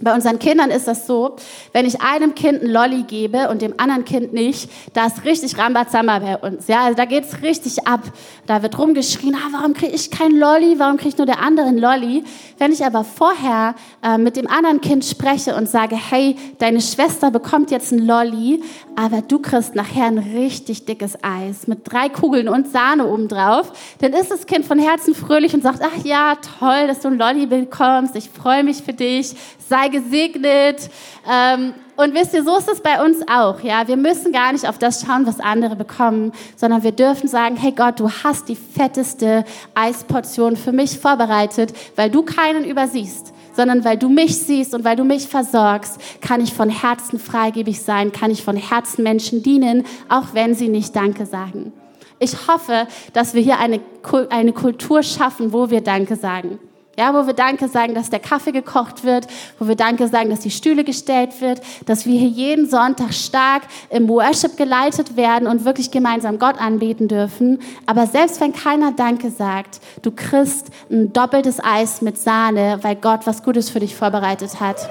Bei 0.00 0.14
unseren 0.14 0.38
Kindern 0.38 0.70
ist 0.70 0.86
das 0.86 1.06
so, 1.06 1.36
wenn 1.72 1.86
ich 1.86 2.02
einem 2.02 2.34
Kind 2.34 2.60
einen 2.60 2.70
Lolli 2.70 3.04
gebe 3.04 3.48
und 3.48 3.62
dem 3.62 3.74
anderen 3.78 4.04
Kind 4.04 4.34
nicht, 4.34 4.70
da 4.92 5.06
ist 5.06 5.24
richtig 5.24 5.56
Rambazamba 5.56 6.18
bei 6.18 6.36
uns. 6.36 6.68
Ja, 6.68 6.84
also 6.84 6.96
da 6.96 7.06
geht's 7.06 7.42
richtig 7.42 7.86
ab. 7.86 8.02
Da 8.46 8.62
wird 8.62 8.78
rumgeschrien, 8.78 9.34
ah, 9.34 9.48
warum 9.52 9.72
kriege 9.72 9.92
ich 9.92 10.10
kein 10.10 10.32
Lolli, 10.32 10.78
warum 10.78 10.98
kriegt 10.98 11.16
nur 11.16 11.26
der 11.26 11.40
andere 11.40 11.68
einen 11.68 11.78
Lolli? 11.78 12.24
Wenn 12.58 12.72
ich 12.72 12.84
aber 12.84 13.04
vorher 13.04 13.74
äh, 14.02 14.18
mit 14.18 14.36
dem 14.36 14.46
anderen 14.48 14.82
Kind 14.82 15.04
spreche 15.04 15.56
und 15.56 15.68
sage, 15.68 15.96
hey, 15.96 16.36
deine 16.58 16.82
Schwester 16.82 17.30
bekommt 17.30 17.70
jetzt 17.70 17.92
einen 17.92 18.06
Lolli, 18.06 18.62
aber 18.96 19.22
du 19.22 19.38
kriegst 19.38 19.74
nachher 19.74 20.06
ein 20.06 20.18
richtig 20.18 20.84
dickes 20.84 21.16
Eis 21.22 21.66
mit 21.66 21.80
drei 21.84 22.10
Kugeln 22.10 22.48
und 22.48 22.70
Sahne 22.70 23.06
obendrauf, 23.06 23.72
dann 24.00 24.12
ist 24.12 24.30
das 24.30 24.46
Kind 24.46 24.66
von 24.66 24.78
Herzen 24.78 25.14
fröhlich 25.14 25.54
und 25.54 25.62
sagt, 25.62 25.80
ach 25.82 26.04
ja, 26.04 26.34
toll, 26.58 26.86
dass 26.86 27.00
du 27.00 27.08
einen 27.08 27.18
Lolli 27.18 27.46
bekommst, 27.46 28.14
ich 28.14 28.28
freue 28.28 28.62
mich 28.62 28.82
für 28.82 28.92
dich, 28.92 29.34
sei 29.68 29.88
gesegnet. 29.88 30.90
Ähm, 31.30 31.74
und 31.96 32.14
wisst 32.14 32.34
ihr, 32.34 32.44
so 32.44 32.56
ist 32.58 32.68
es 32.68 32.80
bei 32.80 33.02
uns 33.04 33.18
auch. 33.28 33.60
Ja, 33.60 33.88
wir 33.88 33.96
müssen 33.96 34.32
gar 34.32 34.52
nicht 34.52 34.68
auf 34.68 34.78
das 34.78 35.02
schauen, 35.02 35.26
was 35.26 35.40
andere 35.40 35.76
bekommen, 35.76 36.32
sondern 36.54 36.82
wir 36.82 36.92
dürfen 36.92 37.28
sagen: 37.28 37.56
Hey 37.56 37.72
Gott, 37.72 37.98
du 38.00 38.10
hast 38.10 38.48
die 38.48 38.56
fetteste 38.56 39.44
Eisportion 39.74 40.56
für 40.56 40.72
mich 40.72 40.98
vorbereitet, 40.98 41.72
weil 41.96 42.10
du 42.10 42.22
keinen 42.22 42.64
übersiehst 42.64 43.32
sondern 43.56 43.84
weil 43.86 43.96
du 43.96 44.10
mich 44.10 44.36
siehst 44.36 44.74
und 44.74 44.84
weil 44.84 44.96
du 44.96 45.04
mich 45.04 45.28
versorgst, 45.28 45.98
kann 46.20 46.42
ich 46.42 46.52
von 46.52 46.68
Herzen 46.68 47.18
freigebig 47.18 47.80
sein, 47.80 48.12
kann 48.12 48.30
ich 48.30 48.44
von 48.44 48.54
Herzen 48.54 49.02
Menschen 49.02 49.42
dienen, 49.42 49.84
auch 50.10 50.34
wenn 50.34 50.54
sie 50.54 50.68
nicht 50.68 50.94
Danke 50.94 51.24
sagen. 51.24 51.72
Ich 52.18 52.48
hoffe, 52.48 52.86
dass 53.14 53.34
wir 53.34 53.42
hier 53.42 53.58
eine, 53.58 53.80
eine 54.28 54.52
Kultur 54.52 55.02
schaffen, 55.02 55.54
wo 55.54 55.70
wir 55.70 55.80
Danke 55.80 56.16
sagen. 56.16 56.58
Ja, 56.98 57.12
wo 57.12 57.26
wir 57.26 57.34
Danke 57.34 57.68
sagen, 57.68 57.94
dass 57.94 58.08
der 58.08 58.20
Kaffee 58.20 58.52
gekocht 58.52 59.04
wird, 59.04 59.26
wo 59.58 59.68
wir 59.68 59.76
Danke 59.76 60.08
sagen, 60.08 60.30
dass 60.30 60.40
die 60.40 60.50
Stühle 60.50 60.82
gestellt 60.82 61.42
wird, 61.42 61.60
dass 61.84 62.06
wir 62.06 62.18
hier 62.18 62.28
jeden 62.28 62.70
Sonntag 62.70 63.12
stark 63.12 63.64
im 63.90 64.08
Worship 64.08 64.56
geleitet 64.56 65.14
werden 65.14 65.46
und 65.46 65.66
wirklich 65.66 65.90
gemeinsam 65.90 66.38
Gott 66.38 66.58
anbeten 66.58 67.06
dürfen. 67.06 67.58
Aber 67.84 68.06
selbst 68.06 68.40
wenn 68.40 68.54
keiner 68.54 68.92
Danke 68.92 69.30
sagt, 69.30 69.80
du 70.00 70.10
kriegst 70.10 70.70
ein 70.90 71.12
doppeltes 71.12 71.62
Eis 71.62 72.00
mit 72.00 72.18
Sahne, 72.18 72.78
weil 72.80 72.96
Gott 72.96 73.26
was 73.26 73.42
Gutes 73.42 73.68
für 73.68 73.80
dich 73.80 73.94
vorbereitet 73.94 74.58
hat. 74.58 74.88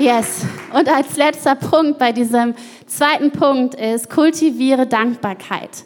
Yes. 0.00 0.44
Und 0.72 0.88
als 0.88 1.16
letzter 1.16 1.54
Punkt 1.54 2.00
bei 2.00 2.10
diesem 2.10 2.56
zweiten 2.88 3.30
Punkt 3.30 3.76
ist, 3.76 4.10
kultiviere 4.10 4.88
Dankbarkeit. 4.88 5.84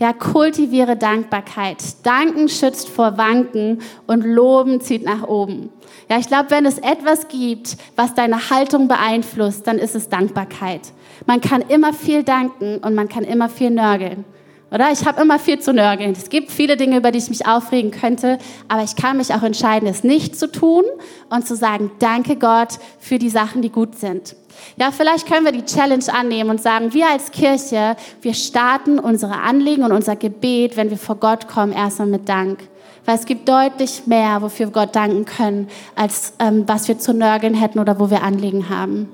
Ja, 0.00 0.14
kultiviere 0.14 0.96
Dankbarkeit. 0.96 1.76
Danken 2.04 2.48
schützt 2.48 2.88
vor 2.88 3.18
Wanken 3.18 3.82
und 4.06 4.24
Loben 4.24 4.80
zieht 4.80 5.04
nach 5.04 5.28
oben. 5.28 5.68
Ja, 6.08 6.18
ich 6.18 6.26
glaube, 6.26 6.50
wenn 6.50 6.64
es 6.64 6.78
etwas 6.78 7.28
gibt, 7.28 7.76
was 7.96 8.14
deine 8.14 8.48
Haltung 8.48 8.88
beeinflusst, 8.88 9.66
dann 9.66 9.76
ist 9.76 9.94
es 9.94 10.08
Dankbarkeit. 10.08 10.80
Man 11.26 11.42
kann 11.42 11.60
immer 11.60 11.92
viel 11.92 12.22
danken 12.22 12.78
und 12.78 12.94
man 12.94 13.10
kann 13.10 13.24
immer 13.24 13.50
viel 13.50 13.68
nörgeln. 13.68 14.24
Oder? 14.72 14.90
Ich 14.90 15.04
habe 15.04 15.20
immer 15.20 15.38
viel 15.38 15.58
zu 15.58 15.74
nörgeln. 15.74 16.12
Es 16.12 16.30
gibt 16.30 16.50
viele 16.50 16.78
Dinge, 16.78 16.96
über 16.96 17.10
die 17.12 17.18
ich 17.18 17.28
mich 17.28 17.46
aufregen 17.46 17.90
könnte, 17.90 18.38
aber 18.68 18.82
ich 18.82 18.96
kann 18.96 19.18
mich 19.18 19.34
auch 19.34 19.42
entscheiden, 19.42 19.86
es 19.86 20.02
nicht 20.02 20.34
zu 20.38 20.50
tun 20.50 20.84
und 21.28 21.46
zu 21.46 21.54
sagen, 21.54 21.90
danke 21.98 22.36
Gott 22.36 22.78
für 22.98 23.18
die 23.18 23.28
Sachen, 23.28 23.60
die 23.60 23.70
gut 23.70 23.96
sind. 23.96 24.34
Ja, 24.76 24.90
vielleicht 24.90 25.26
können 25.26 25.44
wir 25.44 25.52
die 25.52 25.64
Challenge 25.64 26.04
annehmen 26.12 26.50
und 26.50 26.62
sagen, 26.62 26.92
wir 26.94 27.08
als 27.08 27.30
Kirche, 27.30 27.96
wir 28.22 28.34
starten 28.34 28.98
unsere 28.98 29.34
Anliegen 29.40 29.82
und 29.82 29.92
unser 29.92 30.16
Gebet, 30.16 30.76
wenn 30.76 30.90
wir 30.90 30.98
vor 30.98 31.16
Gott 31.16 31.48
kommen, 31.48 31.72
erstmal 31.72 32.08
mit 32.08 32.28
Dank. 32.28 32.60
Weil 33.04 33.16
es 33.16 33.26
gibt 33.26 33.48
deutlich 33.48 34.06
mehr, 34.06 34.42
wofür 34.42 34.66
wir 34.66 34.72
Gott 34.72 34.96
danken 34.96 35.24
können, 35.24 35.68
als 35.96 36.34
ähm, 36.38 36.64
was 36.66 36.88
wir 36.88 36.98
zu 36.98 37.12
nörgeln 37.12 37.54
hätten 37.54 37.78
oder 37.78 37.98
wo 37.98 38.10
wir 38.10 38.22
Anliegen 38.22 38.68
haben. 38.68 39.08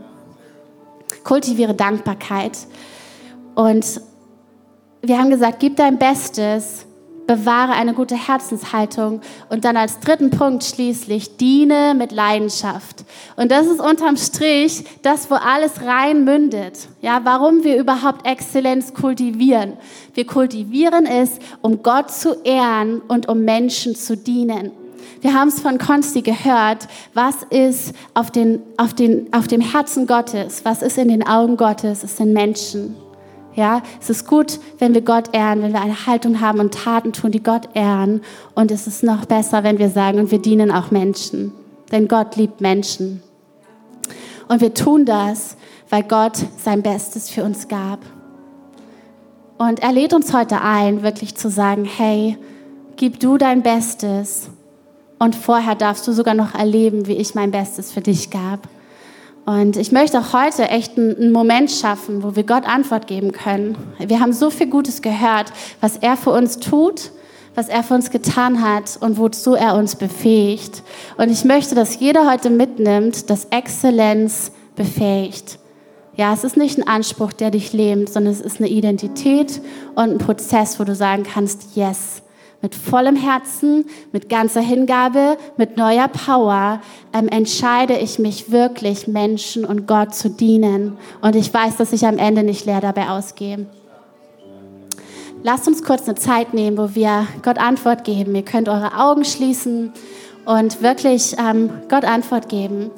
Kultiviere 1.24 1.74
Dankbarkeit. 1.74 2.58
Und 3.54 4.00
wir 5.02 5.18
haben 5.18 5.30
gesagt, 5.30 5.60
gib 5.60 5.76
dein 5.76 5.98
Bestes 5.98 6.85
bewahre 7.26 7.72
eine 7.72 7.94
gute 7.94 8.14
Herzenshaltung 8.14 9.20
und 9.48 9.64
dann 9.64 9.76
als 9.76 10.00
dritten 10.00 10.30
Punkt 10.30 10.64
schließlich 10.64 11.36
diene 11.36 11.94
mit 11.96 12.12
Leidenschaft. 12.12 13.04
Und 13.36 13.50
das 13.50 13.66
ist 13.66 13.80
unterm 13.80 14.16
Strich 14.16 14.84
das, 15.02 15.30
wo 15.30 15.34
alles 15.34 15.82
rein 15.82 16.24
mündet. 16.24 16.88
Ja, 17.00 17.20
warum 17.24 17.64
wir 17.64 17.76
überhaupt 17.76 18.26
Exzellenz 18.26 18.94
kultivieren. 18.94 19.74
Wir 20.14 20.26
kultivieren 20.26 21.06
es, 21.06 21.38
um 21.62 21.82
Gott 21.82 22.10
zu 22.10 22.42
ehren 22.44 23.00
und 23.08 23.28
um 23.28 23.44
Menschen 23.44 23.94
zu 23.94 24.16
dienen. 24.16 24.72
Wir 25.20 25.34
haben 25.34 25.48
es 25.48 25.60
von 25.60 25.78
Konsti 25.78 26.22
gehört. 26.22 26.86
Was 27.14 27.36
ist 27.50 27.94
auf, 28.14 28.30
den, 28.30 28.62
auf, 28.76 28.94
den, 28.94 29.32
auf 29.32 29.48
dem 29.48 29.60
Herzen 29.60 30.06
Gottes? 30.06 30.64
Was 30.64 30.82
ist 30.82 30.98
in 30.98 31.08
den 31.08 31.26
Augen 31.26 31.56
Gottes? 31.56 32.04
Es 32.04 32.16
sind 32.16 32.32
Menschen. 32.32 32.96
Ja, 33.56 33.82
es 34.00 34.10
ist 34.10 34.26
gut, 34.26 34.60
wenn 34.78 34.92
wir 34.92 35.00
Gott 35.00 35.30
ehren, 35.32 35.62
wenn 35.62 35.72
wir 35.72 35.80
eine 35.80 36.06
Haltung 36.06 36.42
haben 36.42 36.60
und 36.60 36.74
Taten 36.74 37.14
tun, 37.14 37.30
die 37.30 37.42
Gott 37.42 37.70
ehren. 37.72 38.20
Und 38.54 38.70
es 38.70 38.86
ist 38.86 39.02
noch 39.02 39.24
besser, 39.24 39.64
wenn 39.64 39.78
wir 39.78 39.88
sagen, 39.88 40.18
und 40.18 40.30
wir 40.30 40.38
dienen 40.38 40.70
auch 40.70 40.90
Menschen. 40.90 41.52
Denn 41.90 42.06
Gott 42.06 42.36
liebt 42.36 42.60
Menschen. 42.60 43.22
Und 44.48 44.60
wir 44.60 44.74
tun 44.74 45.06
das, 45.06 45.56
weil 45.88 46.02
Gott 46.02 46.36
sein 46.62 46.82
Bestes 46.82 47.30
für 47.30 47.44
uns 47.44 47.66
gab. 47.66 48.00
Und 49.56 49.80
er 49.82 49.92
lädt 49.92 50.12
uns 50.12 50.34
heute 50.34 50.60
ein, 50.60 51.02
wirklich 51.02 51.34
zu 51.34 51.48
sagen, 51.48 51.86
hey, 51.86 52.36
gib 52.96 53.20
du 53.20 53.38
dein 53.38 53.62
Bestes. 53.62 54.50
Und 55.18 55.34
vorher 55.34 55.74
darfst 55.74 56.06
du 56.06 56.12
sogar 56.12 56.34
noch 56.34 56.54
erleben, 56.54 57.06
wie 57.06 57.14
ich 57.16 57.34
mein 57.34 57.52
Bestes 57.52 57.90
für 57.90 58.02
dich 58.02 58.28
gab. 58.28 58.68
Und 59.46 59.76
ich 59.76 59.92
möchte 59.92 60.18
auch 60.18 60.32
heute 60.32 60.68
echt 60.68 60.98
einen 60.98 61.30
Moment 61.30 61.70
schaffen, 61.70 62.24
wo 62.24 62.34
wir 62.34 62.42
Gott 62.42 62.66
Antwort 62.66 63.06
geben 63.06 63.30
können. 63.30 63.78
Wir 63.98 64.18
haben 64.18 64.32
so 64.32 64.50
viel 64.50 64.66
Gutes 64.66 65.02
gehört, 65.02 65.52
was 65.80 65.96
er 65.96 66.16
für 66.16 66.30
uns 66.30 66.58
tut, 66.58 67.12
was 67.54 67.68
er 67.68 67.84
für 67.84 67.94
uns 67.94 68.10
getan 68.10 68.60
hat 68.60 68.98
und 69.00 69.18
wozu 69.18 69.54
er 69.54 69.76
uns 69.76 69.94
befähigt. 69.94 70.82
Und 71.16 71.30
ich 71.30 71.44
möchte, 71.44 71.76
dass 71.76 72.00
jeder 72.00 72.28
heute 72.28 72.50
mitnimmt, 72.50 73.30
dass 73.30 73.46
Exzellenz 73.46 74.50
befähigt. 74.74 75.60
Ja, 76.16 76.32
es 76.32 76.42
ist 76.42 76.56
nicht 76.56 76.78
ein 76.78 76.88
Anspruch, 76.88 77.32
der 77.32 77.52
dich 77.52 77.72
lähmt, 77.72 78.08
sondern 78.08 78.32
es 78.32 78.40
ist 78.40 78.58
eine 78.58 78.68
Identität 78.68 79.60
und 79.94 80.10
ein 80.10 80.18
Prozess, 80.18 80.80
wo 80.80 80.84
du 80.84 80.96
sagen 80.96 81.22
kannst, 81.22 81.76
yes, 81.76 82.22
mit 82.66 82.74
vollem 82.74 83.14
Herzen, 83.14 83.84
mit 84.10 84.28
ganzer 84.28 84.60
Hingabe, 84.60 85.38
mit 85.56 85.76
neuer 85.76 86.08
Power 86.08 86.80
ähm, 87.12 87.28
entscheide 87.28 87.96
ich 87.96 88.18
mich 88.18 88.50
wirklich, 88.50 89.06
Menschen 89.06 89.64
und 89.64 89.86
Gott 89.86 90.16
zu 90.16 90.30
dienen. 90.30 90.98
Und 91.20 91.36
ich 91.36 91.54
weiß, 91.54 91.76
dass 91.76 91.92
ich 91.92 92.04
am 92.04 92.18
Ende 92.18 92.42
nicht 92.42 92.66
leer 92.66 92.80
dabei 92.80 93.10
ausgehe. 93.10 93.66
Lasst 95.44 95.68
uns 95.68 95.84
kurz 95.84 96.08
eine 96.08 96.16
Zeit 96.16 96.54
nehmen, 96.54 96.76
wo 96.76 96.96
wir 96.96 97.28
Gott 97.44 97.58
Antwort 97.58 98.02
geben. 98.02 98.34
Ihr 98.34 98.44
könnt 98.44 98.68
eure 98.68 98.98
Augen 98.98 99.24
schließen 99.24 99.92
und 100.44 100.82
wirklich 100.82 101.36
ähm, 101.38 101.70
Gott 101.88 102.04
Antwort 102.04 102.48
geben. 102.48 102.90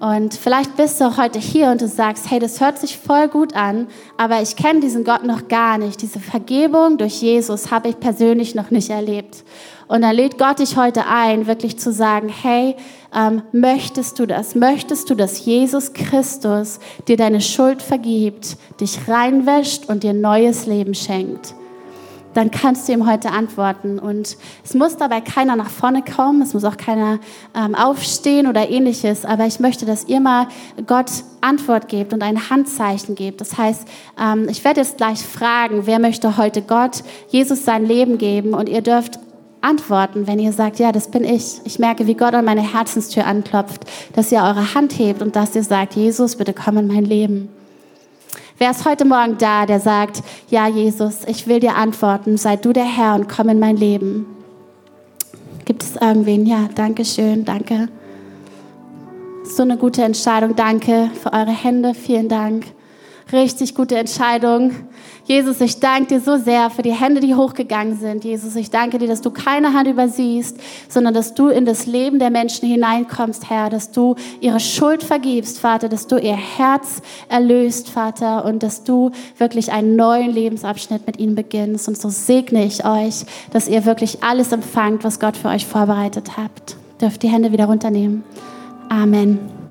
Und 0.00 0.34
vielleicht 0.34 0.76
bist 0.76 1.00
du 1.00 1.16
heute 1.16 1.40
hier 1.40 1.70
und 1.70 1.80
du 1.80 1.88
sagst, 1.88 2.30
hey, 2.30 2.38
das 2.38 2.60
hört 2.60 2.78
sich 2.78 2.96
voll 2.96 3.26
gut 3.26 3.56
an, 3.56 3.88
aber 4.16 4.40
ich 4.40 4.54
kenne 4.54 4.78
diesen 4.78 5.02
Gott 5.02 5.24
noch 5.24 5.48
gar 5.48 5.76
nicht. 5.76 6.00
Diese 6.02 6.20
Vergebung 6.20 6.98
durch 6.98 7.20
Jesus 7.20 7.72
habe 7.72 7.88
ich 7.88 7.98
persönlich 7.98 8.54
noch 8.54 8.70
nicht 8.70 8.90
erlebt. 8.90 9.44
Und 9.88 10.02
dann 10.02 10.14
lädt 10.14 10.38
Gott 10.38 10.60
dich 10.60 10.76
heute 10.76 11.06
ein, 11.06 11.46
wirklich 11.46 11.78
zu 11.78 11.92
sagen, 11.92 12.28
hey, 12.28 12.76
ähm, 13.12 13.42
möchtest 13.52 14.18
du 14.18 14.26
das? 14.26 14.54
Möchtest 14.54 15.10
du, 15.10 15.14
dass 15.16 15.44
Jesus 15.44 15.94
Christus 15.94 16.78
dir 17.08 17.16
deine 17.16 17.40
Schuld 17.40 17.82
vergibt, 17.82 18.56
dich 18.80 19.08
reinwäscht 19.08 19.88
und 19.88 20.04
dir 20.04 20.12
neues 20.12 20.66
Leben 20.66 20.94
schenkt? 20.94 21.54
Dann 22.38 22.52
kannst 22.52 22.88
du 22.88 22.92
ihm 22.92 23.10
heute 23.10 23.30
antworten. 23.30 23.98
Und 23.98 24.36
es 24.64 24.74
muss 24.74 24.96
dabei 24.96 25.20
keiner 25.20 25.56
nach 25.56 25.70
vorne 25.70 26.02
kommen, 26.02 26.40
es 26.40 26.54
muss 26.54 26.64
auch 26.64 26.76
keiner 26.76 27.18
ähm, 27.52 27.74
aufstehen 27.74 28.46
oder 28.46 28.70
ähnliches, 28.70 29.24
aber 29.24 29.46
ich 29.46 29.58
möchte, 29.58 29.86
dass 29.86 30.06
ihr 30.06 30.20
mal 30.20 30.46
Gott 30.86 31.10
Antwort 31.40 31.88
gebt 31.88 32.12
und 32.12 32.22
ein 32.22 32.48
Handzeichen 32.48 33.16
gebt. 33.16 33.40
Das 33.40 33.58
heißt, 33.58 33.88
ähm, 34.22 34.46
ich 34.48 34.64
werde 34.64 34.80
jetzt 34.80 34.98
gleich 34.98 35.18
fragen, 35.18 35.86
wer 35.86 35.98
möchte 35.98 36.36
heute 36.36 36.62
Gott, 36.62 37.02
Jesus 37.28 37.64
sein 37.64 37.84
Leben 37.84 38.18
geben 38.18 38.54
und 38.54 38.68
ihr 38.68 38.82
dürft 38.82 39.18
antworten, 39.60 40.28
wenn 40.28 40.38
ihr 40.38 40.52
sagt, 40.52 40.78
ja, 40.78 40.92
das 40.92 41.10
bin 41.10 41.24
ich. 41.24 41.60
Ich 41.64 41.80
merke, 41.80 42.06
wie 42.06 42.14
Gott 42.14 42.34
an 42.34 42.44
meine 42.44 42.62
Herzenstür 42.62 43.26
anklopft, 43.26 43.84
dass 44.14 44.30
ihr 44.30 44.38
eure 44.38 44.74
Hand 44.74 44.96
hebt 44.96 45.22
und 45.22 45.34
dass 45.34 45.56
ihr 45.56 45.64
sagt, 45.64 45.96
Jesus, 45.96 46.36
bitte 46.36 46.54
komm 46.54 46.78
in 46.78 46.86
mein 46.86 47.04
Leben. 47.04 47.48
Wer 48.60 48.72
ist 48.72 48.84
heute 48.84 49.04
Morgen 49.04 49.38
da, 49.38 49.66
der 49.66 49.78
sagt, 49.78 50.20
ja, 50.50 50.66
Jesus, 50.66 51.20
ich 51.28 51.46
will 51.46 51.60
dir 51.60 51.76
antworten, 51.76 52.36
sei 52.36 52.56
du 52.56 52.72
der 52.72 52.84
Herr 52.84 53.14
und 53.14 53.28
komm 53.28 53.50
in 53.50 53.60
mein 53.60 53.76
Leben? 53.76 54.26
Gibt 55.64 55.84
es 55.84 55.94
irgendwen? 55.94 56.44
Ja, 56.44 56.68
danke 56.74 57.04
schön, 57.04 57.44
danke. 57.44 57.88
So 59.44 59.62
eine 59.62 59.76
gute 59.76 60.02
Entscheidung, 60.02 60.56
danke 60.56 61.08
für 61.22 61.32
eure 61.32 61.52
Hände, 61.52 61.94
vielen 61.94 62.28
Dank. 62.28 62.64
Richtig 63.32 63.74
gute 63.74 63.96
Entscheidung. 63.96 64.70
Jesus, 65.24 65.60
ich 65.60 65.80
danke 65.80 66.14
dir 66.14 66.20
so 66.20 66.38
sehr 66.38 66.70
für 66.70 66.80
die 66.80 66.94
Hände, 66.94 67.20
die 67.20 67.34
hochgegangen 67.34 67.98
sind. 67.98 68.24
Jesus, 68.24 68.56
ich 68.56 68.70
danke 68.70 68.96
dir, 68.96 69.06
dass 69.06 69.20
du 69.20 69.30
keine 69.30 69.74
Hand 69.74 69.86
übersiehst, 69.86 70.56
sondern 70.88 71.12
dass 71.12 71.34
du 71.34 71.48
in 71.48 71.66
das 71.66 71.84
Leben 71.84 72.18
der 72.18 72.30
Menschen 72.30 72.66
hineinkommst, 72.66 73.50
Herr, 73.50 73.68
dass 73.68 73.90
du 73.90 74.14
ihre 74.40 74.60
Schuld 74.60 75.02
vergibst, 75.02 75.58
Vater, 75.58 75.90
dass 75.90 76.06
du 76.06 76.16
ihr 76.16 76.36
Herz 76.36 77.02
erlöst, 77.28 77.90
Vater, 77.90 78.46
und 78.46 78.62
dass 78.62 78.84
du 78.84 79.10
wirklich 79.36 79.70
einen 79.72 79.96
neuen 79.96 80.30
Lebensabschnitt 80.30 81.06
mit 81.06 81.18
ihnen 81.18 81.34
beginnst. 81.34 81.86
Und 81.86 81.98
so 81.98 82.08
segne 82.08 82.64
ich 82.64 82.86
euch, 82.86 83.26
dass 83.50 83.68
ihr 83.68 83.84
wirklich 83.84 84.22
alles 84.22 84.52
empfangt, 84.52 85.04
was 85.04 85.20
Gott 85.20 85.36
für 85.36 85.48
euch 85.48 85.66
vorbereitet 85.66 86.38
habt. 86.38 86.76
Dürft 87.02 87.22
die 87.22 87.28
Hände 87.28 87.52
wieder 87.52 87.66
runternehmen. 87.66 88.24
Amen. 88.88 89.57